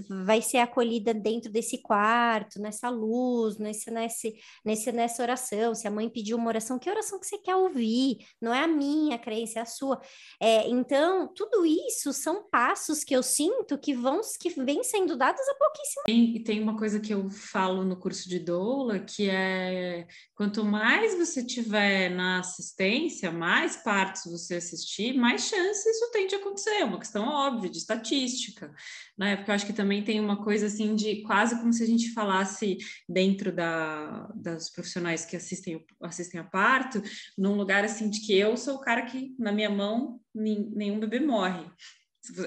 vai 0.10 0.42
ser 0.42 0.58
acolhida 0.58 1.14
dentro 1.14 1.52
desse 1.52 1.78
quarto, 1.78 2.60
nessa 2.60 2.90
luz, 2.90 3.60
nesse, 3.60 3.92
nesse, 3.92 4.34
nesse, 4.66 4.92
nessa 4.92 5.22
oração. 5.22 5.76
Se 5.76 5.88
a 5.88 5.92
mãe 5.92 6.10
pediu 6.10 6.38
uma 6.38 6.48
oração, 6.48 6.80
que 6.80 6.90
oração 6.90 7.20
que 7.20 7.28
você 7.28 7.38
quer 7.38 7.56
ouvir? 7.56 8.18
Não 8.42 8.52
é 8.52 8.64
a 8.64 8.68
minha 8.68 9.20
crença, 9.20 9.60
é 9.60 9.62
a 9.62 9.66
sua. 9.66 10.02
É, 10.42 10.68
então, 10.68 11.32
tudo 11.36 11.64
isso 11.64 12.12
são 12.12 12.50
passos 12.50 13.04
que 13.04 13.16
eu 13.16 13.22
sinto 13.22 13.78
que 13.78 13.94
vão 13.94 14.22
que 14.40 14.50
vêm 14.50 14.84
sendo 14.84 15.16
dados 15.16 15.48
a 15.48 15.56
pouquíssimo. 15.56 16.04
E 16.08 16.44
tem 16.44 16.62
uma 16.62 16.76
coisa 16.76 17.00
que 17.00 17.14
eu 17.14 17.30
falo 17.30 17.84
no 17.84 17.96
curso 17.96 18.28
de 18.28 18.40
doula, 18.40 19.00
que 19.00 19.30
é 19.30 20.08
quanto 20.36 20.66
mais 20.66 21.16
você 21.16 21.46
tiver 21.46 22.10
na 22.10 22.40
assistência, 22.40 23.32
mais 23.32 23.76
partes 23.76 24.24
você 24.26 24.56
assistir, 24.56 25.14
mais 25.14 25.44
chances 25.44 25.92
isso 25.92 26.12
tem 26.12 26.26
de 26.26 26.36
acontecer. 26.36 26.72
É 26.72 26.86
uma 26.86 26.98
questão 26.98 27.28
óbvia 27.28 27.51
óbvio, 27.52 27.70
de 27.70 27.78
estatística, 27.78 28.74
né? 29.18 29.36
Porque 29.36 29.52
eu 29.52 29.56
acho 29.56 29.66
que 29.66 29.74
também 29.74 30.04
tem 30.04 30.20
uma 30.20 30.44
coisa 30.44 30.68
assim 30.68 30.96
de 30.96 31.22
quase 31.24 31.60
como 31.60 31.74
se 31.74 31.84
a 31.84 31.88
gente 31.88 32.14
falasse 32.14 32.78
dentro 33.08 33.52
da, 33.52 34.28
das 34.36 34.70
profissionais 34.70 35.26
que 35.26 35.36
assistem, 35.36 35.86
assistem 36.02 36.40
a 36.40 36.44
parto, 36.44 37.02
num 37.38 37.56
lugar 37.56 37.84
assim 37.84 38.10
de 38.10 38.22
que 38.22 38.38
eu 38.38 38.56
sou 38.58 38.76
o 38.76 38.82
cara 38.82 39.04
que 39.04 39.36
na 39.38 39.52
minha 39.52 39.70
mão 39.70 40.20
nenhum 40.34 41.00
bebê 41.00 41.20
morre. 41.20 41.66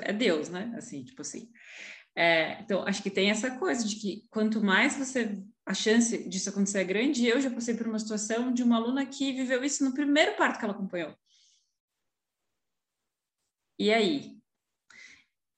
É 0.03 0.13
Deus, 0.13 0.49
né? 0.49 0.73
Assim, 0.77 1.05
tipo 1.05 1.23
assim. 1.23 1.51
É, 2.17 2.61
então, 2.61 2.87
acho 2.87 3.03
que 3.03 3.11
tem 3.11 3.31
essa 3.31 3.59
coisa 3.59 3.87
de 3.87 3.97
que 3.97 4.27
quanto 4.31 4.63
mais 4.63 4.97
você. 4.97 5.43
A 5.67 5.73
chance 5.73 6.29
disso 6.29 6.51
acontecer 6.51 6.81
é 6.81 6.85
grande. 6.85 7.27
Eu 7.27 7.41
já 7.41 7.51
passei 7.51 7.75
por 7.75 7.87
uma 7.89 7.99
situação 7.99 8.53
de 8.53 8.63
uma 8.63 8.77
aluna 8.77 9.07
que 9.07 9.33
viveu 9.33 9.65
isso 9.65 9.83
no 9.83 9.95
primeiro 9.95 10.37
parto 10.37 10.59
que 10.59 10.65
ela 10.65 10.75
acompanhou. 10.75 11.17
E 13.79 13.93
aí? 13.93 14.39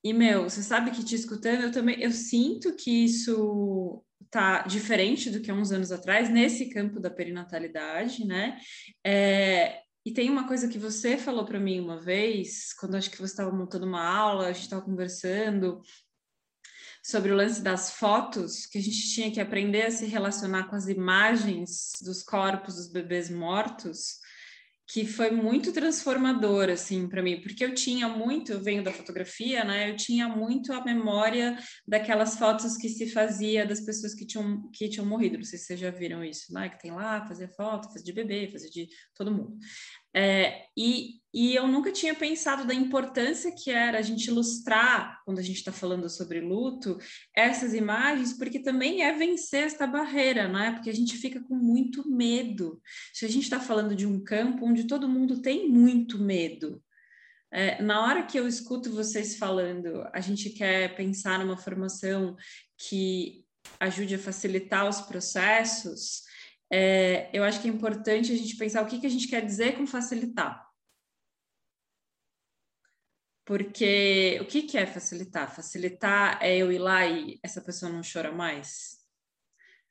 E, 0.06 0.12
meu, 0.12 0.44
você 0.44 0.62
sabe 0.62 0.92
que 0.92 1.02
te 1.02 1.16
escutando, 1.16 1.62
eu 1.62 1.72
também, 1.72 2.00
eu 2.00 2.12
sinto 2.12 2.76
que 2.76 3.06
isso 3.06 4.04
tá 4.30 4.62
diferente 4.62 5.30
do 5.30 5.40
que 5.40 5.50
há 5.50 5.54
uns 5.54 5.72
anos 5.72 5.90
atrás, 5.90 6.30
nesse 6.30 6.68
campo 6.68 7.00
da 7.00 7.10
perinatalidade, 7.10 8.24
né? 8.24 8.56
É, 9.04 9.80
e 10.04 10.12
tem 10.12 10.30
uma 10.30 10.46
coisa 10.46 10.68
que 10.68 10.78
você 10.78 11.18
falou 11.18 11.44
para 11.44 11.58
mim 11.58 11.80
uma 11.80 12.00
vez, 12.00 12.72
quando 12.74 12.94
acho 12.94 13.10
que 13.10 13.16
você 13.16 13.32
estava 13.32 13.50
montando 13.50 13.84
uma 13.84 14.06
aula, 14.06 14.46
a 14.46 14.52
gente 14.52 14.62
estava 14.62 14.82
conversando 14.82 15.82
sobre 17.02 17.32
o 17.32 17.36
lance 17.36 17.60
das 17.60 17.90
fotos, 17.90 18.64
que 18.64 18.78
a 18.78 18.80
gente 18.80 19.12
tinha 19.12 19.32
que 19.32 19.40
aprender 19.40 19.86
a 19.86 19.90
se 19.90 20.06
relacionar 20.06 20.68
com 20.70 20.76
as 20.76 20.86
imagens 20.86 21.90
dos 22.00 22.22
corpos 22.22 22.76
dos 22.76 22.86
bebês 22.92 23.28
mortos, 23.28 24.20
que 24.88 25.04
foi 25.04 25.30
muito 25.30 25.72
transformador 25.72 26.70
assim 26.70 27.08
para 27.08 27.22
mim, 27.22 27.40
porque 27.40 27.64
eu 27.64 27.74
tinha 27.74 28.08
muito, 28.08 28.52
eu 28.52 28.62
venho 28.62 28.84
da 28.84 28.92
fotografia, 28.92 29.64
né? 29.64 29.90
Eu 29.90 29.96
tinha 29.96 30.28
muito 30.28 30.72
a 30.72 30.84
memória 30.84 31.58
daquelas 31.86 32.36
fotos 32.36 32.76
que 32.76 32.88
se 32.88 33.10
fazia 33.10 33.66
das 33.66 33.80
pessoas 33.80 34.14
que 34.14 34.24
tinham 34.24 34.70
que 34.70 34.88
tinham 34.88 35.04
morrido. 35.04 35.38
Não 35.38 35.44
sei 35.44 35.58
se 35.58 35.66
vocês 35.66 35.80
já 35.80 35.90
viram 35.90 36.22
isso, 36.22 36.52
né? 36.52 36.68
Que 36.68 36.78
tem 36.78 36.92
lá 36.92 37.26
fazer 37.26 37.48
foto, 37.54 37.88
fazer 37.88 38.04
de 38.04 38.12
bebê, 38.12 38.48
fazer 38.50 38.70
de 38.70 38.88
todo 39.14 39.32
mundo. 39.32 39.58
É, 40.16 40.64
e, 40.74 41.20
e 41.34 41.54
eu 41.54 41.68
nunca 41.68 41.92
tinha 41.92 42.14
pensado 42.14 42.66
da 42.66 42.72
importância 42.72 43.52
que 43.52 43.70
era 43.70 43.98
a 43.98 44.02
gente 44.02 44.28
ilustrar, 44.28 45.20
quando 45.26 45.38
a 45.38 45.42
gente 45.42 45.58
está 45.58 45.70
falando 45.70 46.08
sobre 46.08 46.40
luto, 46.40 46.96
essas 47.34 47.74
imagens, 47.74 48.32
porque 48.32 48.60
também 48.60 49.02
é 49.02 49.12
vencer 49.12 49.64
esta 49.64 49.86
barreira, 49.86 50.48
não 50.48 50.58
é? 50.58 50.72
Porque 50.72 50.88
a 50.88 50.94
gente 50.94 51.18
fica 51.18 51.38
com 51.42 51.54
muito 51.54 52.08
medo. 52.10 52.80
Se 53.12 53.26
a 53.26 53.28
gente 53.28 53.42
está 53.44 53.60
falando 53.60 53.94
de 53.94 54.06
um 54.06 54.24
campo 54.24 54.64
onde 54.64 54.86
todo 54.86 55.06
mundo 55.06 55.42
tem 55.42 55.68
muito 55.68 56.18
medo, 56.18 56.82
é, 57.52 57.82
na 57.82 58.02
hora 58.02 58.24
que 58.24 58.38
eu 58.38 58.48
escuto 58.48 58.90
vocês 58.90 59.36
falando, 59.36 60.08
a 60.14 60.20
gente 60.20 60.48
quer 60.50 60.96
pensar 60.96 61.38
numa 61.38 61.58
formação 61.58 62.36
que 62.78 63.44
ajude 63.78 64.14
a 64.14 64.18
facilitar 64.18 64.88
os 64.88 65.02
processos, 65.02 66.22
é, 66.70 67.30
eu 67.32 67.44
acho 67.44 67.60
que 67.60 67.68
é 67.68 67.70
importante 67.70 68.32
a 68.32 68.36
gente 68.36 68.56
pensar 68.56 68.82
o 68.82 68.86
que, 68.86 69.00
que 69.00 69.06
a 69.06 69.10
gente 69.10 69.28
quer 69.28 69.44
dizer 69.44 69.76
com 69.76 69.86
facilitar. 69.86 70.66
Porque 73.44 74.38
o 74.40 74.46
que, 74.46 74.62
que 74.62 74.76
é 74.76 74.86
facilitar? 74.86 75.54
Facilitar 75.54 76.42
é 76.42 76.56
eu 76.56 76.72
ir 76.72 76.78
lá 76.78 77.06
e 77.06 77.38
essa 77.42 77.60
pessoa 77.60 77.92
não 77.92 78.00
chora 78.02 78.32
mais? 78.32 78.98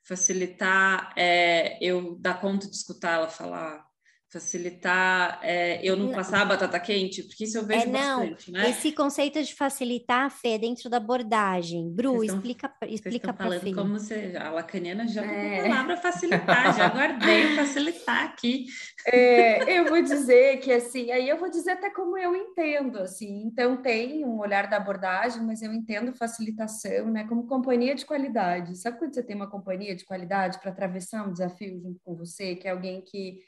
Facilitar 0.02 1.14
é 1.16 1.78
eu 1.82 2.16
dar 2.18 2.38
conta 2.40 2.68
de 2.68 2.76
escutar 2.76 3.14
ela 3.14 3.28
falar? 3.28 3.85
Facilitar 4.28 5.38
é, 5.42 5.80
eu 5.82 5.96
não 5.96 6.10
passar 6.10 6.42
a 6.42 6.44
batata 6.44 6.80
quente, 6.80 7.22
porque 7.22 7.44
isso 7.44 7.58
eu 7.58 7.64
vejo 7.64 7.84
é, 7.84 7.86
não, 7.86 8.20
bastante, 8.20 8.50
né? 8.50 8.70
Esse 8.70 8.90
conceito 8.90 9.40
de 9.42 9.54
facilitar, 9.54 10.30
Fê, 10.30 10.54
é 10.54 10.58
dentro 10.58 10.90
da 10.90 10.96
abordagem. 10.96 11.88
Bru, 11.94 12.16
vocês 12.16 12.32
explica, 12.32 12.66
estão, 12.66 12.88
explica 12.88 13.32
para 13.32 13.44
falando 13.44 13.74
como 13.74 13.98
você, 13.98 14.34
a 14.36 14.50
lacaniana 14.50 15.06
já 15.06 15.24
é. 15.24 15.60
a 15.60 15.62
palavra 15.68 15.96
facilitar, 15.96 16.76
já 16.76 16.88
guardei 16.90 17.54
facilitar 17.54 18.24
aqui. 18.24 18.66
É, 19.06 19.78
eu 19.78 19.86
vou 19.86 20.02
dizer 20.02 20.58
que 20.58 20.72
assim, 20.72 21.12
aí 21.12 21.28
eu 21.28 21.38
vou 21.38 21.48
dizer 21.48 21.72
até 21.72 21.88
como 21.90 22.18
eu 22.18 22.34
entendo, 22.34 22.98
assim, 22.98 23.44
então 23.44 23.80
tem 23.80 24.24
um 24.24 24.38
olhar 24.38 24.68
da 24.68 24.76
abordagem, 24.76 25.42
mas 25.42 25.62
eu 25.62 25.72
entendo 25.72 26.12
facilitação, 26.12 27.10
né, 27.10 27.24
como 27.28 27.46
companhia 27.46 27.94
de 27.94 28.04
qualidade. 28.04 28.76
Sabe 28.76 28.98
quando 28.98 29.14
você 29.14 29.22
tem 29.22 29.36
uma 29.36 29.48
companhia 29.48 29.94
de 29.94 30.04
qualidade 30.04 30.58
para 30.60 30.72
atravessar 30.72 31.26
um 31.26 31.32
desafio 31.32 31.80
junto 31.80 32.00
com 32.04 32.16
você, 32.16 32.56
que 32.56 32.66
é 32.66 32.72
alguém 32.72 33.00
que 33.00 33.38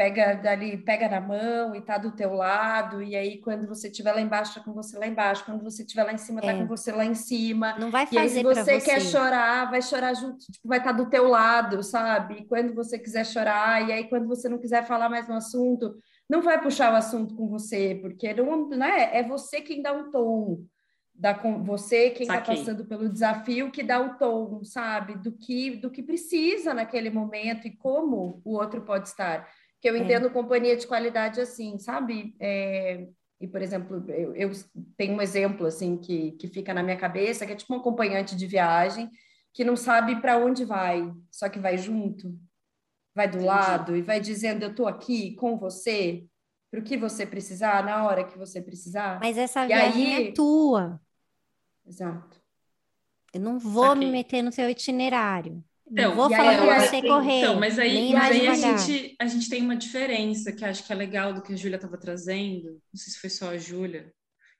pega 0.00 0.32
dali, 0.32 0.78
pega 0.78 1.10
na 1.10 1.20
mão 1.20 1.74
e 1.74 1.82
tá 1.82 1.98
do 1.98 2.10
teu 2.10 2.32
lado, 2.32 3.02
e 3.02 3.14
aí 3.14 3.36
quando 3.38 3.68
você 3.68 3.88
estiver 3.88 4.14
lá 4.14 4.20
embaixo, 4.22 4.54
tá 4.54 4.60
com 4.64 4.72
você 4.72 4.98
lá 4.98 5.06
embaixo, 5.06 5.44
quando 5.44 5.62
você 5.62 5.82
estiver 5.82 6.04
lá 6.04 6.12
em 6.14 6.16
cima, 6.16 6.40
tá 6.40 6.52
É. 6.52 6.56
com 6.58 6.66
você 6.66 6.90
lá 6.90 7.04
em 7.04 7.14
cima. 7.14 7.76
Não 7.78 7.90
vai 7.90 8.08
E 8.10 8.16
aí, 8.16 8.26
fazer 8.26 8.38
se 8.38 8.42
você 8.42 8.80
você. 8.80 8.80
quer 8.80 9.00
chorar, 9.02 9.70
vai 9.70 9.82
chorar 9.82 10.14
junto, 10.14 10.38
tipo, 10.38 10.66
vai 10.66 10.78
estar 10.78 10.92
do 10.92 11.10
teu 11.10 11.28
lado, 11.28 11.82
sabe? 11.82 12.36
E 12.40 12.44
quando 12.46 12.74
você 12.74 12.98
quiser 12.98 13.26
chorar, 13.26 13.86
e 13.86 13.92
aí 13.92 14.04
quando 14.08 14.26
você 14.26 14.48
não 14.48 14.56
quiser 14.56 14.86
falar 14.86 15.10
mais 15.10 15.28
no 15.28 15.34
assunto, 15.34 15.94
não 16.26 16.40
vai 16.40 16.58
puxar 16.62 16.94
o 16.94 16.96
assunto 16.96 17.34
com 17.36 17.46
você, 17.46 17.98
porque 18.00 18.32
não, 18.32 18.70
né? 18.70 19.14
É 19.18 19.22
você 19.22 19.60
quem 19.60 19.82
dá 19.82 19.92
um 19.92 20.10
tom, 20.10 20.64
da, 21.14 21.34
com 21.34 21.62
você 21.62 22.08
quem 22.08 22.22
está 22.22 22.40
passando 22.40 22.86
pelo 22.86 23.06
desafio 23.06 23.70
que 23.70 23.82
dá 23.82 24.00
o 24.00 24.14
tom, 24.16 24.64
sabe? 24.64 25.16
Do 25.16 25.32
que, 25.32 25.76
do 25.76 25.90
que 25.90 26.02
precisa 26.02 26.72
naquele 26.72 27.10
momento 27.10 27.66
e 27.68 27.76
como 27.76 28.40
o 28.42 28.56
outro 28.56 28.80
pode 28.80 29.08
estar. 29.08 29.46
Que 29.80 29.88
eu 29.88 29.94
É. 29.94 29.98
entendo 29.98 30.30
companhia 30.30 30.76
de 30.76 30.86
qualidade 30.86 31.40
assim, 31.40 31.78
sabe? 31.78 32.34
É, 32.38 33.08
e, 33.40 33.46
por 33.48 33.62
exemplo, 33.62 34.04
eu, 34.10 34.34
eu 34.34 34.50
tenho 34.96 35.14
um 35.14 35.22
exemplo 35.22 35.66
assim 35.66 35.96
que, 35.96 36.32
que 36.32 36.46
fica 36.48 36.74
na 36.74 36.82
minha 36.82 36.96
cabeça, 36.98 37.46
que 37.46 37.52
é 37.52 37.56
tipo 37.56 37.72
um 37.74 37.78
acompanhante 37.78 38.36
de 38.36 38.46
viagem 38.46 39.10
que 39.52 39.64
não 39.64 39.76
sabe 39.76 40.20
para 40.20 40.36
onde 40.38 40.64
vai, 40.64 41.10
só 41.30 41.48
que 41.48 41.58
vai 41.58 41.76
junto, 41.78 42.38
vai 43.14 43.26
do 43.26 43.38
Entendi. 43.38 43.46
lado 43.46 43.96
e 43.96 44.02
vai 44.02 44.20
dizendo: 44.20 44.62
Eu 44.64 44.70
estou 44.70 44.86
aqui 44.86 45.34
com 45.36 45.56
você, 45.58 46.24
para 46.70 46.78
o 46.80 46.84
que 46.84 46.96
você 46.96 47.26
precisar, 47.26 47.82
na 47.84 48.04
hora 48.06 48.22
que 48.24 48.38
você 48.38 48.60
precisar. 48.62 49.18
Mas 49.18 49.36
essa 49.38 49.64
E 49.64 49.68
viagem 49.68 50.14
aí- 50.14 50.28
é 50.28 50.32
tua. 50.32 51.00
Exato. 51.86 52.38
Eu 53.32 53.40
não 53.40 53.58
vou 53.58 53.96
me 53.96 54.06
meter 54.06 54.42
no 54.42 54.52
seu 54.52 54.68
itinerário. 54.68 55.64
Então, 55.90 56.14
vou 56.14 56.30
falar 56.30 56.56
para 56.56 56.80
você 56.88 56.96
acho- 56.96 57.06
correr. 57.06 57.38
Então, 57.40 57.58
mas 57.58 57.78
aí, 57.78 58.12
mas 58.12 58.30
aí 58.36 58.48
a, 58.48 58.54
gente, 58.54 59.16
a 59.18 59.26
gente 59.26 59.50
tem 59.50 59.62
uma 59.62 59.76
diferença 59.76 60.52
que 60.52 60.64
acho 60.64 60.84
que 60.86 60.92
é 60.92 60.96
legal 60.96 61.32
do 61.34 61.42
que 61.42 61.52
a 61.52 61.56
Júlia 61.56 61.76
estava 61.76 61.98
trazendo. 61.98 62.70
Não 62.92 63.00
sei 63.00 63.12
se 63.12 63.18
foi 63.18 63.30
só 63.30 63.50
a 63.50 63.58
Júlia 63.58 64.12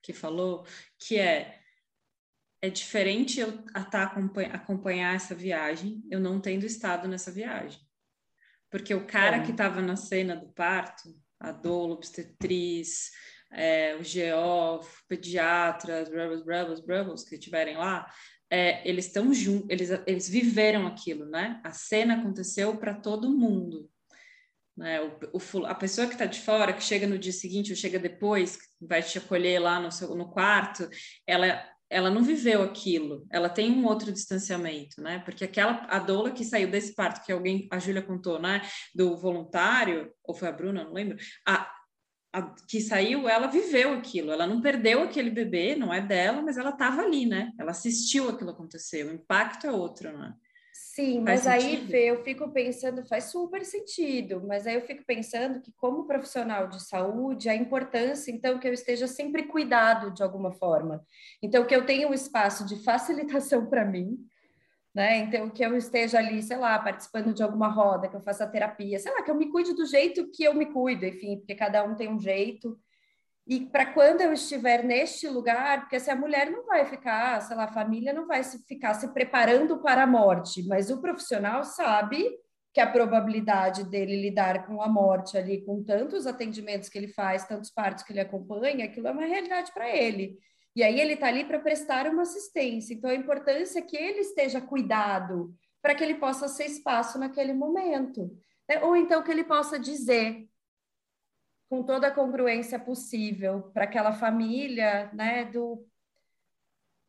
que 0.03 0.13
falou, 0.13 0.67
que 0.99 1.19
é 1.19 1.57
é 2.63 2.69
diferente 2.69 3.41
eu 3.41 3.63
tá, 3.91 4.03
acompanhar, 4.03 4.55
acompanhar 4.55 5.15
essa 5.15 5.35
viagem, 5.35 6.03
eu 6.11 6.21
não 6.21 6.39
tendo 6.39 6.67
estado 6.67 7.09
nessa 7.09 7.31
viagem. 7.33 7.81
Porque 8.71 8.93
o 8.95 9.07
cara 9.07 9.39
É. 9.39 9.43
que 9.43 9.51
estava 9.51 9.81
na 9.81 9.97
cena 9.97 10.37
do 10.37 10.53
parto, 10.53 11.09
a 11.41 11.53
doula, 11.53 11.95
obstetriz, 11.95 13.11
é, 13.51 13.97
o 13.97 14.01
GO, 14.01 14.87
pediatra, 15.09 16.05
rebels, 16.05 16.45
rebels, 16.47 16.81
rebels 16.87 17.25
que 17.25 17.37
estiverem 17.37 17.77
lá, 17.79 18.07
é, 18.51 18.87
eles 18.89 19.07
estão 19.07 19.33
juntos, 19.33 19.69
eles, 19.71 19.91
eles 20.07 20.29
viveram 20.29 20.87
aquilo, 20.87 21.25
né? 21.25 21.61
A 21.65 21.73
cena 21.73 22.17
aconteceu 22.17 22.77
para 22.77 22.95
todo 22.95 23.31
mundo. 23.31 23.89
Né? 24.77 25.01
O, 25.33 25.39
o 25.39 25.67
a 25.67 25.75
pessoa 25.75 26.07
que 26.07 26.15
está 26.15 26.27
de 26.27 26.41
fora, 26.41 26.73
que 26.73 26.83
chega 26.83 27.07
no 27.07 27.19
dia 27.19 27.33
seguinte 27.33 27.71
ou 27.71 27.77
chega 27.77 27.99
depois, 27.99 28.59
vai 28.81 29.03
te 29.03 29.19
acolher 29.19 29.61
lá 29.61 29.79
no, 29.79 29.93
seu, 29.93 30.15
no 30.17 30.31
quarto, 30.31 30.89
ela, 31.27 31.63
ela 31.89 32.11
não 32.11 32.23
viveu 32.23 32.63
aquilo, 32.63 33.27
ela 33.31 33.49
tem 33.49 33.71
um 33.71 33.87
outro 33.87 34.13
distanciamento, 34.13 35.01
né? 35.01 35.21
Porque 35.25 35.45
aquela 35.45 35.87
a 35.89 35.99
doula 35.99 36.33
que 36.33 36.45
saiu 36.45 36.71
desse 36.71 36.95
parto, 36.95 37.25
que 37.25 37.31
alguém, 37.31 37.69
a 37.71 37.79
Júlia 37.79 38.03
contou, 38.03 38.41
né? 38.41 38.63
Do 38.95 39.17
voluntário, 39.17 40.11
ou 40.25 40.35
foi 40.35 40.49
a 40.49 40.53
Bruna, 40.53 40.85
não 40.85 40.93
lembro, 40.93 41.19
a, 41.47 41.71
a- 42.33 42.55
que 42.69 42.81
saiu, 42.81 43.29
ela 43.29 43.47
viveu 43.49 43.93
aquilo, 43.95 44.31
ela 44.31 44.47
não 44.47 44.61
perdeu 44.61 45.03
aquele 45.03 45.31
bebê, 45.31 45.75
não 45.75 45.93
é 45.93 46.01
dela, 46.01 46.43
mas 46.43 46.57
ela 46.57 46.71
estava 46.71 47.03
ali, 47.03 47.27
né? 47.27 47.53
Ela 47.59 47.73
assistiu 47.73 48.29
aquilo 48.29 48.51
acontecer, 48.51 49.05
o 49.05 49.13
impacto 49.13 49.67
é 49.67 49.73
outro, 49.73 50.17
né? 50.17 50.35
Sim, 50.73 51.25
Faz 51.25 51.45
mas 51.45 51.47
aí, 51.47 51.61
sentido? 51.63 51.91
Fê, 51.91 52.11
eu 52.11 52.23
fico 52.25 52.51
pensando, 52.51 53.05
faz 53.07 53.25
super 53.25 53.65
sentido, 53.65 54.43
mas 54.47 54.67
aí 54.67 54.75
eu 54.75 54.81
fico 54.83 55.05
pensando 55.05 55.61
que, 55.61 55.73
como 55.73 56.07
profissional 56.07 56.69
de 56.69 56.83
saúde, 56.83 57.49
a 57.49 57.55
importância, 57.55 58.31
então, 58.31 58.59
que 58.59 58.69
eu 58.69 58.73
esteja 58.73 59.07
sempre 59.07 59.45
cuidado 59.45 60.13
de 60.13 60.23
alguma 60.23 60.53
forma. 60.53 61.05
Então, 61.43 61.67
que 61.67 61.75
eu 61.75 61.85
tenha 61.85 62.09
um 62.09 62.15
espaço 62.15 62.65
de 62.67 62.83
facilitação 62.83 63.67
para 63.71 63.85
mim, 63.85 64.19
né? 64.95 65.19
Então, 65.19 65.49
que 65.51 65.65
eu 65.65 65.77
esteja 65.77 66.19
ali, 66.19 66.43
sei 66.43 66.57
lá, 66.57 66.79
participando 66.79 67.33
de 67.33 67.43
alguma 67.43 67.69
roda, 67.69 68.09
que 68.09 68.17
eu 68.17 68.21
faça 68.21 68.47
terapia, 68.47 68.99
sei 68.99 69.13
lá, 69.13 69.23
que 69.23 69.31
eu 69.31 69.35
me 69.35 69.51
cuide 69.51 69.75
do 69.75 69.87
jeito 69.87 70.31
que 70.31 70.45
eu 70.45 70.55
me 70.55 70.67
cuido, 70.67 71.07
enfim, 71.07 71.39
porque 71.39 71.55
cada 71.55 71.85
um 71.85 71.95
tem 71.95 72.09
um 72.09 72.19
jeito. 72.19 72.79
E 73.47 73.67
para 73.67 73.87
quando 73.87 74.21
eu 74.21 74.33
estiver 74.33 74.85
neste 74.85 75.29
lugar, 75.29 75.81
porque 75.81 75.99
se 75.99 76.11
a 76.11 76.17
mulher 76.17 76.51
não 76.51 76.65
vai 76.67 76.85
ficar, 76.85 77.41
sei 77.41 77.57
lá, 77.57 77.65
a 77.65 77.73
família 77.73 78.13
não 78.13 78.27
vai 78.27 78.43
ficar 78.45 78.95
se 78.95 79.09
preparando 79.13 79.81
para 79.81 80.05
a 80.05 80.07
morte, 80.07 80.67
mas 80.67 80.91
o 80.91 81.01
profissional 81.01 81.65
sabe 81.65 82.31
que 82.73 82.81
a 82.81 82.87
probabilidade 82.87 83.85
dele 83.85 84.21
lidar 84.21 84.67
com 84.67 84.81
a 84.81 84.89
morte 84.89 85.37
ali, 85.37 85.65
com 85.65 85.83
tantos 85.83 86.27
atendimentos 86.27 86.89
que 86.89 86.97
ele 86.97 87.09
faz, 87.09 87.45
tantos 87.45 87.71
partos 87.71 88.05
que 88.05 88.13
ele 88.13 88.21
acompanha, 88.21 88.85
aquilo 88.85 89.09
é 89.09 89.11
uma 89.11 89.25
realidade 89.25 89.73
para 89.73 89.89
ele. 89.89 90.39
E 90.75 90.83
aí 90.83 91.01
ele 91.01 91.15
está 91.15 91.27
ali 91.27 91.45
para 91.45 91.59
prestar 91.59 92.07
uma 92.07 92.23
assistência. 92.23 92.95
Então 92.95 93.11
a 93.11 93.15
importância 93.15 93.79
é 93.81 93.83
que 93.83 93.97
ele 93.97 94.21
esteja 94.21 94.61
cuidado 94.61 95.55
para 95.83 95.95
que 95.95 96.05
ele 96.05 96.15
possa 96.15 96.47
ser 96.49 96.67
espaço 96.67 97.19
naquele 97.19 97.53
momento. 97.53 98.31
né? 98.69 98.83
Ou 98.83 98.97
então 98.97 99.23
que 99.23 99.31
ele 99.31 99.45
possa 99.45 99.79
dizer 99.79 100.49
com 101.69 101.83
toda 101.85 102.09
a 102.09 102.15
congruência 102.15 102.79
possível 102.79 103.71
para 103.73 103.85
aquela 103.85 104.13
família, 104.13 105.11
né, 105.13 105.45
do 105.45 105.87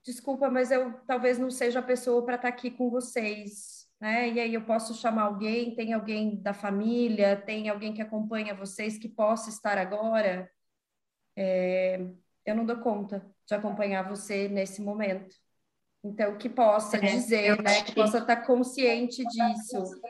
desculpa, 0.04 0.50
mas 0.50 0.72
eu 0.72 0.94
talvez 1.08 1.40
não 1.40 1.50
seja 1.50 1.80
a 1.80 1.84
pessoa 1.84 2.24
para 2.24 2.36
estar 2.36 2.48
aqui 2.48 2.70
com 2.72 2.90
vocês, 2.90 3.88
né? 4.00 4.30
E 4.30 4.40
aí 4.40 4.54
eu 4.54 4.64
posso 4.66 4.94
chamar 4.96 5.24
alguém, 5.24 5.76
tem 5.76 5.94
alguém 5.94 6.42
da 6.42 6.54
família, 6.54 7.36
tem 7.40 7.70
alguém 7.70 7.94
que 7.94 8.02
acompanha 8.02 8.56
vocês 8.56 8.98
que 8.98 9.10
possa 9.10 9.50
estar 9.50 9.78
agora. 9.78 10.50
É, 11.36 12.00
eu 12.46 12.56
não 12.56 12.66
dou 12.66 12.78
conta 12.80 13.24
de 13.52 13.56
acompanhar 13.56 14.08
você 14.08 14.48
nesse 14.48 14.82
momento. 14.82 15.36
Então, 16.04 16.38
que 16.38 16.50
possa 16.50 16.98
É, 16.98 17.00
dizer, 17.02 17.62
né? 17.62 17.84
Que 17.84 17.94
possa 17.94 18.20
estar 18.20 18.38
consciente 18.38 19.24
disso. 19.26 20.02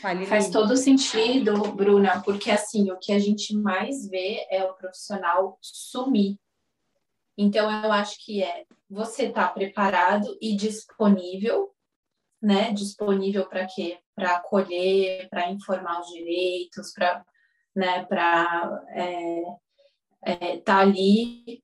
Fale, 0.00 0.26
Faz 0.26 0.50
todo 0.50 0.76
sentido, 0.76 1.72
Bruna, 1.72 2.22
porque 2.22 2.50
assim, 2.50 2.90
o 2.90 2.98
que 2.98 3.12
a 3.12 3.18
gente 3.18 3.56
mais 3.56 4.06
vê 4.08 4.46
é 4.50 4.62
o 4.62 4.74
profissional 4.74 5.58
sumir. 5.62 6.38
Então, 7.36 7.70
eu 7.82 7.90
acho 7.90 8.22
que 8.24 8.42
é 8.42 8.66
você 8.88 9.26
estar 9.26 9.48
preparado 9.48 10.36
e 10.40 10.54
disponível, 10.54 11.74
né? 12.40 12.72
Disponível 12.72 13.48
para 13.48 13.66
quê? 13.66 13.98
Para 14.14 14.36
acolher, 14.36 15.28
para 15.30 15.50
informar 15.50 16.00
os 16.00 16.08
direitos, 16.08 16.92
para 16.92 17.24
né, 17.74 18.06
para 18.06 18.82
estar 20.24 20.80
ali 20.80 21.62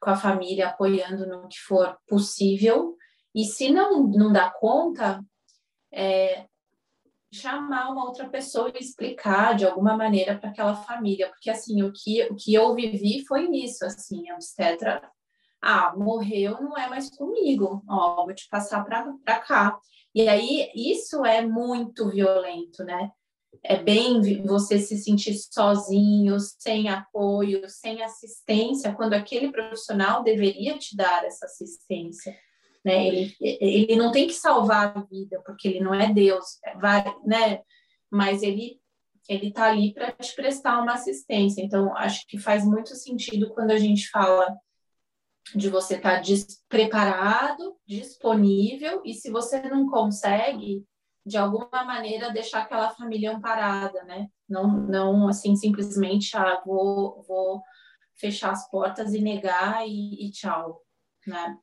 com 0.00 0.10
a 0.10 0.16
família 0.16 0.68
apoiando 0.68 1.26
no 1.26 1.48
que 1.48 1.58
for 1.58 1.96
possível. 2.08 2.96
E 3.34 3.44
se 3.44 3.70
não, 3.70 4.06
não 4.06 4.32
dá 4.32 4.50
conta, 4.50 5.22
é, 5.92 6.46
chamar 7.32 7.90
uma 7.90 8.04
outra 8.04 8.28
pessoa 8.28 8.72
e 8.74 8.78
explicar 8.78 9.54
de 9.54 9.66
alguma 9.66 9.96
maneira 9.96 10.38
para 10.38 10.50
aquela 10.50 10.74
família, 10.74 11.28
porque 11.28 11.50
assim, 11.50 11.82
o 11.82 11.92
que, 11.92 12.24
o 12.24 12.34
que 12.34 12.54
eu 12.54 12.74
vivi 12.74 13.24
foi 13.26 13.48
isso, 13.50 13.84
assim, 13.84 14.28
a 14.30 14.34
obstetra, 14.34 15.02
ah, 15.60 15.94
morreu, 15.96 16.60
não 16.62 16.76
é 16.76 16.88
mais 16.88 17.10
comigo, 17.10 17.82
ó, 17.88 18.24
vou 18.24 18.34
te 18.34 18.48
passar 18.48 18.84
para 18.84 19.38
cá. 19.40 19.78
E 20.14 20.26
aí, 20.28 20.70
isso 20.74 21.24
é 21.24 21.42
muito 21.44 22.08
violento, 22.08 22.82
né? 22.84 23.10
É 23.62 23.82
bem 23.82 24.42
você 24.44 24.78
se 24.78 24.96
sentir 24.98 25.34
sozinho, 25.34 26.36
sem 26.38 26.88
apoio, 26.88 27.68
sem 27.68 28.02
assistência, 28.02 28.94
quando 28.94 29.14
aquele 29.14 29.50
profissional 29.50 30.22
deveria 30.22 30.78
te 30.78 30.96
dar 30.96 31.24
essa 31.24 31.46
assistência 31.46 32.36
né? 32.84 33.06
Ele, 33.06 33.36
ele 33.40 33.96
não 33.96 34.10
tem 34.10 34.26
que 34.26 34.32
salvar 34.32 34.96
a 34.96 35.00
vida, 35.02 35.40
porque 35.44 35.68
ele 35.68 35.80
não 35.80 35.94
é 35.94 36.12
Deus, 36.12 36.58
vai, 36.80 37.04
né? 37.24 37.60
Mas 38.10 38.42
ele 38.42 38.80
ele 39.28 39.48
está 39.48 39.66
ali 39.66 39.92
para 39.92 40.10
te 40.12 40.34
prestar 40.34 40.80
uma 40.80 40.94
assistência. 40.94 41.60
Então, 41.60 41.94
acho 41.98 42.26
que 42.26 42.38
faz 42.38 42.64
muito 42.64 42.96
sentido 42.96 43.52
quando 43.52 43.72
a 43.72 43.76
gente 43.76 44.08
fala 44.08 44.56
de 45.54 45.68
você 45.68 45.96
estar 45.96 46.22
preparado, 46.66 47.76
disponível, 47.86 49.02
e 49.04 49.12
se 49.12 49.30
você 49.30 49.60
não 49.60 49.86
consegue, 49.86 50.82
de 51.28 51.36
alguma 51.36 51.84
maneira, 51.84 52.32
deixar 52.32 52.62
aquela 52.62 52.90
família 52.90 53.36
amparada, 53.36 54.02
né? 54.04 54.28
Não, 54.48 54.66
não 54.66 55.28
assim, 55.28 55.54
simplesmente, 55.54 56.36
ah, 56.36 56.60
vou, 56.64 57.22
vou 57.28 57.62
fechar 58.16 58.50
as 58.50 58.68
portas 58.70 59.14
e 59.14 59.20
negar 59.20 59.86
e, 59.86 60.26
e 60.26 60.30
tchau, 60.32 60.82
né? 61.26 61.56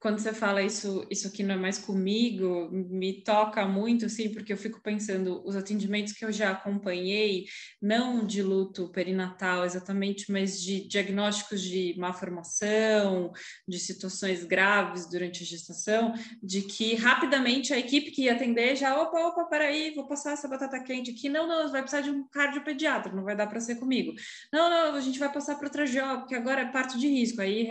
Quando 0.00 0.20
você 0.20 0.32
fala 0.32 0.62
isso, 0.62 1.04
isso 1.10 1.26
aqui 1.26 1.42
não 1.42 1.54
é 1.54 1.58
mais 1.58 1.78
comigo, 1.78 2.68
me 2.70 3.22
toca 3.22 3.66
muito, 3.66 4.06
assim, 4.06 4.32
porque 4.32 4.52
eu 4.52 4.56
fico 4.56 4.80
pensando, 4.80 5.42
os 5.44 5.56
atendimentos 5.56 6.12
que 6.12 6.24
eu 6.24 6.30
já 6.30 6.52
acompanhei, 6.52 7.46
não 7.82 8.24
de 8.24 8.40
luto 8.42 8.90
perinatal 8.92 9.64
exatamente, 9.64 10.30
mas 10.30 10.60
de 10.60 10.86
diagnósticos 10.86 11.60
de 11.60 11.94
má 11.98 12.12
formação, 12.12 13.32
de 13.66 13.78
situações 13.78 14.44
graves 14.44 15.10
durante 15.10 15.42
a 15.42 15.46
gestação, 15.46 16.14
de 16.42 16.62
que 16.62 16.94
rapidamente 16.94 17.72
a 17.72 17.78
equipe 17.78 18.12
que 18.12 18.22
ia 18.22 18.34
atender 18.34 18.76
já, 18.76 19.00
opa, 19.00 19.18
opa, 19.18 19.44
peraí, 19.46 19.92
vou 19.94 20.06
passar 20.06 20.32
essa 20.32 20.46
batata 20.46 20.80
quente 20.82 21.10
aqui, 21.10 21.28
não, 21.28 21.48
não, 21.48 21.72
vai 21.72 21.82
precisar 21.82 22.02
de 22.02 22.10
um 22.10 22.26
cardiopediatra, 22.28 23.12
não 23.12 23.24
vai 23.24 23.34
dar 23.34 23.48
para 23.48 23.60
ser 23.60 23.76
comigo. 23.76 24.12
Não, 24.52 24.70
não, 24.70 24.94
a 24.94 25.00
gente 25.00 25.18
vai 25.18 25.32
passar 25.32 25.56
para 25.56 25.66
outra 25.66 25.86
job, 25.86 26.20
porque 26.20 26.36
agora 26.36 26.62
é 26.62 26.70
parto 26.70 26.98
de 26.98 27.08
risco. 27.08 27.40
Aí, 27.40 27.68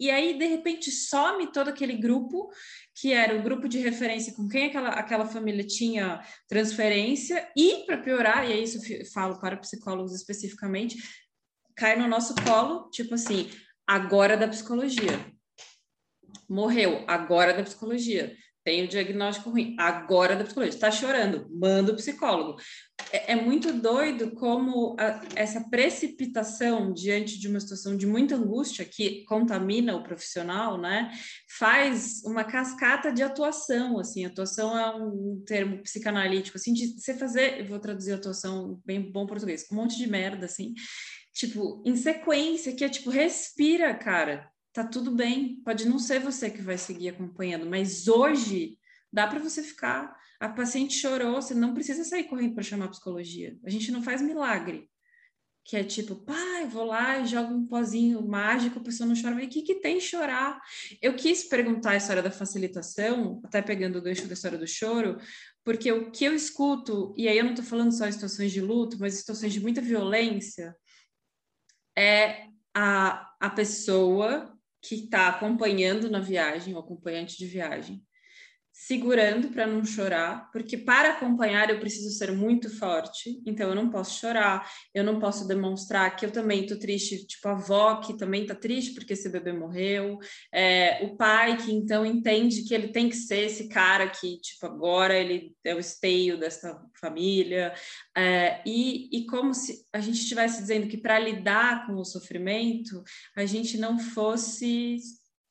e 0.00 0.10
aí, 0.10 0.36
de 0.36 0.46
repente, 0.46 0.90
some 0.90 1.52
toda 1.52 1.67
todo 1.68 1.74
aquele 1.74 1.94
grupo, 1.94 2.50
que 2.94 3.12
era 3.12 3.36
o 3.36 3.42
grupo 3.42 3.68
de 3.68 3.78
referência 3.78 4.34
com 4.34 4.48
quem 4.48 4.66
aquela, 4.66 4.88
aquela 4.90 5.26
família 5.26 5.64
tinha 5.64 6.20
transferência, 6.48 7.48
e, 7.56 7.84
para 7.84 7.98
piorar, 7.98 8.48
e 8.48 8.52
é 8.52 8.58
isso 8.58 8.80
eu 8.92 9.04
falo 9.06 9.38
para 9.38 9.56
psicólogos 9.56 10.14
especificamente, 10.14 10.96
cai 11.76 11.96
no 11.96 12.08
nosso 12.08 12.34
colo, 12.44 12.88
tipo 12.90 13.14
assim, 13.14 13.50
agora 13.86 14.36
da 14.36 14.48
psicologia. 14.48 15.32
Morreu, 16.48 17.04
agora 17.06 17.52
da 17.52 17.62
psicologia 17.62 18.34
tem 18.68 18.84
o 18.84 18.88
diagnóstico 18.88 19.48
ruim, 19.48 19.74
agora 19.78 20.36
da 20.36 20.44
psicologia, 20.44 20.74
está 20.74 20.90
chorando, 20.90 21.48
manda 21.50 21.90
o 21.90 21.96
psicólogo. 21.96 22.60
É, 23.10 23.32
é 23.32 23.34
muito 23.34 23.72
doido 23.72 24.32
como 24.32 24.94
a, 25.00 25.22
essa 25.34 25.70
precipitação 25.70 26.92
diante 26.92 27.40
de 27.40 27.48
uma 27.48 27.60
situação 27.60 27.96
de 27.96 28.06
muita 28.06 28.36
angústia 28.36 28.84
que 28.84 29.24
contamina 29.24 29.96
o 29.96 30.02
profissional, 30.02 30.76
né, 30.76 31.10
faz 31.58 32.22
uma 32.26 32.44
cascata 32.44 33.10
de 33.10 33.22
atuação, 33.22 33.98
assim, 33.98 34.26
atuação 34.26 34.78
é 34.78 34.94
um 34.96 35.42
termo 35.46 35.82
psicanalítico, 35.82 36.58
assim, 36.58 36.74
de 36.74 36.88
você 36.88 37.14
fazer, 37.14 37.66
vou 37.66 37.78
traduzir 37.78 38.12
atuação 38.12 38.82
bem 38.84 39.00
bom 39.00 39.26
português, 39.26 39.66
um 39.72 39.76
monte 39.76 39.96
de 39.96 40.06
merda, 40.06 40.44
assim, 40.44 40.74
tipo, 41.32 41.82
em 41.86 41.96
sequência, 41.96 42.74
que 42.74 42.84
é 42.84 42.88
tipo, 42.90 43.08
respira, 43.08 43.94
cara, 43.94 44.46
tá 44.78 44.84
tudo 44.84 45.10
bem, 45.10 45.60
pode 45.64 45.88
não 45.88 45.98
ser 45.98 46.20
você 46.20 46.48
que 46.48 46.62
vai 46.62 46.78
seguir 46.78 47.08
acompanhando, 47.08 47.66
mas 47.66 48.06
hoje 48.06 48.78
dá 49.12 49.26
para 49.26 49.40
você 49.40 49.60
ficar. 49.60 50.16
A 50.38 50.48
paciente 50.48 50.94
chorou, 50.94 51.42
você 51.42 51.52
não 51.52 51.74
precisa 51.74 52.04
sair 52.04 52.24
correndo 52.24 52.54
para 52.54 52.62
chamar 52.62 52.84
a 52.84 52.90
psicologia. 52.90 53.58
A 53.64 53.70
gente 53.70 53.90
não 53.90 54.04
faz 54.04 54.22
milagre. 54.22 54.88
Que 55.64 55.76
é 55.76 55.82
tipo, 55.82 56.14
pai, 56.14 56.66
vou 56.68 56.84
lá 56.84 57.18
e 57.18 57.26
jogo 57.26 57.52
um 57.52 57.66
pozinho 57.66 58.24
mágico, 58.26 58.78
a 58.78 58.82
pessoa 58.82 59.06
não 59.08 59.20
chora. 59.20 59.34
Mas 59.34 59.46
o 59.46 59.48
que, 59.48 59.62
que 59.62 59.80
tem 59.80 60.00
chorar? 60.00 60.60
Eu 61.02 61.16
quis 61.16 61.42
perguntar 61.42 61.90
a 61.90 61.96
história 61.96 62.22
da 62.22 62.30
facilitação, 62.30 63.40
até 63.44 63.60
pegando 63.60 63.98
o 63.98 64.02
gancho 64.02 64.28
da 64.28 64.34
história 64.34 64.56
do 64.56 64.66
choro, 64.66 65.18
porque 65.64 65.90
o 65.90 66.12
que 66.12 66.24
eu 66.24 66.34
escuto, 66.34 67.12
e 67.18 67.26
aí 67.26 67.36
eu 67.36 67.44
não 67.44 67.50
estou 67.50 67.66
falando 67.66 67.90
só 67.90 68.06
em 68.06 68.12
situações 68.12 68.52
de 68.52 68.60
luto, 68.60 68.96
mas 69.00 69.14
situações 69.14 69.52
de 69.52 69.60
muita 69.60 69.80
violência, 69.80 70.74
é 71.96 72.46
a, 72.72 73.28
a 73.40 73.50
pessoa 73.50 74.56
que 74.82 74.94
está 74.94 75.28
acompanhando 75.28 76.10
na 76.10 76.20
viagem, 76.20 76.74
o 76.74 76.78
acompanhante 76.78 77.36
de 77.36 77.46
viagem, 77.46 78.02
segurando 78.80 79.48
para 79.48 79.66
não 79.66 79.84
chorar, 79.84 80.48
porque 80.52 80.76
para 80.78 81.10
acompanhar 81.10 81.68
eu 81.68 81.80
preciso 81.80 82.16
ser 82.16 82.30
muito 82.30 82.70
forte, 82.70 83.42
então 83.44 83.68
eu 83.70 83.74
não 83.74 83.90
posso 83.90 84.20
chorar, 84.20 84.70
eu 84.94 85.02
não 85.02 85.18
posso 85.18 85.48
demonstrar 85.48 86.14
que 86.14 86.24
eu 86.24 86.30
também 86.30 86.64
tô 86.64 86.78
triste, 86.78 87.26
tipo 87.26 87.48
a 87.48 87.52
avó 87.52 87.96
que 87.96 88.16
também 88.16 88.46
tá 88.46 88.54
triste 88.54 88.94
porque 88.94 89.14
esse 89.14 89.28
bebê 89.28 89.52
morreu, 89.52 90.20
é, 90.54 91.04
o 91.04 91.16
pai 91.16 91.56
que 91.56 91.72
então 91.72 92.06
entende 92.06 92.62
que 92.62 92.72
ele 92.72 92.88
tem 92.88 93.08
que 93.08 93.16
ser 93.16 93.46
esse 93.46 93.68
cara 93.68 94.08
que, 94.08 94.40
tipo, 94.40 94.64
agora 94.64 95.12
ele 95.12 95.56
é 95.64 95.74
o 95.74 95.80
esteio 95.80 96.38
dessa 96.38 96.80
família, 97.00 97.74
é, 98.16 98.62
e, 98.64 99.08
e 99.12 99.26
como 99.26 99.52
se 99.54 99.84
a 99.92 99.98
gente 99.98 100.20
estivesse 100.20 100.60
dizendo 100.60 100.86
que 100.86 100.96
para 100.96 101.18
lidar 101.18 101.84
com 101.84 101.94
o 101.94 102.04
sofrimento, 102.04 103.02
a 103.36 103.44
gente 103.44 103.76
não 103.76 103.98
fosse 103.98 104.98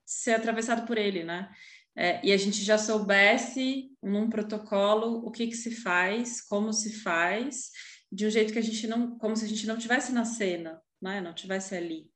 ser 0.05 0.31
atravessado 0.31 0.87
por 0.87 0.97
ele, 0.97 1.25
né? 1.25 1.49
É, 1.97 2.23
e 2.23 2.31
a 2.31 2.37
gente 2.37 2.63
já 2.63 2.77
soubesse 2.77 3.89
num 4.03 4.29
protocolo 4.29 5.25
o 5.25 5.31
que, 5.31 5.47
que 5.47 5.55
se 5.57 5.71
faz, 5.71 6.41
como 6.41 6.71
se 6.71 7.01
faz, 7.01 7.71
de 8.11 8.27
um 8.27 8.29
jeito 8.29 8.53
que 8.53 8.59
a 8.59 8.63
gente 8.63 8.85
não, 8.85 9.17
como 9.17 9.35
se 9.35 9.43
a 9.43 9.47
gente 9.47 9.65
não 9.65 9.79
tivesse 9.79 10.13
na 10.13 10.23
cena, 10.23 10.79
né? 11.01 11.19
Não 11.19 11.33
tivesse 11.33 11.75
ali. 11.75 12.07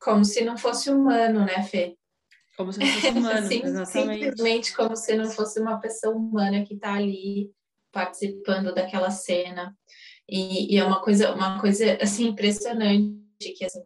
Como 0.00 0.24
se 0.24 0.44
não 0.44 0.56
fosse 0.56 0.90
humano, 0.90 1.44
né, 1.44 1.60
Fê? 1.64 1.96
Como 2.56 2.72
se 2.72 2.78
não 2.78 2.86
fosse 2.86 3.08
humano, 3.18 3.48
Sim, 3.48 3.62
exatamente. 3.64 4.24
Simplesmente 4.24 4.76
como 4.76 4.94
se 4.94 5.16
não 5.16 5.28
fosse 5.28 5.60
uma 5.60 5.80
pessoa 5.80 6.14
humana 6.14 6.64
que 6.64 6.74
está 6.74 6.94
ali 6.94 7.50
participando 7.90 8.72
daquela 8.72 9.10
cena. 9.10 9.76
E, 10.28 10.72
e, 10.72 10.78
é 10.78 10.84
uma 10.84 11.02
coisa, 11.02 11.34
uma 11.34 11.60
coisa 11.60 11.98
assim 12.00 12.28
impressionante 12.28 13.18
que 13.56 13.64
assim, 13.64 13.82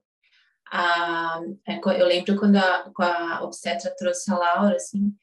a, 0.74 1.38
é, 1.68 1.78
eu 1.78 2.06
lembro 2.06 2.38
quando 2.38 2.56
a, 2.56 2.90
a 2.98 3.44
obstetra 3.44 3.94
trouxe 3.94 4.32
a 4.32 4.38
Laura, 4.38 4.76
assim, 4.76 5.14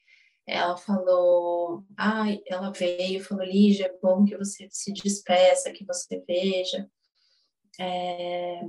ela 0.46 0.76
falou, 0.76 1.84
ah, 1.96 2.26
ela 2.46 2.70
veio 2.70 3.22
falou, 3.24 3.44
Lígia, 3.44 3.86
é 3.86 3.98
bom 4.00 4.24
que 4.24 4.36
você 4.36 4.68
se 4.70 4.92
despeça, 4.92 5.72
que 5.72 5.84
você 5.84 6.22
veja. 6.24 6.88
É... 7.80 8.60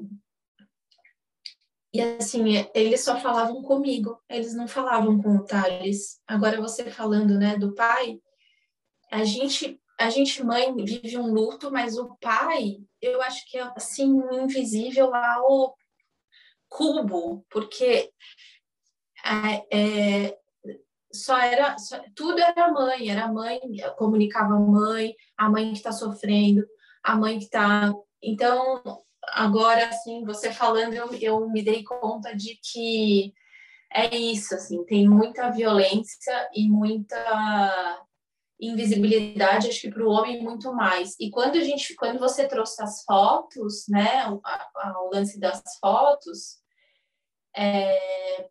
E 1.93 2.01
assim, 2.01 2.43
eles 2.73 3.03
só 3.03 3.19
falavam 3.19 3.61
comigo, 3.61 4.19
eles 4.27 4.55
não 4.55 4.67
falavam 4.67 5.21
com 5.21 5.35
o 5.35 5.45
Thales. 5.45 6.19
Agora 6.25 6.59
você 6.59 6.89
falando, 6.89 7.37
né, 7.37 7.57
do 7.57 7.75
pai, 7.75 8.19
a 9.11 9.23
gente, 9.23 9.79
a 9.99 10.09
gente 10.09 10.43
mãe 10.43 10.73
vive 10.83 11.15
um 11.17 11.31
luto, 11.31 11.69
mas 11.69 11.95
o 11.97 12.15
pai, 12.15 12.77
eu 12.99 13.21
acho 13.21 13.47
que 13.51 13.59
é 13.59 13.71
assim, 13.75 14.19
invisível 14.31 15.11
lá, 15.11 15.39
o 15.43 15.75
cubo, 16.71 17.45
porque 17.49 18.09
é, 19.25 19.77
é, 19.77 20.37
só 21.13 21.37
era 21.37 21.77
só, 21.77 22.01
tudo 22.15 22.39
era 22.39 22.71
mãe, 22.71 23.09
era 23.09 23.27
mãe, 23.27 23.59
comunicava 23.97 24.55
a 24.55 24.59
mãe, 24.59 25.13
a 25.37 25.49
mãe 25.49 25.71
que 25.71 25.77
está 25.77 25.91
sofrendo, 25.91 26.65
a 27.03 27.15
mãe 27.15 27.37
que 27.37 27.45
está. 27.45 27.93
Então, 28.23 28.81
agora, 29.33 29.89
assim, 29.89 30.23
você 30.23 30.53
falando, 30.53 30.93
eu, 30.93 31.13
eu 31.15 31.49
me 31.49 31.61
dei 31.61 31.83
conta 31.83 32.33
de 32.35 32.57
que 32.63 33.33
é 33.93 34.15
isso, 34.15 34.55
assim, 34.55 34.85
tem 34.85 35.07
muita 35.07 35.49
violência 35.49 36.49
e 36.55 36.69
muita 36.69 37.17
invisibilidade, 38.61 39.67
acho 39.67 39.81
que 39.81 39.91
para 39.91 40.05
o 40.05 40.11
homem 40.11 40.41
muito 40.41 40.71
mais. 40.73 41.15
E 41.19 41.29
quando 41.31 41.57
a 41.57 41.63
gente, 41.63 41.95
quando 41.95 42.19
você 42.19 42.47
trouxe 42.47 42.81
as 42.81 43.03
fotos, 43.03 43.85
né, 43.89 44.29
o, 44.29 44.39
a, 44.45 45.01
o 45.01 45.09
lance 45.11 45.39
das 45.39 45.61
fotos, 45.81 46.60
é, 47.55 48.49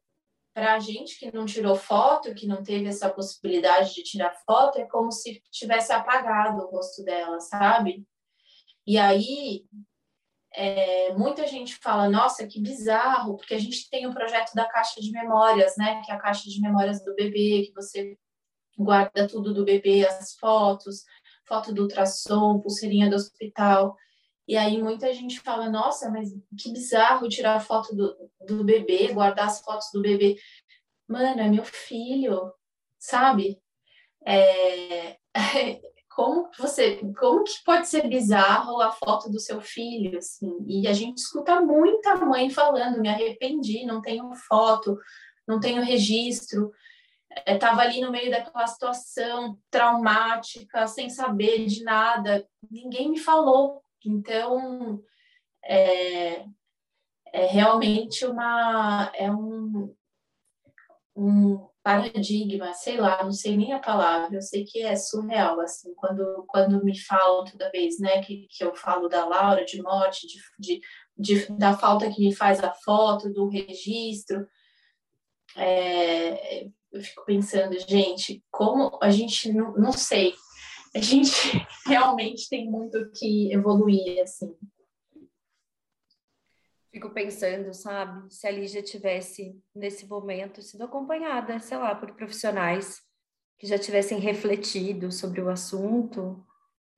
para 0.55 0.75
a 0.75 0.79
gente 0.79 1.19
que 1.19 1.33
não 1.33 1.47
tirou 1.47 1.75
foto, 1.75 2.35
que 2.35 2.47
não 2.47 2.63
teve 2.63 2.87
essa 2.87 3.09
possibilidade 3.09 3.95
de 3.95 4.03
tirar 4.03 4.35
foto, 4.45 4.79
é 4.79 4.85
como 4.85 5.11
se 5.11 5.43
tivesse 5.51 5.93
apagado 5.93 6.63
o 6.63 6.71
rosto 6.71 7.03
dela, 7.05 7.41
sabe? 7.41 8.05
E 8.87 8.99
aí, 8.99 9.65
é, 10.53 11.15
muita 11.15 11.47
gente 11.47 11.77
fala, 11.77 12.09
nossa, 12.09 12.47
que 12.47 12.61
bizarro, 12.61 13.37
porque 13.37 13.55
a 13.55 13.59
gente 13.59 13.89
tem 13.89 14.07
o 14.07 14.11
um 14.11 14.15
projeto 14.15 14.53
da 14.55 14.67
caixa 14.67 15.01
de 15.01 15.11
memórias, 15.13 15.77
né? 15.77 16.03
Que 16.05 16.11
é 16.11 16.15
a 16.15 16.19
caixa 16.19 16.49
de 16.49 16.61
memórias 16.61 17.05
do 17.05 17.15
bebê, 17.15 17.63
que 17.67 17.73
você 17.73 18.19
guarda 18.77 19.29
tudo 19.29 19.55
do 19.55 19.65
bebê, 19.65 20.07
as 20.07 20.35
fotos, 20.35 21.05
foto 21.47 21.73
do 21.73 21.83
ultrassom, 21.83 22.61
pulseirinha 22.61 23.09
do 23.09 23.17
hospital. 23.17 23.97
E 24.51 24.57
aí 24.57 24.83
muita 24.83 25.15
gente 25.15 25.39
fala, 25.39 25.71
nossa, 25.71 26.11
mas 26.11 26.33
que 26.59 26.73
bizarro 26.73 27.29
tirar 27.29 27.61
foto 27.61 27.95
do, 27.95 28.17
do 28.45 28.65
bebê, 28.65 29.13
guardar 29.13 29.47
as 29.47 29.61
fotos 29.61 29.93
do 29.93 30.03
bebê. 30.03 30.41
Mano, 31.07 31.41
é 31.41 31.49
meu 31.49 31.65
filho, 31.65 32.53
sabe? 32.99 33.63
É... 34.27 35.17
como 36.11 36.51
você, 36.59 36.97
como 37.17 37.45
que 37.45 37.63
pode 37.65 37.87
ser 37.87 38.09
bizarro 38.09 38.81
a 38.81 38.91
foto 38.91 39.31
do 39.31 39.39
seu 39.39 39.61
filho, 39.61 40.19
assim? 40.19 40.53
E 40.67 40.89
a 40.89 40.93
gente 40.93 41.19
escuta 41.19 41.61
muita 41.61 42.17
mãe 42.17 42.51
falando, 42.51 43.01
me 43.01 43.09
arrependi, 43.09 43.87
não 43.87 44.03
tenho 44.03 44.35
foto, 44.35 44.99
não 45.47 45.61
tenho 45.61 45.81
registro. 45.81 46.73
Estava 47.47 47.85
é, 47.85 47.87
ali 47.87 48.01
no 48.01 48.11
meio 48.11 48.33
daquela 48.33 48.67
situação 48.67 49.57
traumática, 49.71 50.89
sem 50.89 51.09
saber 51.09 51.67
de 51.67 51.85
nada, 51.85 52.45
ninguém 52.69 53.11
me 53.11 53.19
falou 53.21 53.81
então, 54.09 55.03
é, 55.65 56.45
é 57.33 57.47
realmente 57.47 58.25
uma 58.25 59.11
é 59.15 59.31
um, 59.31 59.95
um 61.17 61.69
paradigma, 61.83 62.73
sei 62.75 62.99
lá, 62.99 63.23
não 63.23 63.33
sei 63.33 63.57
nem 63.57 63.73
a 63.73 63.79
palavra, 63.79 64.37
eu 64.37 64.43
sei 64.43 64.65
que 64.65 64.83
é 64.83 64.95
surreal, 64.97 65.61
assim, 65.61 65.95
quando, 65.95 66.45
quando 66.47 66.85
me 66.85 66.99
falam 66.99 67.45
toda 67.45 67.71
vez, 67.71 67.99
né, 67.99 68.23
que, 68.23 68.47
que 68.51 68.63
eu 68.63 68.75
falo 68.75 69.09
da 69.09 69.25
Laura, 69.25 69.65
de 69.65 69.81
morte, 69.83 70.27
de, 70.27 70.41
de, 70.59 70.81
de, 71.17 71.53
da 71.57 71.77
falta 71.77 72.11
que 72.11 72.21
me 72.21 72.35
faz 72.35 72.63
a 72.63 72.73
foto, 72.73 73.33
do 73.33 73.49
registro, 73.49 74.47
é, 75.57 76.67
eu 76.93 77.01
fico 77.03 77.25
pensando, 77.25 77.79
gente, 77.89 78.45
como 78.51 78.99
a 79.03 79.11
gente 79.11 79.53
não, 79.53 79.73
não 79.73 79.93
sei, 79.93 80.35
a 80.95 81.01
gente 81.01 81.33
realmente 81.87 82.49
tem 82.49 82.71
muito 82.71 83.11
que 83.13 83.53
evoluir, 83.53 84.23
assim. 84.23 84.57
Fico 86.93 87.11
pensando, 87.11 87.73
sabe, 87.73 88.33
se 88.35 88.47
a 88.47 88.51
Lígia 88.51 88.83
tivesse, 88.83 89.57
nesse 89.75 90.07
momento, 90.07 90.61
sido 90.61 90.83
acompanhada, 90.83 91.61
sei 91.61 91.79
lá, 91.79 91.95
por 91.95 92.15
profissionais 92.15 93.01
que 93.59 93.67
já 93.67 93.79
tivessem 93.79 94.19
refletido 94.19 95.13
sobre 95.13 95.41
o 95.41 95.49
assunto, 95.49 96.45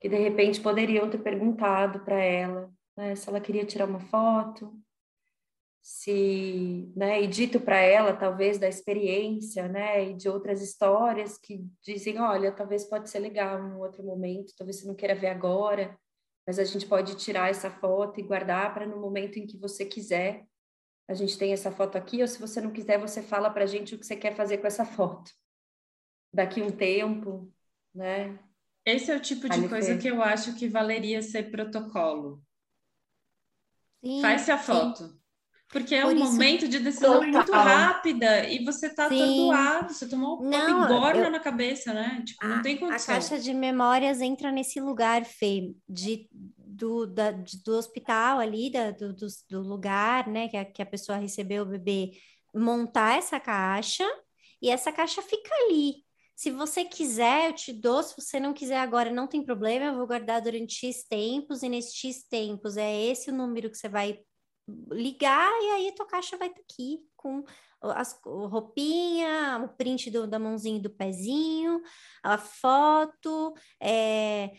que 0.01 0.09
de 0.09 0.17
repente 0.17 0.61
poderiam 0.61 1.11
ter 1.11 1.19
perguntado 1.19 2.01
para 2.01 2.19
ela 2.19 2.73
né, 2.97 3.15
se 3.15 3.29
ela 3.29 3.41
queria 3.41 3.65
tirar 3.65 3.87
uma 3.87 4.01
foto, 4.01 4.75
se, 5.83 6.93
né, 6.95 7.21
e 7.23 7.27
dito 7.27 7.61
para 7.61 7.77
ela, 7.81 8.15
talvez, 8.15 8.57
da 8.57 8.69
experiência, 8.69 9.67
né, 9.67 10.11
e 10.11 10.15
de 10.15 10.29
outras 10.29 10.63
histórias 10.63 11.37
que 11.37 11.67
dizem, 11.83 12.21
olha, 12.21 12.53
talvez 12.53 12.85
pode 12.85 13.11
ser 13.11 13.19
legal 13.19 13.59
em 13.59 13.73
um 13.73 13.81
outro 13.81 14.05
momento, 14.05 14.55
talvez 14.57 14.79
você 14.79 14.87
não 14.87 14.95
queira 14.95 15.17
ver 15.17 15.27
agora, 15.27 15.99
mas 16.47 16.61
a 16.61 16.65
gente 16.65 16.87
pode 16.87 17.17
tirar 17.17 17.51
essa 17.51 17.69
foto 17.69 18.21
e 18.21 18.23
guardar 18.23 18.73
para 18.73 18.87
no 18.87 19.01
momento 19.01 19.41
em 19.41 19.47
que 19.47 19.59
você 19.59 19.85
quiser, 19.85 20.47
a 21.09 21.15
gente 21.15 21.37
tem 21.37 21.53
essa 21.53 21.73
foto 21.73 21.99
aqui, 21.99 22.23
ou 22.23 22.29
se 22.29 22.39
você 22.39 22.61
não 22.61 22.71
quiser, 22.71 22.99
você 22.99 23.21
fala 23.21 23.51
para 23.51 23.65
a 23.65 23.67
gente 23.67 23.95
o 23.95 23.99
que 23.99 24.07
você 24.07 24.15
quer 24.15 24.37
fazer 24.37 24.59
com 24.59 24.69
essa 24.69 24.85
foto. 24.85 25.33
Daqui 26.33 26.63
um 26.63 26.71
tempo, 26.71 27.53
né? 27.93 28.39
Esse 28.85 29.11
é 29.11 29.17
o 29.17 29.21
tipo 29.21 29.49
de 29.49 29.69
coisa 29.69 29.99
que 29.99 30.09
eu 30.09 30.23
acho 30.23 30.55
que 30.55 30.69
valeria 30.69 31.21
ser 31.23 31.51
protocolo. 31.51 32.43
Sim, 34.03 34.21
Faz-se 34.21 34.51
a 34.51 34.59
foto. 34.59 35.09
Sim. 35.09 35.22
Porque 35.73 35.95
é 35.95 36.03
Por 36.03 36.13
um 36.13 36.17
isso, 36.17 36.33
momento 36.33 36.69
de 36.69 36.79
decisão 36.79 37.15
total. 37.15 37.31
muito 37.31 37.51
rápida 37.53 38.47
e 38.47 38.63
você 38.63 38.91
tá 38.91 39.09
Sim. 39.09 39.23
atordoado, 39.23 39.95
você 39.95 40.07
tomou 40.07 40.39
um 40.39 40.51
não, 40.51 40.85
engorna 40.85 41.25
eu... 41.25 41.31
na 41.31 41.41
cabeça, 41.41 41.95
né? 41.95 42.23
Tipo, 42.27 42.47
não 42.47 42.61
tem 42.61 42.77
condição. 42.77 43.15
A 43.15 43.19
caixa 43.19 43.39
de 43.39 43.55
memórias 43.55 44.21
entra 44.21 44.53
nesse 44.53 44.79
lugar, 44.81 45.25
Fê, 45.25 45.73
de, 45.89 46.29
do, 46.31 47.07
da, 47.07 47.33
de, 47.33 47.63
do 47.65 47.75
hospital 47.75 48.39
ali, 48.39 48.71
da, 48.71 48.91
do, 48.91 49.15
do, 49.15 49.27
do, 49.49 49.63
lugar, 49.63 50.29
né, 50.29 50.47
que 50.47 50.59
a, 50.59 50.65
que 50.67 50.83
a 50.83 50.87
pessoa 50.87 51.17
recebeu 51.17 51.63
o 51.63 51.67
bebê, 51.67 52.13
montar 52.55 53.17
essa 53.17 53.41
caixa 53.41 54.07
e 54.61 54.69
essa 54.69 54.93
caixa 54.93 55.23
fica 55.23 55.51
ali. 55.65 56.05
Se 56.37 56.51
você 56.51 56.85
quiser, 56.85 57.49
eu 57.49 57.55
te 57.55 57.73
dou. 57.73 58.03
Se 58.03 58.15
você 58.15 58.39
não 58.39 58.53
quiser 58.53 58.79
agora, 58.79 59.11
não 59.11 59.27
tem 59.27 59.43
problema. 59.43 59.87
Eu 59.87 59.97
vou 59.97 60.07
guardar 60.07 60.43
durante 60.43 60.75
X 60.75 61.05
tempos. 61.05 61.63
E 61.63 61.69
nesses 61.69 61.95
X 61.95 62.25
tempos 62.29 62.77
é 62.77 63.05
esse 63.05 63.31
o 63.31 63.35
número 63.35 63.71
que 63.71 63.79
você 63.79 63.89
vai 63.89 64.19
ligar 64.91 65.51
e 65.63 65.71
aí 65.71 65.89
a 65.89 65.95
tua 65.95 66.07
caixa 66.07 66.37
vai 66.37 66.49
estar 66.49 66.61
tá 66.61 66.67
aqui 66.69 67.01
com 67.17 67.45
as 67.81 68.21
roupinha, 68.25 69.61
o 69.65 69.69
print 69.69 70.11
do, 70.11 70.27
da 70.27 70.39
mãozinha 70.39 70.79
e 70.79 70.83
do 70.83 70.91
pezinho, 70.91 71.81
a 72.23 72.39
foto, 72.39 73.55
é, 73.81 74.53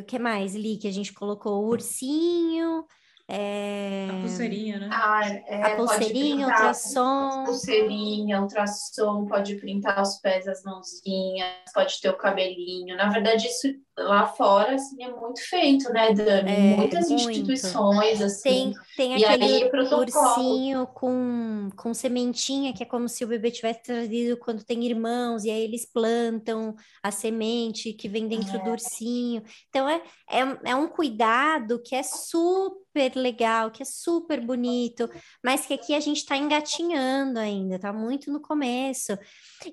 o 0.00 0.02
que 0.04 0.18
mais, 0.18 0.54
Li, 0.54 0.76
que 0.76 0.88
a 0.88 0.92
gente 0.92 1.14
colocou 1.14 1.64
o 1.64 1.68
ursinho, 1.68 2.86
é... 3.26 4.06
A 4.10 4.20
pulseirinha, 4.20 4.78
né? 4.78 4.90
Ah, 4.92 5.26
é, 5.46 5.62
a 5.62 5.76
pulseirinha, 5.76 6.46
ultrassom. 6.46 7.44
Pulseirinha, 7.44 8.42
ultrassom, 8.42 9.26
pode 9.26 9.56
printar 9.56 10.00
os 10.02 10.16
pés, 10.16 10.46
as 10.46 10.62
mãozinhas, 10.62 11.72
pode 11.72 11.98
ter 12.00 12.10
o 12.10 12.18
cabelinho. 12.18 12.96
Na 12.96 13.08
verdade, 13.08 13.46
isso 13.46 13.68
lá 13.96 14.26
fora 14.26 14.74
assim, 14.74 15.02
é 15.02 15.08
muito 15.08 15.40
feito, 15.40 15.92
né, 15.92 16.12
Dani? 16.12 16.50
É, 16.50 16.76
Muitas 16.76 17.08
muito. 17.08 17.30
instituições, 17.30 18.20
assim. 18.20 18.74
Tem, 18.96 19.14
tem 19.14 19.24
aquele 19.24 19.44
aí, 19.44 19.70
ursinho 19.92 20.86
com, 20.88 21.68
com 21.76 21.94
sementinha, 21.94 22.72
que 22.72 22.82
é 22.82 22.86
como 22.86 23.08
se 23.08 23.24
o 23.24 23.28
bebê 23.28 23.50
tivesse 23.50 23.82
trazido 23.82 24.36
quando 24.36 24.64
tem 24.64 24.84
irmãos, 24.84 25.44
e 25.44 25.50
aí 25.50 25.62
eles 25.62 25.84
plantam 25.90 26.74
a 27.02 27.10
semente 27.10 27.92
que 27.92 28.08
vem 28.08 28.26
dentro 28.26 28.56
é. 28.56 28.62
do 28.62 28.70
ursinho. 28.70 29.42
Então, 29.68 29.88
é, 29.88 30.02
é, 30.28 30.70
é 30.70 30.74
um 30.74 30.88
cuidado 30.88 31.80
que 31.82 31.94
é 31.94 32.02
super 32.02 32.84
super 32.94 33.16
legal, 33.16 33.72
que 33.72 33.82
é 33.82 33.84
super 33.84 34.40
bonito, 34.40 35.10
mas 35.42 35.66
que 35.66 35.74
aqui 35.74 35.94
a 35.94 36.00
gente 36.00 36.18
está 36.18 36.36
engatinhando 36.36 37.40
ainda, 37.40 37.78
tá 37.78 37.92
muito 37.92 38.32
no 38.32 38.40
começo. 38.40 39.18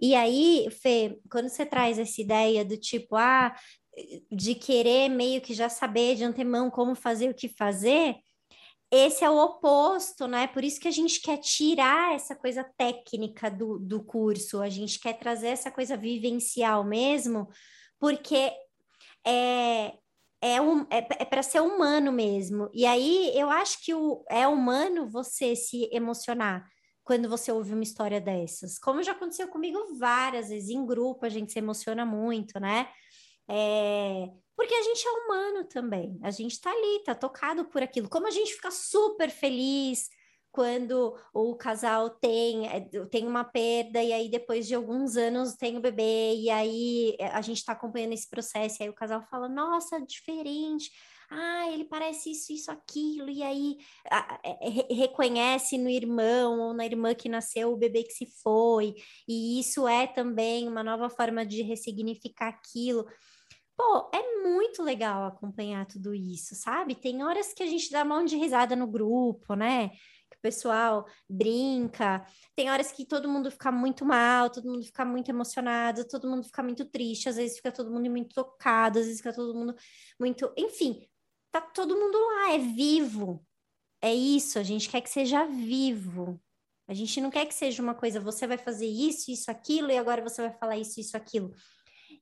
E 0.01 0.15
aí, 0.15 0.67
Fê, 0.81 1.19
quando 1.29 1.47
você 1.47 1.63
traz 1.63 1.99
essa 1.99 2.19
ideia 2.19 2.65
do 2.65 2.75
tipo, 2.75 3.15
ah, 3.15 3.53
de 4.31 4.55
querer 4.55 5.09
meio 5.09 5.41
que 5.41 5.53
já 5.53 5.69
saber 5.69 6.15
de 6.15 6.23
antemão 6.23 6.69
como 6.69 6.95
fazer 6.95 7.29
o 7.29 7.33
que 7.33 7.49
fazer, 7.49 8.15
esse 8.91 9.23
é 9.23 9.29
o 9.29 9.37
oposto, 9.37 10.27
né? 10.27 10.47
Por 10.47 10.65
isso 10.65 10.79
que 10.79 10.87
a 10.87 10.91
gente 10.91 11.21
quer 11.21 11.37
tirar 11.37 12.13
essa 12.13 12.35
coisa 12.35 12.63
técnica 12.77 13.49
do, 13.49 13.79
do 13.79 14.03
curso, 14.03 14.61
a 14.61 14.67
gente 14.67 14.99
quer 14.99 15.13
trazer 15.17 15.47
essa 15.47 15.71
coisa 15.71 15.95
vivencial 15.95 16.83
mesmo, 16.83 17.47
porque 17.97 18.51
é, 19.25 19.93
é, 20.41 20.61
um, 20.61 20.81
é, 20.89 21.07
é 21.19 21.25
para 21.25 21.41
ser 21.41 21.61
humano 21.61 22.11
mesmo. 22.11 22.69
E 22.73 22.85
aí 22.85 23.31
eu 23.33 23.49
acho 23.49 23.81
que 23.81 23.93
o, 23.93 24.25
é 24.29 24.45
humano 24.45 25.09
você 25.09 25.55
se 25.55 25.89
emocionar 25.93 26.67
quando 27.01 27.29
você 27.29 27.49
ouve 27.49 27.73
uma 27.73 27.83
história 27.83 28.19
dessas. 28.19 28.77
Como 28.77 29.01
já 29.01 29.13
aconteceu 29.13 29.47
comigo 29.47 29.95
várias 29.97 30.49
vezes, 30.49 30.69
em 30.69 30.85
grupo 30.85 31.25
a 31.25 31.29
gente 31.29 31.53
se 31.53 31.59
emociona 31.59 32.05
muito, 32.05 32.59
né? 32.59 32.89
É, 33.53 34.31
porque 34.55 34.73
a 34.73 34.81
gente 34.81 35.05
é 35.05 35.11
humano 35.11 35.65
também, 35.65 36.17
a 36.23 36.31
gente 36.31 36.61
tá 36.61 36.71
ali, 36.71 37.03
tá 37.03 37.13
tocado 37.13 37.65
por 37.65 37.83
aquilo. 37.83 38.07
Como 38.07 38.25
a 38.25 38.31
gente 38.31 38.53
fica 38.53 38.71
super 38.71 39.29
feliz 39.29 40.07
quando 40.51 41.17
o 41.33 41.55
casal 41.55 42.09
tem, 42.09 42.67
é, 42.67 42.79
tem 43.09 43.27
uma 43.27 43.43
perda 43.43 44.01
e 44.01 44.13
aí 44.13 44.29
depois 44.29 44.67
de 44.67 44.75
alguns 44.75 45.17
anos 45.17 45.55
tem 45.55 45.77
o 45.77 45.81
bebê 45.81 46.35
e 46.35 46.49
aí 46.49 47.15
é, 47.19 47.27
a 47.27 47.41
gente 47.41 47.57
está 47.57 47.73
acompanhando 47.73 48.13
esse 48.13 48.29
processo 48.29 48.77
e 48.79 48.83
aí 48.83 48.89
o 48.89 48.93
casal 48.93 49.21
fala, 49.29 49.49
nossa, 49.49 49.99
diferente, 49.99 50.89
ah, 51.29 51.71
ele 51.71 51.85
parece 51.85 52.31
isso, 52.31 52.51
isso, 52.51 52.69
aquilo, 52.69 53.29
e 53.29 53.41
aí 53.41 53.77
a, 54.09 54.39
é, 54.43 54.93
reconhece 54.93 55.77
no 55.77 55.89
irmão 55.89 56.59
ou 56.59 56.73
na 56.73 56.85
irmã 56.85 57.15
que 57.15 57.29
nasceu 57.29 57.71
o 57.71 57.77
bebê 57.77 58.03
que 58.03 58.11
se 58.11 58.25
foi, 58.43 58.93
e 59.27 59.59
isso 59.59 59.87
é 59.87 60.05
também 60.07 60.67
uma 60.67 60.83
nova 60.83 61.09
forma 61.09 61.45
de 61.45 61.61
ressignificar 61.61 62.49
aquilo. 62.49 63.05
Pô, 63.81 64.11
é 64.13 64.43
muito 64.43 64.83
legal 64.83 65.25
acompanhar 65.25 65.87
tudo 65.87 66.13
isso, 66.13 66.53
sabe? 66.53 66.93
Tem 66.93 67.23
horas 67.23 67.51
que 67.51 67.63
a 67.63 67.65
gente 67.65 67.89
dá 67.89 68.05
mão 68.05 68.23
de 68.23 68.37
risada 68.37 68.75
no 68.75 68.85
grupo, 68.85 69.55
né? 69.55 69.89
pessoal 70.41 71.05
brinca. 71.29 72.25
Tem 72.55 72.69
horas 72.69 72.91
que 72.91 73.05
todo 73.05 73.29
mundo 73.29 73.51
fica 73.51 73.71
muito 73.71 74.03
mal, 74.05 74.49
todo 74.49 74.69
mundo 74.69 74.83
fica 74.83 75.05
muito 75.05 75.29
emocionado, 75.29 76.07
todo 76.07 76.27
mundo 76.27 76.43
fica 76.43 76.63
muito 76.63 76.85
triste, 76.85 77.29
às 77.29 77.35
vezes 77.35 77.57
fica 77.57 77.71
todo 77.71 77.91
mundo 77.91 78.09
muito 78.09 78.33
tocado, 78.33 78.99
às 78.99 79.05
vezes 79.05 79.19
fica 79.21 79.33
todo 79.33 79.53
mundo 79.53 79.75
muito. 80.19 80.51
Enfim, 80.57 81.07
tá 81.51 81.61
todo 81.61 81.95
mundo 81.95 82.17
lá, 82.17 82.53
é 82.53 82.57
vivo. 82.57 83.45
É 84.01 84.13
isso, 84.13 84.57
a 84.57 84.63
gente 84.63 84.89
quer 84.89 85.01
que 85.01 85.09
seja 85.09 85.45
vivo. 85.45 86.41
A 86.87 86.93
gente 86.93 87.21
não 87.21 87.29
quer 87.29 87.45
que 87.45 87.53
seja 87.53 87.81
uma 87.81 87.95
coisa, 87.95 88.19
você 88.19 88.45
vai 88.47 88.57
fazer 88.57 88.87
isso, 88.87 89.31
isso, 89.31 89.49
aquilo, 89.49 89.91
e 89.91 89.97
agora 89.97 90.21
você 90.21 90.41
vai 90.41 90.51
falar 90.51 90.77
isso, 90.77 90.99
isso, 90.99 91.15
aquilo. 91.15 91.53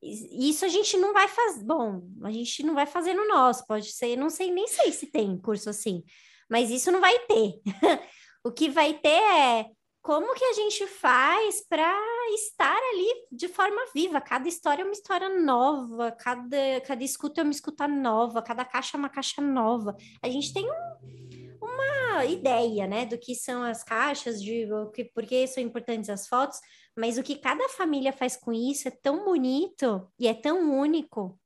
Isso 0.02 0.64
a 0.66 0.70
gente 0.70 0.96
não 0.98 1.14
vai 1.14 1.28
fazer. 1.28 1.64
Bom, 1.64 2.02
a 2.24 2.32
gente 2.32 2.64
não 2.64 2.74
vai 2.74 2.86
fazer 2.86 3.14
no 3.14 3.28
nosso, 3.28 3.66
pode 3.68 3.92
ser, 3.92 4.16
não 4.16 4.30
sei, 4.30 4.52
nem 4.52 4.68
sei 4.68 4.92
se 4.92 5.08
tem 5.08 5.38
curso 5.38 5.70
assim 5.70 6.04
mas 6.50 6.72
isso 6.72 6.92
não 6.92 7.00
vai 7.00 7.18
ter. 7.20 7.62
o 8.44 8.52
que 8.52 8.70
vai 8.70 8.96
ter 8.96 9.10
é 9.10 9.66
como 10.02 10.34
que 10.34 10.44
a 10.44 10.54
gente 10.54 10.88
faz 10.88 11.64
para 11.68 11.94
estar 12.34 12.76
ali 12.76 13.28
de 13.32 13.48
forma 13.48 13.82
viva? 13.94 14.20
Cada 14.20 14.48
história 14.48 14.82
é 14.82 14.86
uma 14.86 14.94
história 14.94 15.30
nova, 15.40 16.12
cada, 16.12 16.82
cada 16.86 17.04
escuta 17.04 17.42
é 17.42 17.44
uma 17.44 17.52
escuta 17.52 17.88
nova, 17.88 18.42
cada 18.42 18.66
caixa 18.66 18.98
é 18.98 19.00
uma 19.00 19.10
caixa 19.10 19.42
nova. 19.42 19.96
A 20.24 20.30
gente 20.30 20.52
tem 20.52 20.66
um, 20.66 21.29
uma 21.62 22.26
ideia, 22.26 22.88
né, 22.88 23.06
do 23.06 23.18
que 23.18 23.36
são 23.36 23.64
as 23.64 23.84
caixas, 23.84 24.42
de 24.42 24.68
que, 24.94 25.06
por 25.06 25.26
que 25.26 25.46
são 25.48 25.62
importantes 25.64 26.10
as 26.10 26.28
fotos, 26.28 26.60
mas 26.98 27.18
o 27.18 27.24
que 27.24 27.36
cada 27.36 27.68
família 27.70 28.12
faz 28.12 28.36
com 28.36 28.52
isso 28.52 28.88
é 28.88 28.92
tão 28.92 29.26
bonito 29.26 30.10
e 30.20 30.28
é 30.28 30.34
tão 30.34 30.72
único 30.80 31.40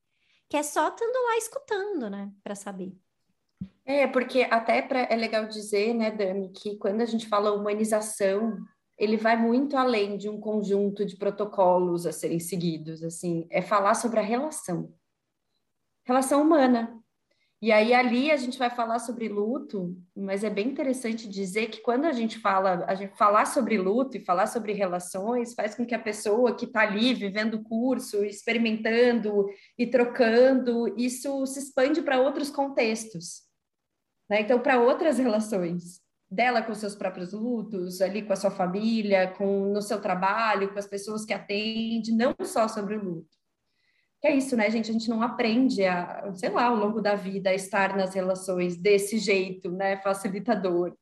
que 0.50 0.58
é 0.58 0.64
só 0.64 0.88
estando 0.88 1.14
lá 1.14 1.38
escutando, 1.38 2.10
né, 2.10 2.32
para 2.44 2.56
saber. 2.56 2.94
É, 3.86 4.08
porque 4.08 4.44
até 4.44 4.82
pra, 4.82 5.02
é 5.02 5.16
legal 5.16 5.48
dizer, 5.48 5.94
né, 5.94 6.12
Dami, 6.12 6.50
que 6.52 6.78
quando 6.78 7.02
a 7.02 7.06
gente 7.06 7.28
fala 7.28 7.54
humanização, 7.54 8.58
ele 8.98 9.18
vai 9.18 9.36
muito 9.36 9.76
além 9.76 10.18
de 10.18 10.30
um 10.30 10.40
conjunto 10.40 11.06
de 11.06 11.18
protocolos 11.18 12.06
a 12.06 12.12
serem 12.12 12.40
seguidos, 12.40 13.04
assim, 13.04 13.48
é 13.50 13.62
falar 13.62 13.96
sobre 13.96 14.20
a 14.20 14.24
relação, 14.24 14.94
relação 16.06 16.42
humana. 16.42 17.03
E 17.64 17.72
aí 17.72 17.94
ali 17.94 18.30
a 18.30 18.36
gente 18.36 18.60
vai 18.60 18.70
falar 18.70 19.00
sobre 19.00 19.30
luto, 19.30 19.96
mas 20.14 20.44
é 20.44 20.50
bem 20.50 20.68
interessante 20.68 21.30
dizer 21.30 21.68
que 21.68 21.80
quando 21.80 22.04
a 22.04 22.12
gente 22.12 22.38
fala, 22.40 22.84
a 22.86 22.94
gente 22.94 23.16
falar 23.16 23.46
sobre 23.46 23.78
luto 23.78 24.18
e 24.18 24.26
falar 24.26 24.48
sobre 24.48 24.74
relações 24.74 25.54
faz 25.54 25.74
com 25.74 25.86
que 25.86 25.96
a 25.96 26.00
pessoa 26.00 26.58
que 26.58 26.66
está 26.66 26.82
ali 26.82 27.14
vivendo 27.14 27.54
o 27.54 27.64
curso, 27.64 28.26
experimentando 28.26 29.46
e 29.78 29.88
trocando, 29.88 30.94
isso 30.98 31.46
se 31.46 31.60
expande 31.60 32.02
para 32.02 32.20
outros 32.20 32.50
contextos 32.50 33.44
né? 34.30 34.42
Então, 34.42 34.60
para 34.60 34.82
outras 34.82 35.18
relações. 35.18 36.02
dela 36.30 36.64
com 36.64 36.74
seus 36.74 36.96
próprios 36.96 37.32
lutos, 37.32 38.02
ali 38.02 38.24
com 38.24 38.34
a 38.34 38.36
sua 38.36 38.50
família, 38.50 39.32
com 39.38 39.72
no 39.72 39.84
seu 39.84 40.02
trabalho, 40.02 40.74
com 40.74 40.80
as 40.80 40.88
pessoas 40.88 41.24
que 41.24 41.32
atende, 41.32 42.12
não 42.12 42.34
só 42.44 42.68
sobre 42.68 42.96
o 42.98 43.04
luto. 43.04 43.43
Que 44.24 44.30
é 44.30 44.36
isso, 44.38 44.56
né, 44.56 44.70
gente? 44.70 44.90
A 44.90 44.94
gente 44.94 45.10
não 45.10 45.22
aprende 45.22 45.84
a, 45.84 46.32
sei 46.34 46.50
lá, 46.50 46.68
ao 46.68 46.78
longo 46.78 47.02
da 47.02 47.14
vida 47.14 47.50
a 47.50 47.54
estar 47.54 47.94
nas 47.94 48.16
relações 48.16 48.78
desse 48.78 49.18
jeito, 49.20 49.70
né, 49.70 49.98
facilitador 49.98 50.96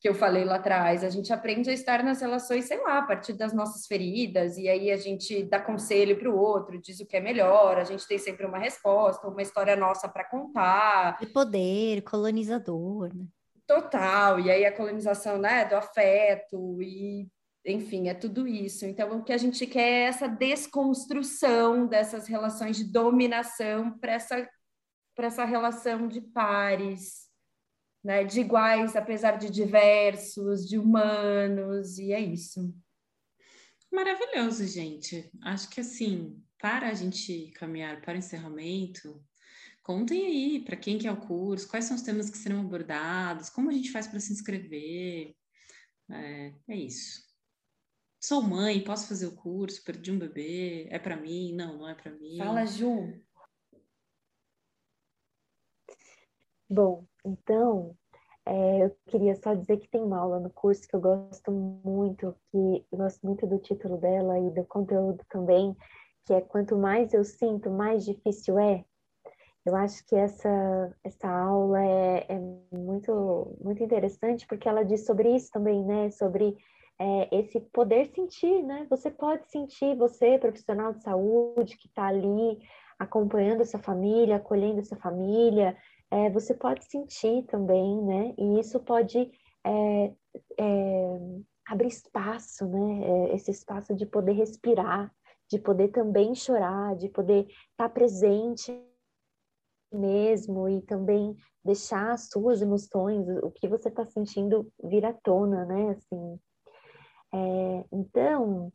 que 0.00 0.08
eu 0.08 0.14
falei 0.14 0.44
lá 0.44 0.56
atrás. 0.56 1.04
A 1.04 1.10
gente 1.10 1.32
aprende 1.32 1.70
a 1.70 1.72
estar 1.72 2.02
nas 2.02 2.20
relações, 2.20 2.64
sei 2.64 2.82
lá, 2.82 2.98
a 2.98 3.02
partir 3.02 3.34
das 3.34 3.52
nossas 3.52 3.86
feridas, 3.86 4.58
e 4.58 4.68
aí 4.68 4.90
a 4.90 4.96
gente 4.96 5.44
dá 5.44 5.60
conselho 5.60 6.18
para 6.18 6.28
o 6.28 6.36
outro, 6.36 6.80
diz 6.80 6.98
o 6.98 7.06
que 7.06 7.16
é 7.16 7.20
melhor, 7.20 7.78
a 7.78 7.84
gente 7.84 8.08
tem 8.08 8.18
sempre 8.18 8.44
uma 8.44 8.58
resposta, 8.58 9.28
uma 9.28 9.40
história 9.40 9.76
nossa 9.76 10.08
para 10.08 10.28
contar. 10.28 11.18
De 11.20 11.26
poder, 11.26 12.02
colonizador, 12.02 13.14
né? 13.14 13.24
Total, 13.64 14.40
e 14.40 14.50
aí 14.50 14.66
a 14.66 14.76
colonização, 14.76 15.38
né, 15.38 15.64
do 15.64 15.76
afeto, 15.76 16.82
e 16.82 17.28
enfim, 17.64 18.08
é 18.08 18.14
tudo 18.14 18.46
isso. 18.46 18.84
Então, 18.84 19.18
o 19.18 19.24
que 19.24 19.32
a 19.32 19.38
gente 19.38 19.66
quer 19.66 19.88
é 19.88 20.02
essa 20.04 20.26
desconstrução 20.26 21.86
dessas 21.86 22.26
relações 22.26 22.76
de 22.76 22.84
dominação 22.84 23.98
para 23.98 24.12
essa, 24.12 24.50
essa 25.16 25.44
relação 25.44 26.08
de 26.08 26.20
pares, 26.20 27.28
né, 28.02 28.24
de 28.24 28.40
iguais, 28.40 28.96
apesar 28.96 29.38
de 29.38 29.48
diversos, 29.48 30.68
de 30.68 30.76
humanos, 30.76 31.98
e 31.98 32.12
é 32.12 32.20
isso. 32.20 32.74
Maravilhoso, 33.92 34.66
gente. 34.66 35.30
Acho 35.42 35.68
que 35.68 35.80
assim, 35.80 36.42
para 36.58 36.88
a 36.88 36.94
gente 36.94 37.52
caminhar 37.54 38.00
para 38.00 38.14
o 38.14 38.16
encerramento, 38.16 39.22
contem 39.82 40.26
aí 40.26 40.64
para 40.64 40.76
quem 40.76 40.98
quer 40.98 41.12
o 41.12 41.20
curso, 41.20 41.68
quais 41.68 41.84
são 41.84 41.96
os 41.96 42.02
temas 42.02 42.30
que 42.30 42.38
serão 42.38 42.60
abordados, 42.60 43.50
como 43.50 43.70
a 43.70 43.72
gente 43.72 43.92
faz 43.92 44.06
para 44.06 44.18
se 44.18 44.32
inscrever. 44.32 45.36
É, 46.10 46.52
é, 46.68 46.76
isso. 46.76 47.31
Sou 48.24 48.40
mãe, 48.40 48.84
posso 48.84 49.08
fazer 49.08 49.26
o 49.26 49.34
curso, 49.34 49.82
perdi 49.84 50.12
um 50.12 50.18
bebê, 50.18 50.86
é 50.90 50.98
para 50.98 51.16
mim? 51.16 51.52
Não, 51.56 51.78
não 51.78 51.88
é 51.88 51.94
para 51.94 52.12
mim. 52.12 52.38
Fala, 52.38 52.64
Ju. 52.64 53.20
Bom, 56.70 57.04
então, 57.26 57.96
é, 58.46 58.84
eu 58.84 58.96
queria 59.08 59.34
só 59.34 59.54
dizer 59.54 59.78
que 59.78 59.88
tem 59.88 60.00
uma 60.00 60.20
aula 60.20 60.38
no 60.38 60.50
curso 60.50 60.86
que 60.86 60.94
eu 60.94 61.00
gosto 61.00 61.50
muito, 61.50 62.32
que 62.52 62.86
eu 62.92 62.98
gosto 62.98 63.26
muito 63.26 63.44
do 63.44 63.58
título 63.58 63.98
dela 63.98 64.38
e 64.38 64.52
do 64.52 64.64
conteúdo 64.66 65.24
também, 65.28 65.76
que 66.24 66.32
é 66.32 66.40
quanto 66.40 66.78
mais 66.78 67.12
eu 67.12 67.24
sinto, 67.24 67.70
mais 67.70 68.04
difícil 68.04 68.56
é. 68.56 68.84
Eu 69.66 69.74
acho 69.74 70.06
que 70.06 70.14
essa, 70.14 70.96
essa 71.02 71.28
aula 71.28 71.84
é, 71.84 72.26
é 72.28 72.38
muito, 72.70 73.58
muito 73.60 73.82
interessante 73.82 74.46
porque 74.46 74.68
ela 74.68 74.84
diz 74.84 75.04
sobre 75.04 75.34
isso 75.34 75.50
também, 75.50 75.84
né? 75.84 76.08
Sobre 76.12 76.56
é, 76.98 77.38
esse 77.38 77.60
poder 77.60 78.06
sentir, 78.06 78.62
né? 78.62 78.86
Você 78.90 79.10
pode 79.10 79.50
sentir, 79.50 79.96
você, 79.96 80.38
profissional 80.38 80.92
de 80.92 81.02
saúde, 81.02 81.76
que 81.76 81.88
está 81.88 82.06
ali 82.06 82.58
acompanhando 82.98 83.62
essa 83.62 83.78
família, 83.78 84.36
acolhendo 84.36 84.80
essa 84.80 84.96
família, 84.96 85.76
é, 86.10 86.30
você 86.30 86.54
pode 86.54 86.84
sentir 86.84 87.44
também, 87.44 88.02
né? 88.02 88.34
E 88.38 88.60
isso 88.60 88.78
pode 88.80 89.30
é, 89.64 90.12
é, 90.58 91.18
abrir 91.66 91.88
espaço, 91.88 92.66
né? 92.66 93.04
É, 93.04 93.34
esse 93.34 93.50
espaço 93.50 93.94
de 93.94 94.06
poder 94.06 94.32
respirar, 94.32 95.12
de 95.50 95.58
poder 95.58 95.88
também 95.88 96.34
chorar, 96.34 96.94
de 96.96 97.08
poder 97.08 97.46
estar 97.46 97.88
tá 97.88 97.88
presente 97.88 98.72
mesmo 99.92 100.68
e 100.68 100.80
também 100.82 101.36
deixar 101.64 102.12
as 102.12 102.28
suas 102.28 102.62
emoções, 102.62 103.26
o 103.42 103.50
que 103.50 103.68
você 103.68 103.88
está 103.88 104.04
sentindo 104.06 104.70
vir 104.82 105.04
à 105.04 105.12
tona, 105.12 105.64
né? 105.64 105.90
Assim, 105.90 106.38
é, 107.32 107.84
então, 107.90 108.72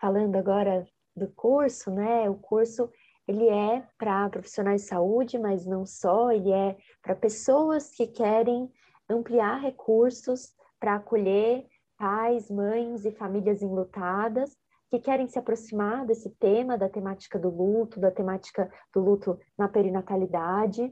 falando 0.00 0.36
agora 0.36 0.86
do 1.14 1.28
curso, 1.28 1.90
né? 1.90 2.28
O 2.30 2.34
curso 2.36 2.90
ele 3.26 3.48
é 3.48 3.86
para 3.98 4.30
profissionais 4.30 4.82
de 4.82 4.88
saúde, 4.88 5.38
mas 5.38 5.66
não 5.66 5.84
só, 5.84 6.30
ele 6.32 6.50
é 6.50 6.76
para 7.02 7.14
pessoas 7.14 7.90
que 7.90 8.06
querem 8.06 8.70
ampliar 9.08 9.60
recursos 9.60 10.54
para 10.80 10.94
acolher 10.94 11.66
pais, 11.98 12.50
mães 12.50 13.04
e 13.04 13.10
famílias 13.10 13.60
enlutadas 13.60 14.56
que 14.90 14.98
querem 14.98 15.28
se 15.28 15.38
aproximar 15.38 16.06
desse 16.06 16.30
tema, 16.36 16.78
da 16.78 16.88
temática 16.88 17.38
do 17.38 17.50
luto, 17.50 18.00
da 18.00 18.10
temática 18.10 18.72
do 18.94 19.00
luto 19.00 19.38
na 19.58 19.68
perinatalidade. 19.68 20.90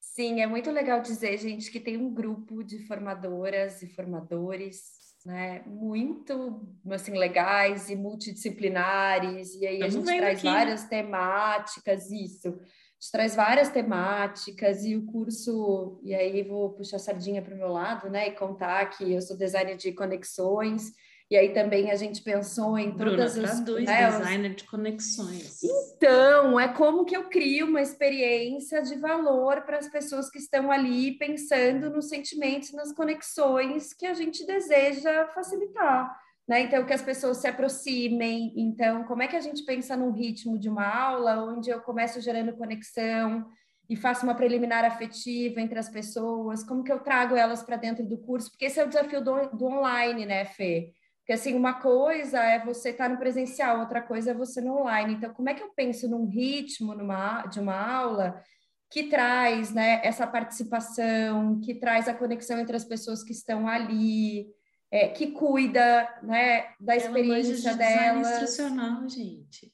Sim, 0.00 0.40
é 0.40 0.46
muito 0.46 0.70
legal 0.70 1.02
dizer, 1.02 1.36
gente, 1.36 1.70
que 1.70 1.78
tem 1.78 1.96
um 1.98 2.12
grupo 2.12 2.64
de 2.64 2.86
formadoras 2.86 3.82
e 3.82 3.86
formadores, 3.86 4.82
né, 5.26 5.62
muito, 5.66 6.66
assim, 6.90 7.12
legais 7.16 7.90
e 7.90 7.94
multidisciplinares, 7.94 9.54
e 9.54 9.66
aí 9.66 9.80
Estamos 9.80 10.08
a 10.08 10.12
gente 10.12 10.20
traz 10.20 10.38
aqui. 10.38 10.48
várias 10.48 10.84
temáticas, 10.88 12.10
isso, 12.10 12.58
gente 13.00 13.12
traz 13.12 13.36
várias 13.36 13.68
temáticas 13.68 14.84
e 14.84 14.96
o 14.96 15.06
curso, 15.06 16.00
e 16.02 16.12
aí 16.14 16.42
vou 16.42 16.70
puxar 16.70 16.96
a 16.96 17.00
sardinha 17.00 17.40
para 17.40 17.54
o 17.54 17.58
meu 17.58 17.68
lado, 17.68 18.10
né, 18.10 18.28
e 18.28 18.32
contar 18.32 18.84
que 18.86 19.12
eu 19.12 19.22
sou 19.22 19.36
designer 19.36 19.76
de 19.76 19.92
conexões, 19.92 20.92
e 21.30 21.36
aí 21.36 21.52
também 21.52 21.90
a 21.90 21.94
gente 21.94 22.22
pensou 22.22 22.76
em 22.78 22.96
todas 22.96 23.34
Bruna, 23.34 23.52
as... 23.52 23.60
Bruna, 23.60 23.80
né, 23.82 24.10
designer 24.10 24.54
de 24.54 24.64
conexões. 24.64 25.62
Então, 25.62 26.58
é 26.58 26.68
como 26.68 27.04
que 27.04 27.16
eu 27.16 27.28
crio 27.28 27.66
uma 27.66 27.82
experiência 27.82 28.82
de 28.82 28.96
valor 28.96 29.60
para 29.62 29.78
as 29.78 29.88
pessoas 29.88 30.28
que 30.30 30.38
estão 30.38 30.72
ali 30.72 31.18
pensando 31.18 31.90
nos 31.90 32.08
sentimentos, 32.08 32.72
nas 32.72 32.92
conexões 32.92 33.92
que 33.92 34.06
a 34.06 34.14
gente 34.14 34.44
deseja 34.46 35.28
facilitar. 35.28 36.27
Né? 36.48 36.62
Então, 36.62 36.86
que 36.86 36.94
as 36.94 37.02
pessoas 37.02 37.36
se 37.36 37.46
aproximem. 37.46 38.54
Então, 38.56 39.04
como 39.04 39.22
é 39.22 39.28
que 39.28 39.36
a 39.36 39.40
gente 39.40 39.64
pensa 39.64 39.94
num 39.94 40.10
ritmo 40.10 40.58
de 40.58 40.68
uma 40.68 40.86
aula 40.86 41.44
onde 41.44 41.68
eu 41.68 41.80
começo 41.82 42.22
gerando 42.22 42.56
conexão 42.56 43.46
e 43.88 43.94
faço 43.94 44.24
uma 44.24 44.34
preliminar 44.34 44.82
afetiva 44.82 45.60
entre 45.60 45.78
as 45.78 45.90
pessoas? 45.90 46.64
Como 46.64 46.82
que 46.82 46.90
eu 46.90 47.00
trago 47.00 47.36
elas 47.36 47.62
para 47.62 47.76
dentro 47.76 48.06
do 48.06 48.16
curso? 48.16 48.50
Porque 48.50 48.64
esse 48.64 48.80
é 48.80 48.84
o 48.84 48.88
desafio 48.88 49.22
do, 49.22 49.50
do 49.50 49.66
online, 49.66 50.24
né, 50.24 50.46
Fê? 50.46 50.92
Porque, 51.18 51.34
assim, 51.34 51.54
uma 51.54 51.74
coisa 51.74 52.42
é 52.42 52.64
você 52.64 52.88
estar 52.88 53.10
no 53.10 53.18
presencial, 53.18 53.80
outra 53.80 54.00
coisa 54.00 54.30
é 54.30 54.34
você 54.34 54.62
no 54.62 54.78
online. 54.78 55.14
Então, 55.14 55.34
como 55.34 55.50
é 55.50 55.54
que 55.54 55.62
eu 55.62 55.70
penso 55.76 56.08
num 56.08 56.24
ritmo 56.24 56.94
numa, 56.94 57.44
de 57.44 57.60
uma 57.60 57.76
aula 57.76 58.42
que 58.90 59.04
traz 59.04 59.70
né, 59.70 60.00
essa 60.02 60.26
participação, 60.26 61.60
que 61.60 61.74
traz 61.74 62.08
a 62.08 62.14
conexão 62.14 62.58
entre 62.58 62.74
as 62.74 62.86
pessoas 62.86 63.22
que 63.22 63.32
estão 63.32 63.68
ali, 63.68 64.46
é, 64.90 65.08
que 65.08 65.32
cuida 65.32 66.08
né, 66.22 66.74
da 66.80 66.96
experiência 66.96 67.74
delas. 67.74 68.42
instrucional, 68.42 69.08
gente. 69.08 69.72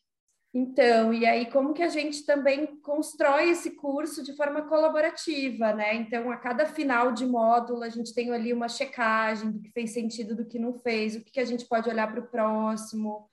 Então, 0.57 1.13
e 1.13 1.27
aí 1.27 1.51
como 1.51 1.75
que 1.75 1.83
a 1.83 1.89
gente 1.89 2.25
também 2.25 2.79
constrói 2.81 3.51
esse 3.51 3.73
curso 3.73 4.23
de 4.23 4.37
forma 4.37 4.63
colaborativa, 4.63 5.73
né? 5.73 5.97
Então, 5.97 6.31
a 6.31 6.37
cada 6.37 6.65
final 6.65 7.11
de 7.11 7.27
módulo, 7.27 7.83
a 7.83 7.89
gente 7.89 8.15
tem 8.15 8.31
ali 8.31 8.53
uma 8.53 8.69
checagem 8.69 9.51
do 9.51 9.61
que 9.61 9.73
fez 9.73 9.91
sentido, 9.91 10.37
do 10.37 10.47
que 10.47 10.59
não 10.59 10.73
fez, 10.73 11.17
o 11.17 11.25
que, 11.25 11.33
que 11.33 11.41
a 11.41 11.45
gente 11.45 11.67
pode 11.67 11.89
olhar 11.89 12.09
para 12.09 12.21
o 12.21 12.29
próximo. 12.29 13.29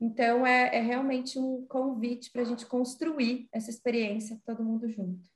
Então, 0.00 0.46
é, 0.46 0.74
é 0.74 0.80
realmente 0.80 1.38
um 1.38 1.66
convite 1.66 2.30
para 2.32 2.40
a 2.40 2.46
gente 2.46 2.64
construir 2.64 3.48
essa 3.52 3.68
experiência 3.68 4.40
todo 4.44 4.64
mundo 4.64 4.88
junto. 4.88 5.31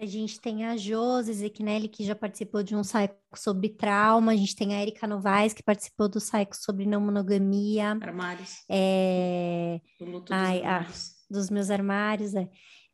A 0.00 0.06
gente 0.06 0.40
tem 0.40 0.64
a 0.64 0.76
Josi 0.76 1.32
Zequinelli, 1.32 1.88
que 1.88 2.04
já 2.04 2.14
participou 2.14 2.62
de 2.62 2.76
um 2.76 2.84
saico 2.84 3.16
sobre 3.34 3.68
trauma. 3.68 4.30
A 4.30 4.36
gente 4.36 4.54
tem 4.54 4.72
a 4.72 4.80
Erika 4.80 5.08
Novaes, 5.08 5.52
que 5.52 5.62
participou 5.62 6.08
do 6.08 6.20
saico 6.20 6.56
sobre 6.56 6.86
não 6.86 7.00
monogamia. 7.00 7.90
Armários. 8.00 8.62
É... 8.68 9.80
Do 9.98 10.04
luto 10.04 10.26
dos, 10.26 10.40
Ai, 10.40 10.62
ah, 10.64 10.86
dos 11.28 11.50
meus 11.50 11.68
armários. 11.68 12.32
É. 12.32 12.48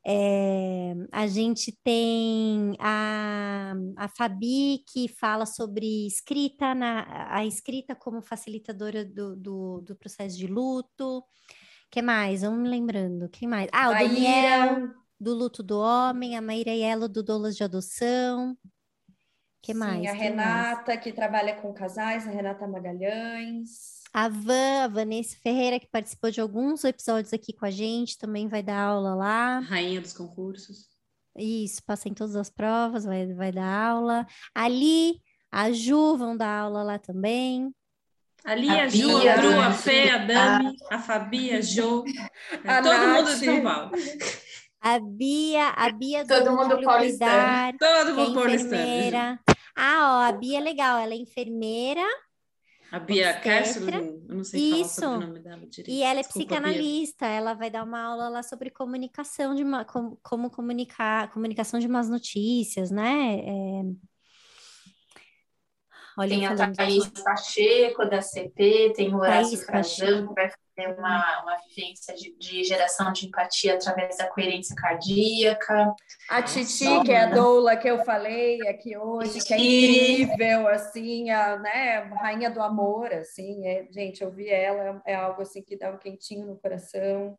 É... 0.07 0.95
A 1.13 1.27
gente 1.27 1.79
tem 1.85 2.75
a, 2.81 3.75
a 3.99 4.09
Fabi, 4.09 4.83
que 4.91 5.07
fala 5.07 5.45
sobre 5.45 6.07
escrita, 6.07 6.75
na... 6.75 7.35
a 7.37 7.45
escrita 7.45 7.95
como 7.95 8.23
facilitadora 8.23 9.05
do, 9.05 9.37
do, 9.37 9.83
do 9.83 9.95
processo 9.95 10.39
de 10.39 10.47
luto. 10.47 11.23
que 11.91 12.01
mais? 12.01 12.41
Vamos 12.41 12.61
me 12.61 12.69
lembrando. 12.71 13.29
Quem 13.29 13.47
mais? 13.47 13.69
Ah, 13.75 13.91
o 13.91 13.93
Daniel 13.93 15.04
do 15.25 15.35
luto 15.35 15.62
do 15.62 15.81
homem, 15.81 16.37
a 16.37 16.43
Maíra 16.43 16.70
Yelo 16.70 17.09
do 17.09 17.22
Dolas 17.22 17.57
de 17.57 17.64
Adoção. 17.64 18.57
que 19.62 19.72
Sim, 19.72 19.79
mais? 19.79 20.07
a 20.07 20.12
Renata, 20.12 20.93
mais? 20.93 21.03
que 21.03 21.11
trabalha 21.12 21.55
com 21.57 21.72
casais, 21.72 22.29
a 22.29 22.31
Renata 22.31 22.66
Magalhães. 22.68 24.03
A 24.12 24.29
Van, 24.29 24.85
a 24.85 24.89
Vanessa 24.89 25.37
Ferreira, 25.43 25.81
que 25.81 25.89
participou 25.89 26.31
de 26.31 26.41
alguns 26.41 26.85
episódios 26.85 27.33
aqui 27.33 27.53
com 27.55 27.64
a 27.64 27.70
gente, 27.70 28.18
também 28.18 28.47
vai 28.47 28.62
dar 28.62 28.79
aula 28.79 29.14
lá. 29.14 29.61
Rainha 29.61 30.01
dos 30.01 30.12
concursos. 30.12 30.89
Isso, 31.37 31.83
passa 31.85 32.09
em 32.09 32.14
todas 32.14 32.37
as 32.37 32.51
provas, 32.51 33.05
vai, 33.05 33.27
vai 33.33 33.51
dar 33.51 33.66
aula. 33.66 34.27
Ali, 34.55 35.20
a 35.51 35.72
Ju 35.72 36.16
vão 36.16 36.37
dar 36.37 36.61
aula 36.61 36.83
lá 36.83 36.99
também. 36.99 37.75
Ali 38.45 38.68
a, 38.68 38.85
a 38.85 38.89
Ju, 38.89 39.27
a 39.27 39.37
Bru, 39.39 39.61
a 39.61 39.72
Fê, 39.72 40.11
a 40.11 40.18
Dami, 40.18 40.77
a 40.91 40.99
Fabi, 40.99 41.51
a 41.55 41.62
Jo, 41.62 42.05
a 42.68 42.83
todo 42.83 42.93
Nath. 42.93 43.16
mundo 43.16 43.35
de 43.39 43.45
São 43.45 43.62
Paulo. 43.62 43.91
A 44.85 45.01
Bia, 45.01 45.70
a 45.70 45.91
Bia 45.91 46.26
do 46.26 46.28
Todo 46.28 46.53
mundo 46.55 46.78
paulistano. 46.82 47.78
Todo 47.78 48.11
é 48.11 48.12
mundo 48.12 48.47
é 48.47 48.55
enfermeira. 48.55 49.41
Ah, 49.74 50.18
ó, 50.18 50.28
a 50.28 50.32
Bia 50.32 50.59
é 50.59 50.61
legal, 50.61 50.99
ela 50.99 51.14
é 51.14 51.16
enfermeira. 51.16 52.05
A 52.93 52.99
Bia 52.99 53.32
Kessler, 53.41 53.95
eu 53.95 54.37
não 54.37 54.45
sei 54.45 54.82
Isso. 54.82 55.01
falar 55.01 55.16
o 55.16 55.20
nome 55.20 55.41
dela 55.41 55.66
direito. 55.66 55.89
E 55.89 56.03
ela 56.03 56.20
é 56.20 56.22
Desculpa, 56.22 56.47
psicanalista, 56.47 57.24
Bia. 57.24 57.35
ela 57.35 57.55
vai 57.55 57.70
dar 57.70 57.82
uma 57.82 57.99
aula 57.99 58.28
lá 58.28 58.43
sobre 58.43 58.68
comunicação, 58.68 59.55
de 59.55 59.64
como, 59.87 60.18
como 60.22 60.51
comunicar, 60.51 61.32
comunicação 61.32 61.80
de 61.80 61.89
más 61.89 62.11
notícias, 62.11 62.91
né? 62.91 63.39
É... 63.41 63.82
Olha, 66.17 66.29
tem 66.29 66.47
a 66.47 66.73
Thaís 66.73 67.09
Pacheco, 67.09 68.05
da 68.05 68.23
CP, 68.23 68.93
tem 68.95 69.12
o 69.12 69.19
Horácio 69.19 69.59
Frazão, 69.59 70.29
que 70.29 70.35
vai 70.35 70.49
ter 70.77 70.89
uma, 70.97 71.43
uma 71.43 71.57
vivência 71.69 72.15
de, 72.15 72.37
de, 72.39 72.62
geração 72.62 73.12
de 73.12 73.27
empatia 73.27 73.75
através 73.75 74.17
da 74.17 74.29
coerência 74.29 74.77
cardíaca. 74.77 75.93
A 76.31 76.41
Titi, 76.43 77.03
que 77.05 77.11
é 77.11 77.23
a 77.23 77.31
doula 77.31 77.77
que 77.77 77.89
eu 77.89 78.05
falei 78.05 78.61
aqui 78.69 78.97
hoje, 78.97 79.41
que 79.41 79.55
é 79.55 79.57
incrível, 79.57 80.69
assim, 80.69 81.31
a 81.31 81.59
né, 81.59 81.99
rainha 82.21 82.51
do 82.51 82.62
amor, 82.62 83.12
assim, 83.12 83.67
é, 83.67 83.89
gente, 83.91 84.23
eu 84.23 84.31
vi 84.31 84.49
ela, 84.49 85.03
é 85.05 85.17
algo 85.17 85.43
assim 85.43 85.62
que 85.62 85.77
dá 85.77 85.91
um 85.91 85.99
quentinho 85.99 86.47
no 86.47 86.57
coração. 86.57 87.37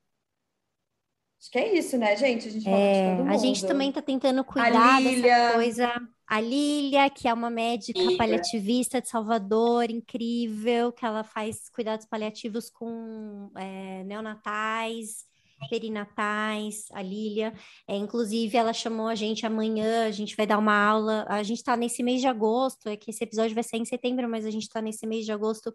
Acho 1.39 1.51
que 1.51 1.59
é 1.59 1.73
isso, 1.73 1.97
né, 1.97 2.15
gente? 2.17 2.47
A 2.47 2.51
gente, 2.51 2.69
é, 2.69 3.21
a 3.29 3.37
gente 3.37 3.65
também 3.65 3.89
está 3.89 4.01
tentando 4.01 4.43
cuidar 4.43 5.01
dessa 5.01 5.53
coisa 5.53 5.93
a 6.27 6.41
Lília, 6.41 7.09
que 7.09 7.27
é 7.27 7.33
uma 7.33 7.49
médica 7.49 7.99
Lília. 7.99 8.17
paliativista 8.17 9.01
de 9.01 9.07
Salvador, 9.07 9.89
incrível, 9.89 10.91
que 10.91 11.05
ela 11.05 11.23
faz 11.23 11.69
cuidados 11.69 12.05
paliativos 12.05 12.69
com 12.69 13.51
é, 13.55 14.03
neonatais, 14.03 15.25
perinatais, 15.69 16.85
a 16.91 17.01
Lília. 17.01 17.53
É, 17.87 17.95
inclusive, 17.95 18.57
ela 18.57 18.73
chamou 18.73 19.07
a 19.07 19.15
gente 19.15 19.45
amanhã, 19.45 20.07
a 20.07 20.11
gente 20.11 20.35
vai 20.35 20.47
dar 20.47 20.57
uma 20.57 20.75
aula. 20.75 21.25
A 21.29 21.43
gente 21.43 21.57
está 21.57 21.77
nesse 21.77 22.01
mês 22.01 22.21
de 22.21 22.27
agosto, 22.27 22.89
é 22.89 22.97
que 22.97 23.11
esse 23.11 23.23
episódio 23.23 23.53
vai 23.53 23.63
sair 23.63 23.81
em 23.81 23.85
setembro, 23.85 24.27
mas 24.29 24.45
a 24.45 24.51
gente 24.51 24.63
está 24.63 24.81
nesse 24.81 25.05
mês 25.05 25.25
de 25.25 25.31
agosto 25.31 25.73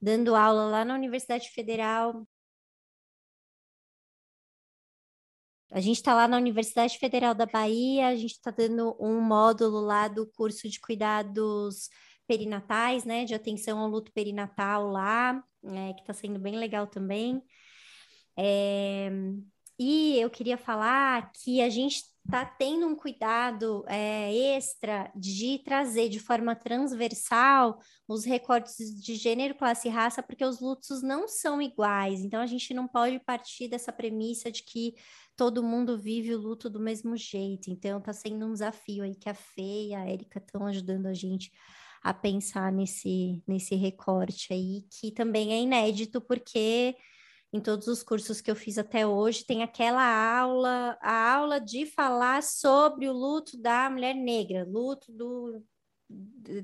dando 0.00 0.34
aula 0.34 0.64
lá 0.66 0.84
na 0.84 0.94
Universidade 0.94 1.48
Federal 1.50 2.26
A 5.72 5.80
gente 5.80 5.96
está 5.96 6.14
lá 6.14 6.28
na 6.28 6.36
Universidade 6.36 6.98
Federal 6.98 7.34
da 7.34 7.46
Bahia, 7.46 8.08
a 8.08 8.14
gente 8.14 8.32
está 8.32 8.50
dando 8.50 8.94
um 9.00 9.20
módulo 9.20 9.80
lá 9.80 10.06
do 10.06 10.26
curso 10.26 10.68
de 10.68 10.78
cuidados 10.78 11.88
perinatais, 12.26 13.04
né, 13.04 13.24
de 13.24 13.34
atenção 13.34 13.78
ao 13.78 13.88
luto 13.88 14.12
perinatal 14.12 14.90
lá, 14.90 15.42
é, 15.64 15.94
que 15.94 16.00
está 16.02 16.12
sendo 16.12 16.38
bem 16.38 16.56
legal 16.56 16.86
também. 16.86 17.42
É, 18.36 19.10
e 19.78 20.18
eu 20.20 20.30
queria 20.30 20.58
falar 20.58 21.32
que 21.32 21.60
a 21.60 21.68
gente 21.68 22.02
está 22.24 22.44
tendo 22.44 22.86
um 22.86 22.94
cuidado 22.94 23.84
é, 23.88 24.32
extra 24.56 25.10
de 25.14 25.58
trazer 25.64 26.08
de 26.08 26.20
forma 26.20 26.54
transversal 26.54 27.80
os 28.06 28.24
recortes 28.24 28.76
de 29.02 29.16
gênero, 29.16 29.56
classe 29.56 29.88
e 29.88 29.90
raça, 29.90 30.22
porque 30.22 30.44
os 30.44 30.60
lutos 30.60 31.02
não 31.02 31.26
são 31.26 31.60
iguais. 31.60 32.20
Então, 32.20 32.40
a 32.40 32.46
gente 32.46 32.72
não 32.72 32.86
pode 32.86 33.18
partir 33.20 33.68
dessa 33.68 33.92
premissa 33.92 34.52
de 34.52 34.62
que 34.62 34.94
todo 35.36 35.62
mundo 35.62 35.98
vive 35.98 36.34
o 36.34 36.38
luto 36.38 36.68
do 36.70 36.80
mesmo 36.80 37.16
jeito. 37.16 37.70
Então, 37.70 37.98
está 37.98 38.12
sendo 38.12 38.46
um 38.46 38.52
desafio 38.52 39.04
aí 39.04 39.14
que 39.14 39.28
a 39.28 39.34
Fê 39.34 39.88
e 39.88 39.94
a 39.94 40.06
Érica 40.06 40.38
estão 40.38 40.66
ajudando 40.66 41.06
a 41.06 41.14
gente 41.14 41.50
a 42.02 42.12
pensar 42.12 42.72
nesse, 42.72 43.42
nesse 43.46 43.74
recorte 43.76 44.52
aí, 44.52 44.84
que 44.90 45.12
também 45.12 45.52
é 45.52 45.60
inédito, 45.60 46.20
porque 46.20 46.96
em 47.52 47.60
todos 47.60 47.86
os 47.86 48.02
cursos 48.02 48.40
que 48.40 48.50
eu 48.50 48.56
fiz 48.56 48.78
até 48.78 49.06
hoje, 49.06 49.44
tem 49.44 49.62
aquela 49.62 50.02
aula, 50.38 50.96
a 51.02 51.34
aula 51.34 51.60
de 51.60 51.84
falar 51.84 52.42
sobre 52.42 53.08
o 53.08 53.12
luto 53.12 53.58
da 53.58 53.90
mulher 53.90 54.14
negra, 54.14 54.64
luto 54.64 55.12
do, 55.12 55.62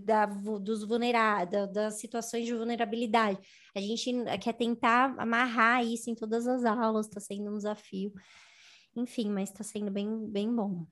da, 0.02 0.24
dos 0.26 0.84
vulneráveis, 0.84 1.70
das 1.72 2.00
situações 2.00 2.46
de 2.46 2.54
vulnerabilidade. 2.54 3.38
A 3.76 3.80
gente 3.80 4.10
quer 4.40 4.54
tentar 4.54 5.14
amarrar 5.18 5.84
isso 5.84 6.10
em 6.10 6.14
todas 6.14 6.46
as 6.46 6.64
aulas, 6.64 7.06
está 7.06 7.20
sendo 7.20 7.50
um 7.50 7.56
desafio. 7.58 8.10
Enfim, 8.98 9.30
mas 9.30 9.50
está 9.50 9.62
sendo 9.62 9.90
bem, 9.90 10.26
bem 10.28 10.54
bom. 10.54 10.86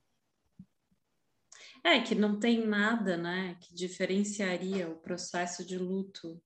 É 1.84 2.00
que 2.00 2.14
não 2.14 2.38
tem 2.38 2.66
nada, 2.66 3.16
né, 3.16 3.56
que 3.60 3.74
diferenciaria 3.74 4.88
o 4.88 4.96
processo 4.96 5.64
de 5.64 5.78
luto 5.78 6.40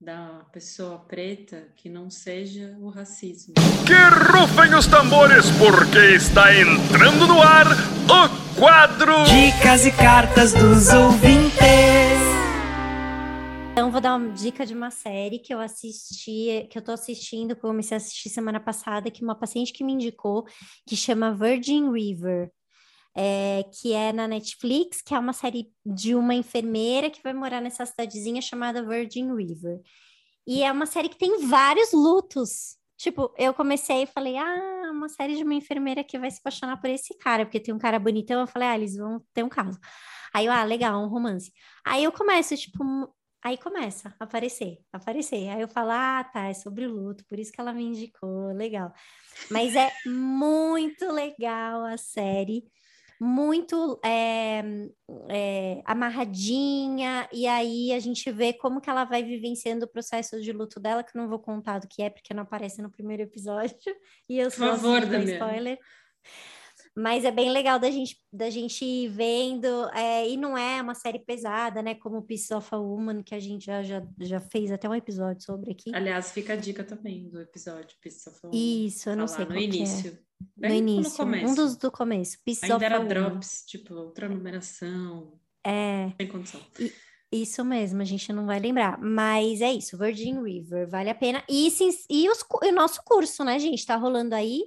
da 0.00 0.44
pessoa 0.50 0.98
preta 0.98 1.68
que 1.76 1.88
não 1.90 2.08
seja 2.08 2.74
o 2.80 2.88
racismo. 2.88 3.54
Que 3.86 4.32
rufem 4.32 4.74
os 4.74 4.86
tambores, 4.86 5.46
porque 5.58 5.98
está 6.14 6.54
entrando 6.56 7.26
no 7.26 7.40
ar 7.42 7.66
o 7.66 8.58
quadro 8.58 9.24
Dicas 9.24 9.84
e 9.84 9.92
Cartas 9.92 10.54
dos 10.54 10.88
Ouvintes. 10.88 11.60
Então, 13.80 13.90
vou 13.90 13.98
dar 14.02 14.14
uma 14.14 14.28
dica 14.34 14.66
de 14.66 14.74
uma 14.74 14.90
série 14.90 15.38
que 15.38 15.54
eu 15.54 15.58
assisti, 15.58 16.66
que 16.68 16.76
eu 16.76 16.82
tô 16.82 16.92
assistindo, 16.92 17.56
comecei 17.56 17.94
a 17.94 17.96
assistir 17.96 18.28
semana 18.28 18.60
passada, 18.60 19.10
que 19.10 19.24
uma 19.24 19.34
paciente 19.34 19.72
que 19.72 19.82
me 19.82 19.94
indicou, 19.94 20.44
que 20.86 20.94
chama 20.94 21.32
Virgin 21.32 21.90
River 21.90 22.52
é, 23.16 23.64
que 23.72 23.94
é 23.94 24.12
na 24.12 24.28
Netflix, 24.28 25.00
que 25.00 25.14
é 25.14 25.18
uma 25.18 25.32
série 25.32 25.72
de 25.82 26.14
uma 26.14 26.34
enfermeira 26.34 27.08
que 27.08 27.22
vai 27.22 27.32
morar 27.32 27.62
nessa 27.62 27.86
cidadezinha 27.86 28.42
chamada 28.42 28.86
Virgin 28.86 29.34
River. 29.34 29.80
E 30.46 30.62
é 30.62 30.70
uma 30.70 30.84
série 30.84 31.08
que 31.08 31.16
tem 31.16 31.46
vários 31.46 31.90
lutos. 31.94 32.76
Tipo, 32.98 33.34
eu 33.38 33.54
comecei 33.54 34.02
e 34.02 34.06
falei, 34.06 34.36
ah, 34.36 34.90
uma 34.92 35.08
série 35.08 35.36
de 35.36 35.42
uma 35.42 35.54
enfermeira 35.54 36.04
que 36.04 36.18
vai 36.18 36.30
se 36.30 36.38
apaixonar 36.38 36.78
por 36.78 36.90
esse 36.90 37.16
cara, 37.16 37.46
porque 37.46 37.58
tem 37.58 37.72
um 37.72 37.78
cara 37.78 37.98
bonitão. 37.98 38.42
Eu 38.42 38.46
falei, 38.46 38.68
ah, 38.68 38.76
eles 38.76 38.94
vão 38.98 39.24
ter 39.32 39.42
um 39.42 39.48
caso. 39.48 39.78
Aí 40.34 40.44
eu, 40.44 40.52
ah, 40.52 40.64
legal, 40.64 41.02
um 41.02 41.08
romance. 41.08 41.50
Aí 41.82 42.04
eu 42.04 42.12
começo, 42.12 42.54
tipo, 42.58 42.84
aí 43.42 43.56
começa 43.58 44.14
a 44.18 44.24
aparecer, 44.24 44.78
aparecer. 44.92 45.48
Aí 45.48 45.60
eu 45.60 45.68
falo, 45.68 45.90
ah, 45.92 46.24
tá, 46.24 46.48
é 46.48 46.54
sobre 46.54 46.86
o 46.86 46.92
luto, 46.92 47.24
por 47.26 47.38
isso 47.38 47.52
que 47.52 47.60
ela 47.60 47.72
me 47.72 47.84
indicou, 47.84 48.52
legal. 48.52 48.92
Mas 49.50 49.74
é 49.74 49.90
muito 50.06 51.10
legal 51.12 51.84
a 51.84 51.96
série 51.96 52.64
muito 53.20 54.00
é, 54.02 54.62
é, 55.28 55.82
amarradinha, 55.84 57.28
e 57.30 57.46
aí 57.46 57.92
a 57.92 58.00
gente 58.00 58.32
vê 58.32 58.54
como 58.54 58.80
que 58.80 58.88
ela 58.88 59.04
vai 59.04 59.22
vivenciando 59.22 59.84
o 59.84 59.88
processo 59.88 60.40
de 60.40 60.50
luto 60.52 60.80
dela, 60.80 61.04
que 61.04 61.14
não 61.14 61.28
vou 61.28 61.38
contar 61.38 61.80
do 61.80 61.86
que 61.86 62.02
é, 62.02 62.08
porque 62.08 62.32
não 62.32 62.44
aparece 62.44 62.80
no 62.80 62.90
primeiro 62.90 63.22
episódio, 63.22 63.76
e 64.26 64.38
eu 64.38 64.50
sou 64.50 64.70
Por 64.70 64.76
favor, 64.76 65.02
assim, 65.02 65.32
spoiler. 65.34 65.78
Mas 67.00 67.24
é 67.24 67.30
bem 67.30 67.50
legal 67.50 67.78
da 67.78 67.90
gente, 67.90 68.18
da 68.30 68.50
gente 68.50 68.84
ir 68.84 69.08
vendo, 69.08 69.88
é, 69.94 70.28
e 70.28 70.36
não 70.36 70.56
é 70.56 70.82
uma 70.82 70.94
série 70.94 71.18
pesada, 71.18 71.80
né? 71.80 71.94
Como 71.94 72.20
Pieces 72.20 72.50
of 72.50 72.68
a 72.72 72.76
Woman, 72.76 73.22
que 73.22 73.34
a 73.34 73.40
gente 73.40 73.64
já, 73.64 73.82
já, 73.82 74.06
já 74.18 74.38
fez 74.38 74.70
até 74.70 74.86
um 74.86 74.94
episódio 74.94 75.42
sobre 75.42 75.70
aqui. 75.72 75.94
Aliás, 75.94 76.30
fica 76.30 76.52
a 76.52 76.56
dica 76.56 76.84
também 76.84 77.30
do 77.30 77.40
episódio 77.40 77.96
Pieces 78.02 78.26
of 78.26 78.38
a 78.42 78.48
Woman. 78.48 78.86
Isso, 78.86 79.08
eu 79.08 79.16
não 79.16 79.26
sei 79.26 79.46
no 79.46 79.56
início. 79.56 80.18
É. 80.62 80.68
no 80.68 80.74
início, 80.74 81.24
um 81.24 81.54
dos 81.54 81.74
do 81.76 81.90
começo. 81.90 82.36
Pieces 82.44 82.70
Ainda 82.70 82.84
era 82.84 82.98
drops, 82.98 83.64
tipo, 83.66 83.94
outra 83.94 84.28
numeração. 84.28 85.40
É. 85.66 86.12
Sem 86.20 86.28
condição. 86.28 86.60
E, 86.78 86.92
isso 87.32 87.64
mesmo, 87.64 88.02
a 88.02 88.04
gente 88.04 88.30
não 88.30 88.44
vai 88.44 88.60
lembrar. 88.60 89.00
Mas 89.00 89.62
é 89.62 89.72
isso, 89.72 89.96
Virgin 89.96 90.42
River, 90.42 90.86
vale 90.86 91.08
a 91.08 91.14
pena. 91.14 91.42
E, 91.48 91.68
e, 92.10 92.28
os, 92.28 92.44
e 92.62 92.68
o 92.68 92.74
nosso 92.74 93.00
curso, 93.06 93.42
né, 93.42 93.58
gente? 93.58 93.86
Tá 93.86 93.96
rolando 93.96 94.34
aí. 94.34 94.64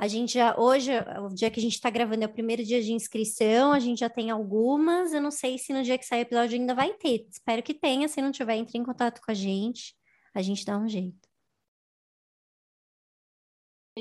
A 0.00 0.06
gente 0.06 0.34
já, 0.34 0.56
hoje, 0.56 0.92
o 1.20 1.34
dia 1.34 1.50
que 1.50 1.58
a 1.58 1.62
gente 1.62 1.74
está 1.74 1.90
gravando 1.90 2.22
é 2.22 2.26
o 2.26 2.32
primeiro 2.32 2.62
dia 2.64 2.80
de 2.80 2.92
inscrição, 2.92 3.72
a 3.72 3.80
gente 3.80 3.98
já 3.98 4.08
tem 4.08 4.30
algumas. 4.30 5.12
Eu 5.12 5.20
não 5.20 5.32
sei 5.32 5.58
se 5.58 5.72
no 5.72 5.82
dia 5.82 5.98
que 5.98 6.06
sair 6.06 6.20
o 6.20 6.22
episódio 6.22 6.56
ainda 6.56 6.72
vai 6.72 6.92
ter. 6.92 7.26
Espero 7.28 7.64
que 7.64 7.74
tenha. 7.74 8.06
Se 8.06 8.22
não 8.22 8.30
tiver, 8.30 8.54
entre 8.54 8.78
em 8.78 8.84
contato 8.84 9.20
com 9.20 9.32
a 9.32 9.34
gente. 9.34 9.96
A 10.32 10.40
gente 10.40 10.64
dá 10.64 10.78
um 10.78 10.88
jeito. 10.88 11.18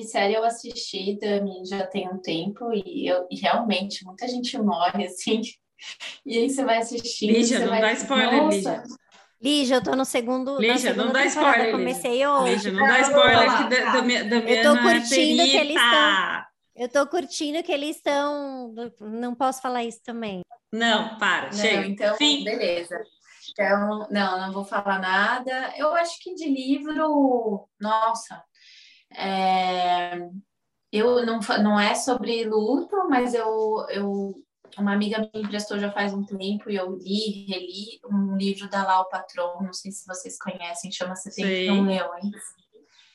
série 0.04 0.36
eu 0.36 0.44
assisti, 0.44 1.18
Dami, 1.20 1.66
já 1.66 1.88
tem 1.88 2.08
um 2.08 2.20
tempo, 2.20 2.72
e, 2.72 3.08
eu, 3.08 3.26
e 3.32 3.36
realmente 3.36 4.06
muita 4.06 4.28
gente 4.28 4.56
morre, 4.60 5.08
assim. 5.08 5.42
E 6.26 6.36
aí 6.36 6.50
você 6.50 6.66
vai 6.66 6.80
assistir. 6.80 7.28
Lígia, 7.28 7.60
não 7.60 7.68
vai... 7.68 7.82
dá 7.82 7.94
spoiler, 7.94 8.48
Lígia. 8.48 8.84
Lígia, 9.42 9.76
eu 9.76 9.84
tô 9.84 9.96
no 9.96 10.06
segundo. 10.06 10.60
Lígia, 10.60 10.94
não 10.94 11.12
dá 11.12 11.26
spoiler. 11.26 11.72
Comecei 11.72 12.26
hoje. 12.26 12.54
Lígia, 12.54 12.72
não 12.72 12.88
dá 12.88 13.00
spoiler 13.02 13.58
que 13.58 13.64
da, 13.70 13.92
da, 13.92 14.02
minha, 14.02 14.24
da 14.24 14.42
minha 14.42 14.64
Eu 14.64 14.76
tô 14.76 14.82
curtindo 14.82 15.44
que 15.44 15.58
eles 15.58 15.76
estão. 15.76 16.46
Eu 16.76 16.90
tô 16.90 17.08
curtindo 17.08 17.64
que 17.64 17.72
eles 17.72 17.96
estão. 17.98 18.74
Não 19.00 19.36
posso 19.36 19.62
falar 19.62 19.84
isso 19.84 20.02
também. 20.04 20.42
Não, 20.72 21.18
para, 21.18 21.48
não, 21.48 21.54
chega. 21.54 21.88
Então, 21.88 22.16
Fim. 22.16 22.44
beleza. 22.44 23.00
Então, 23.52 24.08
não, 24.12 24.42
não 24.42 24.54
vou 24.54 24.66
falar 24.66 25.00
nada. 25.00 25.74
Eu 25.78 25.94
acho 25.96 26.20
que 26.22 26.36
de 26.36 26.48
livro, 26.48 27.68
nossa, 27.80 28.44
é, 29.16 30.20
eu 30.92 31.26
não, 31.26 31.40
não 31.64 31.80
é 31.80 31.96
sobre 31.96 32.44
luto, 32.46 32.96
mas 33.10 33.34
eu, 33.34 33.86
eu 33.90 34.36
uma 34.78 34.94
amiga 34.94 35.20
me 35.34 35.42
emprestou 35.42 35.80
já 35.80 35.92
faz 35.92 36.14
um 36.14 36.24
tempo 36.24 36.70
e 36.70 36.76
eu 36.76 36.96
li, 36.96 37.46
reli 37.48 38.00
um 38.10 38.38
livro 38.38 38.70
da 38.70 38.86
Lau 38.86 39.10
Patron, 39.10 39.64
não 39.64 39.74
sei 39.74 39.92
se 39.92 40.06
vocês 40.06 40.38
conhecem, 40.38 40.92
chama-se 40.92 41.34
Tempo 41.36 41.48
que 41.48 41.68
Não 41.68 41.86
Leões. 41.86 42.32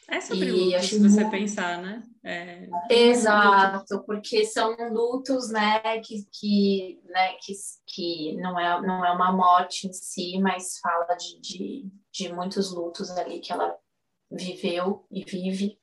É 0.09 0.21
sobre 0.21 0.51
luto, 0.51 0.83
se 0.83 0.99
você 0.99 1.21
muito... 1.21 1.31
pensar, 1.31 1.81
né? 1.81 2.03
É... 2.23 2.69
Exato, 2.91 4.03
porque 4.05 4.45
são 4.45 4.77
lutos, 4.91 5.49
né, 5.51 6.01
que, 6.01 6.27
que, 6.31 7.01
né, 7.07 7.33
que, 7.41 7.53
que 7.87 8.37
não, 8.37 8.59
é, 8.59 8.83
não 8.83 9.05
é 9.05 9.13
uma 9.13 9.33
morte 9.33 9.87
em 9.87 9.93
si, 9.93 10.39
mas 10.39 10.79
fala 10.81 11.15
de, 11.15 11.41
de, 11.41 11.91
de 12.13 12.33
muitos 12.33 12.75
lutos 12.75 13.11
ali 13.11 13.41
que 13.41 13.53
ela 13.53 13.75
viveu 14.31 15.07
e 15.11 15.25
vive. 15.25 15.79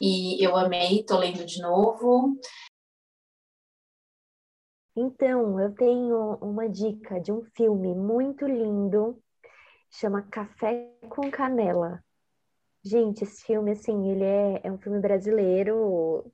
E 0.00 0.44
eu 0.44 0.54
amei, 0.56 1.02
tô 1.04 1.16
lendo 1.18 1.44
de 1.44 1.60
novo. 1.62 2.38
Então, 4.96 5.60
eu 5.60 5.74
tenho 5.74 6.36
uma 6.36 6.66
dica 6.66 7.20
de 7.20 7.30
um 7.30 7.42
filme 7.54 7.94
muito 7.94 8.46
lindo, 8.46 9.22
chama 9.90 10.22
Café 10.22 10.90
com 11.10 11.30
Canela. 11.30 12.02
Gente, 12.82 13.24
esse 13.24 13.44
filme, 13.44 13.72
assim, 13.72 14.10
ele 14.10 14.24
é, 14.24 14.60
é 14.64 14.72
um 14.72 14.78
filme 14.78 14.98
brasileiro 14.98 16.32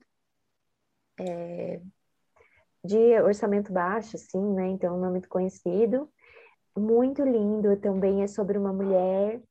é, 1.19 1.81
de 2.85 3.21
orçamento 3.21 3.73
baixo, 3.73 4.15
assim, 4.15 4.41
né? 4.53 4.67
Então, 4.67 4.97
não 4.97 5.07
é 5.07 5.11
muito 5.11 5.27
conhecido. 5.27 6.09
Muito 6.73 7.21
lindo, 7.21 7.75
também 7.81 8.23
é 8.23 8.27
sobre 8.27 8.57
uma 8.57 8.71
mulher 8.71 9.41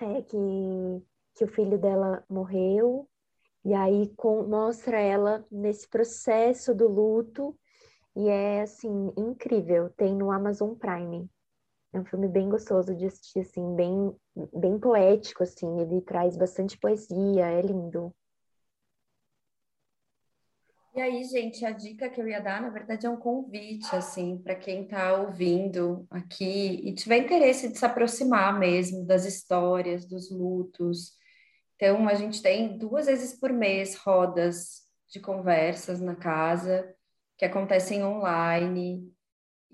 é, 0.00 0.22
que, 0.22 0.36
que 1.36 1.44
o 1.44 1.48
filho 1.48 1.78
dela 1.78 2.24
morreu, 2.28 3.08
e 3.64 3.72
aí 3.72 4.08
com, 4.16 4.42
mostra 4.42 4.98
ela 4.98 5.44
nesse 5.50 5.88
processo 5.88 6.74
do 6.74 6.88
luto 6.88 7.56
e 8.16 8.28
é, 8.28 8.62
assim, 8.62 9.12
incrível. 9.16 9.90
Tem 9.90 10.14
no 10.14 10.30
Amazon 10.30 10.74
Prime. 10.74 11.28
É 11.92 11.98
um 11.98 12.04
filme 12.04 12.28
bem 12.28 12.48
gostoso 12.48 12.94
de 12.94 13.06
assistir, 13.06 13.40
assim, 13.40 13.74
bem, 13.74 14.14
bem 14.52 14.78
poético, 14.78 15.42
assim. 15.42 15.80
Ele 15.80 16.00
traz 16.00 16.36
bastante 16.36 16.78
poesia, 16.78 17.46
é 17.46 17.60
lindo. 17.60 18.14
E 20.94 21.00
aí, 21.00 21.24
gente, 21.24 21.64
a 21.64 21.72
dica 21.72 22.08
que 22.08 22.20
eu 22.20 22.28
ia 22.28 22.40
dar, 22.40 22.62
na 22.62 22.70
verdade, 22.70 23.04
é 23.04 23.10
um 23.10 23.16
convite, 23.16 23.94
assim, 23.96 24.38
para 24.38 24.54
quem 24.54 24.84
está 24.84 25.20
ouvindo 25.20 26.06
aqui 26.08 26.88
e 26.88 26.94
tiver 26.94 27.18
interesse 27.18 27.68
de 27.68 27.76
se 27.76 27.84
aproximar 27.84 28.56
mesmo 28.56 29.04
das 29.04 29.24
histórias, 29.24 30.06
dos 30.06 30.30
lutos. 30.30 31.12
Então, 31.74 32.08
a 32.08 32.14
gente 32.14 32.40
tem 32.40 32.78
duas 32.78 33.06
vezes 33.06 33.38
por 33.38 33.52
mês 33.52 33.96
rodas 33.96 34.82
de 35.08 35.18
conversas 35.18 36.00
na 36.00 36.14
casa 36.14 36.93
que 37.38 37.44
acontecem 37.44 38.04
online. 38.04 39.12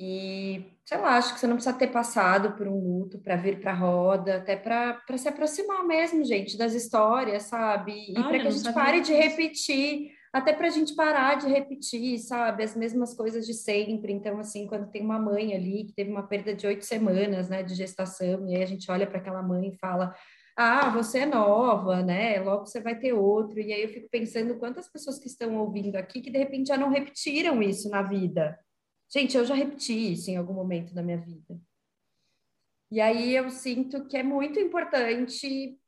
E, 0.02 0.64
sei 0.84 0.96
lá, 0.96 1.18
acho 1.18 1.34
que 1.34 1.40
você 1.40 1.46
não 1.46 1.56
precisa 1.56 1.76
ter 1.76 1.88
passado 1.88 2.56
por 2.56 2.66
um 2.66 2.78
luto 2.78 3.18
para 3.18 3.36
vir 3.36 3.60
para 3.60 3.72
a 3.72 3.74
roda, 3.74 4.36
até 4.36 4.56
para 4.56 4.98
se 5.18 5.28
aproximar 5.28 5.84
mesmo, 5.84 6.24
gente, 6.24 6.56
das 6.56 6.72
histórias, 6.72 7.42
sabe? 7.44 7.92
E 8.10 8.14
para 8.14 8.38
que 8.38 8.46
a 8.46 8.50
gente 8.50 8.72
pare 8.72 9.00
de 9.02 9.12
repetir, 9.12 10.12
até 10.32 10.54
para 10.54 10.68
a 10.68 10.70
gente 10.70 10.94
parar 10.94 11.34
de 11.34 11.48
repetir, 11.48 12.18
sabe? 12.18 12.62
As 12.62 12.74
mesmas 12.74 13.12
coisas 13.14 13.44
de 13.44 13.52
sempre. 13.52 14.12
Então, 14.12 14.38
assim, 14.38 14.66
quando 14.66 14.90
tem 14.90 15.02
uma 15.02 15.18
mãe 15.18 15.54
ali 15.54 15.84
que 15.84 15.92
teve 15.92 16.10
uma 16.10 16.26
perda 16.26 16.54
de 16.54 16.66
oito 16.66 16.84
semanas, 16.86 17.50
né, 17.50 17.62
de 17.62 17.74
gestação, 17.74 18.48
e 18.48 18.56
aí 18.56 18.62
a 18.62 18.66
gente 18.66 18.90
olha 18.90 19.06
para 19.06 19.18
aquela 19.18 19.42
mãe 19.42 19.68
e 19.68 19.78
fala 19.78 20.14
ah, 20.56 20.90
você 20.90 21.20
é 21.20 21.26
nova, 21.26 22.02
né? 22.02 22.40
Logo 22.40 22.66
você 22.66 22.80
vai 22.80 22.98
ter 22.98 23.12
outro. 23.12 23.58
E 23.60 23.72
aí 23.72 23.82
eu 23.82 23.88
fico 23.88 24.08
pensando 24.10 24.58
quantas 24.58 24.88
pessoas 24.88 25.18
que 25.18 25.26
estão 25.26 25.56
ouvindo 25.58 25.96
aqui 25.96 26.20
que 26.20 26.30
de 26.30 26.38
repente 26.38 26.68
já 26.68 26.76
não 26.76 26.90
repetiram 26.90 27.62
isso 27.62 27.88
na 27.88 28.02
vida. 28.02 28.58
Gente, 29.12 29.36
eu 29.36 29.44
já 29.44 29.54
repeti 29.54 30.12
isso 30.12 30.30
em 30.30 30.36
algum 30.36 30.52
momento 30.52 30.94
da 30.94 31.02
minha 31.02 31.18
vida. 31.18 31.60
E 32.90 33.00
aí 33.00 33.34
eu 33.34 33.50
sinto 33.50 34.06
que 34.06 34.16
é 34.16 34.22
muito 34.22 34.58
importante 34.58 35.78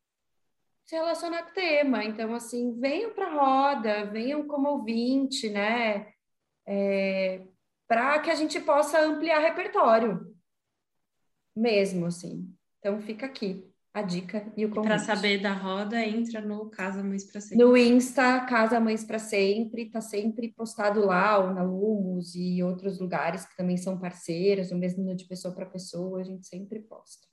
se 0.87 0.97
relacionar 0.97 1.45
com 1.45 1.51
o 1.51 1.55
tema. 1.55 2.05
Então, 2.05 2.35
assim, 2.35 2.79
venham 2.79 3.13
para 3.13 3.27
a 3.27 3.35
roda, 3.35 4.07
venham 4.07 4.47
como 4.47 4.69
ouvinte, 4.69 5.49
né? 5.49 6.13
É, 6.67 7.47
para 7.89 8.21
que 8.21 8.31
a 8.31 8.35
gente 8.35 8.61
possa 8.61 9.01
ampliar 9.01 9.41
repertório 9.41 10.35
mesmo, 11.55 12.07
assim. 12.07 12.55
Então, 12.79 13.01
fica 13.01 13.27
aqui 13.27 13.72
a 13.95 14.01
dica 14.01 14.51
e 14.57 14.65
o 14.65 14.71
convite. 14.71 14.89
Para 14.89 14.99
saber 14.99 15.39
da 15.39 15.53
roda, 15.53 16.01
entra 16.01 16.41
no 16.41 16.71
Casa 16.71 17.03
Mães 17.03 17.25
para 17.25 17.41
Sempre. 17.41 17.63
No 17.63 17.77
Insta, 17.77 18.41
Casa 18.47 18.81
Mães 18.81 19.05
para 19.05 19.19
Sempre, 19.19 19.91
tá 19.91 20.01
sempre 20.01 20.49
postado 20.49 21.05
lá, 21.05 21.39
ou 21.39 21.53
na 21.53 21.63
Lumos 21.63 22.35
e 22.35 22.63
outros 22.63 22.99
lugares 22.99 23.45
que 23.45 23.57
também 23.57 23.77
são 23.77 23.99
parceiros, 23.99 24.73
ou 24.73 24.79
mesmo 24.79 25.15
de 25.15 25.27
pessoa 25.27 25.55
para 25.55 25.67
pessoa, 25.67 26.21
a 26.21 26.25
gente 26.25 26.47
sempre 26.47 26.81
posta. 26.81 27.27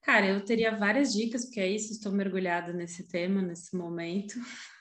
Cara, 0.00 0.26
eu 0.26 0.44
teria 0.44 0.76
várias 0.76 1.12
dicas, 1.12 1.44
porque 1.44 1.60
é 1.60 1.68
isso, 1.68 1.92
estou 1.92 2.12
mergulhada 2.12 2.72
nesse 2.72 3.06
tema, 3.08 3.42
nesse 3.42 3.76
momento. 3.76 4.34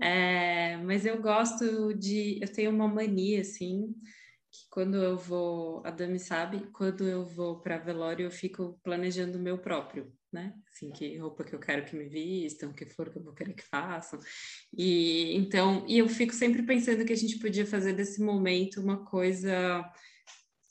É, 0.00 0.78
mas 0.78 1.04
eu 1.04 1.20
gosto 1.20 1.92
de. 1.92 2.40
Eu 2.40 2.50
tenho 2.50 2.70
uma 2.70 2.88
mania, 2.88 3.42
assim, 3.42 3.94
que 4.52 4.68
quando 4.68 4.96
eu 4.96 5.16
vou, 5.16 5.82
a 5.84 5.90
Dami 5.90 6.18
sabe, 6.18 6.68
quando 6.72 7.08
eu 7.08 7.24
vou 7.24 7.60
para 7.60 7.78
velório 7.78 8.24
eu 8.24 8.30
fico 8.30 8.78
planejando 8.84 9.38
o 9.38 9.40
meu 9.40 9.56
próprio, 9.56 10.12
né? 10.30 10.54
Assim, 10.68 10.90
que 10.90 11.16
roupa 11.16 11.42
que 11.42 11.54
eu 11.54 11.58
quero 11.58 11.86
que 11.86 11.96
me 11.96 12.06
vistam, 12.06 12.72
que 12.72 12.84
flor 12.84 13.10
que 13.10 13.18
eu 13.18 13.22
vou 13.22 13.32
querer 13.32 13.54
que 13.54 13.64
façam. 13.64 14.20
E 14.76 15.34
então, 15.34 15.86
e 15.88 15.98
eu 15.98 16.08
fico 16.08 16.34
sempre 16.34 16.62
pensando 16.62 17.04
que 17.04 17.12
a 17.14 17.16
gente 17.16 17.38
podia 17.38 17.64
fazer 17.66 17.94
desse 17.94 18.20
momento 18.22 18.80
uma 18.80 19.04
coisa 19.06 19.90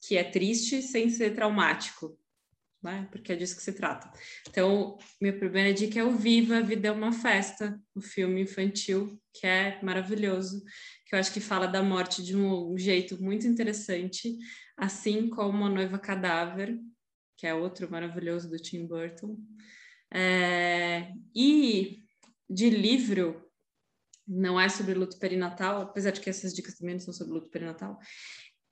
que 0.08 0.16
é 0.16 0.24
triste 0.24 0.84
sem 0.84 1.10
ser 1.10 1.34
traumático, 1.34 2.16
né? 2.84 3.08
Porque 3.12 3.34
é 3.34 3.36
disso 3.36 3.56
que 3.56 3.64
se 3.64 3.74
trata. 3.74 4.12
Então, 4.48 4.98
minha 5.20 5.38
primeira 5.38 5.74
dica 5.74 6.00
é 6.00 6.04
o 6.04 6.16
Viva, 6.16 6.58
a 6.58 6.62
Vida 6.62 6.90
é 6.90 6.92
uma 6.92 7.12
Festa, 7.12 7.80
o 7.96 8.02
filme 8.02 8.42
infantil, 8.42 9.20
que 9.34 9.46
é 9.46 9.80
maravilhoso, 9.84 10.64
que 11.12 11.16
eu 11.16 11.20
acho 11.20 11.34
que 11.34 11.42
fala 11.42 11.68
da 11.68 11.84
morte 11.84 12.24
de 12.24 12.38
um, 12.38 12.78
jeito 12.78 13.22
muito 13.22 13.46
interessante, 13.46 14.38
assim 14.78 15.30
como 15.30 15.66
A 15.66 15.70
Noiva 15.70 16.00
Cadáver, 16.00 16.80
que 17.36 17.46
é 17.46 17.54
outro 17.54 17.92
maravilhoso 17.92 18.50
do 18.50 18.56
Tim 18.56 18.88
Burton. 18.88 19.36
É, 20.10 21.12
e 21.36 22.06
de 22.50 22.70
livro, 22.70 23.46
não 24.26 24.58
é 24.58 24.70
sobre 24.70 24.94
luto 24.94 25.20
perinatal, 25.20 25.82
apesar 25.82 26.12
de 26.12 26.22
que 26.22 26.30
essas 26.30 26.54
dicas 26.54 26.76
também 26.76 26.96
não 26.96 27.02
são 27.02 27.14
sobre 27.14 27.34
luto 27.34 27.50
perinatal, 27.50 28.00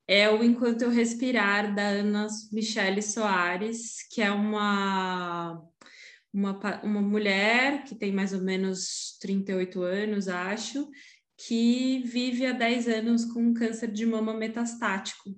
é 0.08 0.30
o 0.30 0.42
Enquanto 0.42 0.84
Eu 0.84 0.90
Respirar, 0.90 1.76
da 1.76 1.90
Ana 1.90 2.28
Michele 2.54 3.02
Soares, 3.02 4.08
que 4.10 4.22
é 4.22 4.32
uma, 4.32 5.62
uma, 6.34 6.82
uma 6.84 7.02
mulher 7.02 7.84
que 7.84 7.96
tem 7.96 8.14
mais 8.14 8.32
ou 8.32 8.40
menos 8.40 9.18
38 9.20 9.82
anos, 9.82 10.30
acho, 10.30 10.90
que 11.48 12.04
vive 12.06 12.46
há 12.46 12.52
10 12.52 12.88
anos 12.88 13.26
com 13.26 13.54
câncer 13.54 13.92
de 13.92 14.06
mama 14.06 14.34
metastático. 14.34 15.36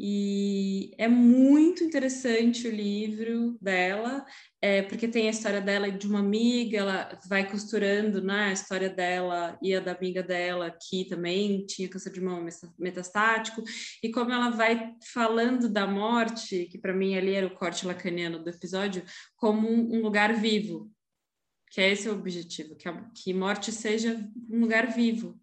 E 0.00 0.92
é 0.96 1.08
muito 1.08 1.82
interessante 1.82 2.68
o 2.68 2.70
livro 2.70 3.58
dela, 3.60 4.24
é, 4.62 4.82
porque 4.82 5.08
tem 5.08 5.26
a 5.26 5.30
história 5.30 5.60
dela 5.60 5.88
e 5.88 5.98
de 5.98 6.06
uma 6.06 6.20
amiga, 6.20 6.78
ela 6.78 7.18
vai 7.28 7.50
costurando 7.50 8.22
né, 8.22 8.50
a 8.50 8.52
história 8.52 8.88
dela 8.88 9.58
e 9.60 9.74
a 9.74 9.80
da 9.80 9.92
amiga 9.92 10.22
dela, 10.22 10.70
que 10.70 11.04
também 11.06 11.66
tinha 11.66 11.88
câncer 11.88 12.12
de 12.12 12.20
mama 12.20 12.48
metastático, 12.78 13.62
e 14.00 14.08
como 14.12 14.30
ela 14.30 14.50
vai 14.50 14.92
falando 15.12 15.68
da 15.68 15.84
morte, 15.84 16.68
que 16.70 16.78
para 16.78 16.94
mim 16.94 17.16
ali 17.16 17.34
era 17.34 17.48
o 17.48 17.56
corte 17.56 17.84
lacaniano 17.84 18.38
do 18.38 18.50
episódio, 18.50 19.02
como 19.36 19.68
um, 19.68 19.96
um 19.96 20.02
lugar 20.02 20.32
vivo, 20.34 20.92
que 21.70 21.80
é 21.80 21.90
esse 21.90 22.08
o 22.08 22.12
objetivo, 22.12 22.76
que, 22.76 22.88
a, 22.88 22.94
que 23.14 23.32
morte 23.32 23.72
seja 23.72 24.28
um 24.50 24.60
lugar 24.60 24.92
vivo. 24.92 25.38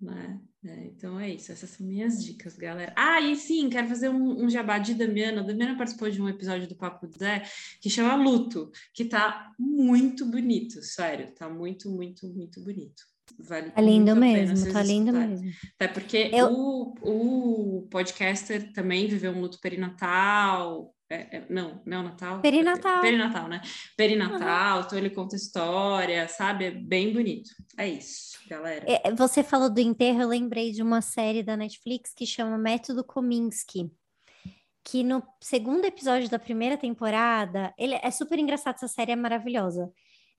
Né? 0.00 0.40
É, 0.64 0.86
então 0.86 1.18
é 1.18 1.30
isso, 1.30 1.52
essas 1.52 1.70
são 1.70 1.86
minhas 1.86 2.22
dicas, 2.24 2.56
galera. 2.56 2.92
Ah, 2.96 3.20
e 3.20 3.36
sim, 3.36 3.70
quero 3.70 3.88
fazer 3.88 4.08
um, 4.08 4.44
um 4.44 4.50
jabá 4.50 4.78
de 4.78 4.94
Damiana. 4.94 5.40
A 5.40 5.44
Damiana 5.44 5.76
participou 5.76 6.10
de 6.10 6.20
um 6.20 6.28
episódio 6.28 6.68
do 6.68 6.74
Papo 6.74 7.06
do 7.06 7.16
Zé 7.16 7.42
que 7.80 7.88
chama 7.88 8.16
Luto, 8.16 8.70
que 8.92 9.04
tá 9.04 9.52
muito 9.58 10.26
bonito, 10.26 10.82
sério, 10.82 11.32
tá 11.32 11.48
muito, 11.48 11.90
muito, 11.90 12.26
muito 12.28 12.60
bonito. 12.60 13.04
Vale 13.38 13.70
tá 13.70 13.80
lindo 13.80 14.14
mesmo, 14.14 14.72
tá 14.72 14.82
lindo 14.82 15.12
mesmo. 15.12 15.50
Até 15.74 15.88
porque 15.88 16.30
Eu... 16.32 16.52
o, 16.52 16.94
o 17.02 17.88
podcaster 17.88 18.72
também 18.72 19.08
viveu 19.08 19.32
um 19.32 19.40
luto 19.40 19.60
perinatal, 19.60 20.94
é, 21.08 21.36
é, 21.36 21.46
não, 21.48 21.80
neonatal? 21.86 22.40
Perinatal. 22.40 23.00
Perinatal, 23.00 23.48
né? 23.48 23.60
Perinatal, 23.96 24.80
então 24.80 24.98
ele 24.98 25.10
conta 25.10 25.36
história, 25.36 26.26
sabe? 26.28 26.64
É 26.64 26.70
bem 26.70 27.12
bonito. 27.12 27.50
É 27.78 27.88
isso, 27.88 28.38
galera. 28.48 28.84
É, 28.88 29.12
você 29.14 29.42
falou 29.42 29.70
do 29.70 29.80
enterro, 29.80 30.22
eu 30.22 30.28
lembrei 30.28 30.72
de 30.72 30.82
uma 30.82 31.00
série 31.00 31.42
da 31.42 31.56
Netflix 31.56 32.12
que 32.12 32.26
chama 32.26 32.58
Método 32.58 33.04
Kominsky. 33.04 33.90
Que 34.82 35.04
no 35.04 35.22
segundo 35.40 35.84
episódio 35.84 36.28
da 36.28 36.38
primeira 36.38 36.76
temporada, 36.76 37.72
ele 37.78 37.94
é 38.02 38.10
super 38.10 38.38
engraçado, 38.38 38.74
essa 38.76 38.88
série 38.88 39.12
é 39.12 39.16
maravilhosa. 39.16 39.90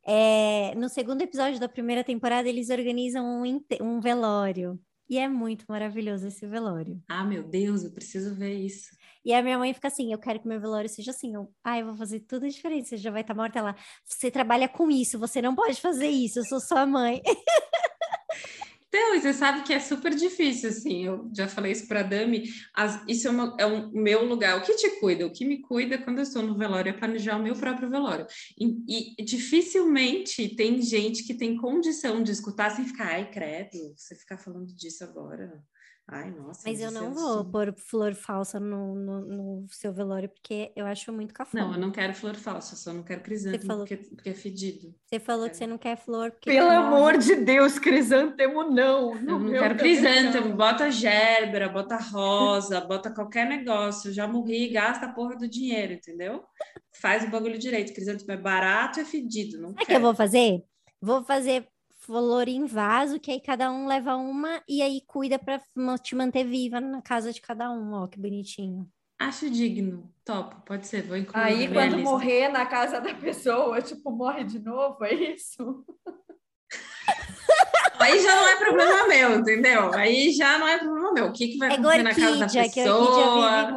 É, 0.06 0.74
no 0.76 0.90
segundo 0.90 1.22
episódio 1.22 1.60
da 1.60 1.68
primeira 1.68 2.04
temporada, 2.04 2.48
eles 2.48 2.70
organizam 2.70 3.26
um, 3.26 3.64
um 3.82 4.00
velório. 4.00 4.80
E 5.10 5.18
é 5.18 5.30
muito 5.30 5.66
maravilhoso 5.70 6.28
esse 6.28 6.46
velório. 6.46 7.02
Ah, 7.08 7.24
meu 7.24 7.42
Deus, 7.42 7.84
eu 7.84 7.92
preciso 7.92 8.36
ver 8.36 8.54
isso. 8.54 8.90
E 9.28 9.34
a 9.34 9.44
minha 9.44 9.58
mãe 9.58 9.74
fica 9.74 9.90
assim: 9.90 10.14
eu 10.14 10.18
quero 10.18 10.40
que 10.40 10.48
meu 10.48 10.58
velório 10.58 10.88
seja 10.88 11.12
assim. 11.12 11.36
Eu, 11.36 11.54
ah, 11.62 11.78
eu 11.78 11.88
vou 11.88 11.98
fazer 11.98 12.22
tudo 12.22 12.48
diferente. 12.48 12.88
Você 12.88 12.96
já 12.96 13.12
vai 13.12 13.22
estar 13.22 13.34
tá 13.34 13.38
morta 13.38 13.62
lá. 13.62 13.76
Você 14.06 14.32
trabalha 14.32 14.70
com 14.70 14.90
isso, 14.90 15.20
você 15.20 15.42
não 15.42 15.54
pode 15.54 15.82
fazer 15.82 16.08
isso. 16.08 16.40
Eu 16.40 16.46
sou 16.46 16.62
sua 16.62 16.86
mãe. 16.86 17.22
Então, 18.90 19.20
você 19.20 19.34
sabe 19.34 19.64
que 19.64 19.74
é 19.74 19.82
super 19.82 20.16
difícil, 20.16 20.70
assim. 20.70 21.04
Eu 21.04 21.30
já 21.36 21.46
falei 21.46 21.74
isso 21.74 21.90
para 21.90 22.00
a 22.00 22.04
Dami. 22.04 22.50
As, 22.74 23.04
isso 23.06 23.28
é, 23.28 23.32
uma, 23.32 23.56
é 23.60 23.66
um 23.66 23.92
meu 23.92 24.24
lugar. 24.24 24.58
O 24.58 24.62
que 24.62 24.74
te 24.76 24.98
cuida? 25.02 25.28
O 25.28 25.32
que 25.32 25.46
me 25.46 25.62
cuida 25.62 25.98
quando 25.98 26.20
eu 26.20 26.24
estou 26.24 26.42
no 26.42 26.58
velório 26.58 26.90
é 26.90 26.94
planejar 26.94 27.38
o 27.38 27.44
meu 27.44 27.54
próprio 27.54 27.90
velório. 27.90 28.26
E, 28.58 29.18
e, 29.20 29.26
dificilmente 29.26 30.56
tem 30.56 30.82
gente 30.82 31.26
que 31.26 31.34
tem 31.34 31.58
condição 31.58 32.24
de 32.24 32.32
escutar 32.32 32.70
sem 32.70 32.86
ficar, 32.86 33.08
ai, 33.08 33.30
credo, 33.30 33.94
você 33.94 34.16
ficar 34.16 34.38
falando 34.38 34.74
disso 34.74 35.04
agora. 35.04 35.62
Ai, 36.10 36.32
nossa. 36.32 36.62
Mas 36.66 36.80
eu 36.80 36.90
não 36.90 37.14
vou 37.14 37.42
assim. 37.42 37.52
pôr 37.52 37.76
flor 37.76 38.16
falsa 38.16 38.62
no, 38.62 38.96
no, 38.96 39.22
no, 39.26 39.66
seu 39.70 39.92
velório, 39.92 40.30
porque 40.30 40.72
eu 40.74 40.86
acho 40.86 41.12
muito 41.12 41.34
cafona. 41.34 41.66
Não, 41.66 41.74
eu 41.74 41.80
não 41.80 41.92
quero 41.92 42.14
flor 42.14 42.36
falsa, 42.36 42.78
só 42.78 42.94
não 42.94 43.04
quero 43.04 43.22
crisântemo, 43.22 43.66
falou... 43.66 43.86
porque, 43.86 43.98
porque, 43.98 44.30
é 44.30 44.34
fedido. 44.34 44.96
Você 45.06 45.20
falou 45.20 45.50
que 45.50 45.58
você 45.58 45.68
não 45.68 45.78
quer 45.78 45.98
flor 45.98 46.32
porque... 46.32 46.50
Pelo 46.50 46.70
amor 46.70 47.18
de 47.18 47.36
Deus, 47.36 47.78
crisântemo 47.78 48.64
não! 48.64 49.16
Eu 49.16 49.22
não 49.22 49.52
quero 49.52 49.76
crisântemo, 49.76 50.56
bota 50.56 50.90
gérbera, 50.90 51.68
bota 51.68 51.98
rosa, 51.98 52.80
bota 52.80 53.12
qualquer 53.12 53.46
negócio. 53.46 54.10
Eu 54.10 54.14
já 54.14 54.26
morri, 54.26 54.70
gasta 54.70 55.08
a 55.08 55.12
porra 55.14 55.36
do 55.36 55.48
dinheiro, 55.48 55.92
entendeu? 55.92 56.42
Faz 57.02 57.26
o 57.26 57.30
bagulho 57.30 57.60
direito. 57.60 57.94
Crisântemo 57.94 58.32
é 58.32 58.38
barato 58.38 59.00
e 59.00 59.02
é 59.02 59.06
fedido, 59.06 59.60
não 59.60 59.72
Sabe 59.72 59.84
o 59.84 59.86
que 59.86 59.94
eu 59.94 60.00
vou 60.00 60.16
fazer? 60.16 60.64
Vou 61.02 61.22
fazer 61.26 61.68
flor 62.08 62.48
em 62.48 62.66
vaso, 62.66 63.20
que 63.20 63.30
aí 63.30 63.40
cada 63.40 63.70
um 63.70 63.86
leva 63.86 64.16
uma 64.16 64.64
e 64.68 64.82
aí 64.82 65.02
cuida 65.06 65.38
para 65.38 65.62
te 66.02 66.16
manter 66.16 66.46
viva 66.46 66.80
na 66.80 67.02
casa 67.02 67.34
de 67.34 67.42
cada 67.42 67.70
um. 67.70 67.94
Ó, 67.94 68.08
que 68.08 68.18
bonitinho. 68.18 68.90
Acho 69.20 69.50
digno. 69.50 70.10
Top, 70.24 70.56
pode 70.66 70.88
ser, 70.88 71.04
vou 71.04 71.18
incluir. 71.18 71.44
Aí 71.44 71.68
quando 71.72 71.98
morrer 72.00 72.48
na 72.50 72.66
casa 72.66 73.02
da 73.02 73.14
pessoa, 73.14 73.82
tipo, 73.82 74.10
morre 74.10 74.46
de 74.46 74.60
novo, 74.60 75.04
é 75.04 75.14
isso? 75.14 75.86
Aí 78.00 78.22
já 78.22 78.36
não 78.36 78.48
é 78.48 78.56
problema 78.58 79.08
meu, 79.08 79.40
entendeu? 79.40 79.94
Aí 79.94 80.32
já 80.32 80.58
não 80.58 80.68
é 80.68 80.78
problema 80.78 81.14
meu. 81.14 81.26
O 81.28 81.34
que, 81.34 81.50
que 81.50 81.58
vai 81.58 81.74
é 81.74 82.04
na 82.04 82.14
casa 82.14 82.38
da 82.38 82.48
pessoa? 82.48 83.70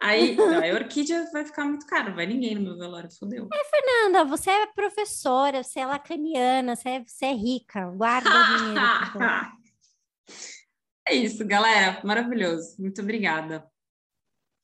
Aí 0.00 0.36
a 0.70 0.74
orquídea 0.74 1.28
vai 1.32 1.44
ficar 1.44 1.64
muito 1.64 1.86
caro, 1.86 2.08
não 2.08 2.16
vai 2.16 2.26
ninguém 2.26 2.54
no 2.54 2.62
meu 2.62 2.76
velório, 2.76 3.10
fodeu. 3.18 3.48
É, 3.52 3.64
Fernanda, 3.64 4.24
você 4.24 4.50
é 4.50 4.66
professora, 4.66 5.62
você 5.62 5.80
é 5.80 5.86
lacaniana, 5.86 6.76
você 6.76 6.88
é, 6.88 7.04
você 7.04 7.26
é 7.26 7.32
rica, 7.32 7.90
guarda 7.90 8.30
dinheiro. 8.30 8.78
é 11.08 11.14
isso, 11.14 11.44
galera. 11.46 12.00
Maravilhoso. 12.04 12.76
Muito 12.78 13.00
obrigada. 13.00 13.64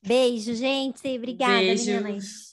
Beijo, 0.03 0.55
gente. 0.55 1.07
Obrigada, 1.17 1.59
Beijo. 1.59 1.93
meninas. 1.93 2.51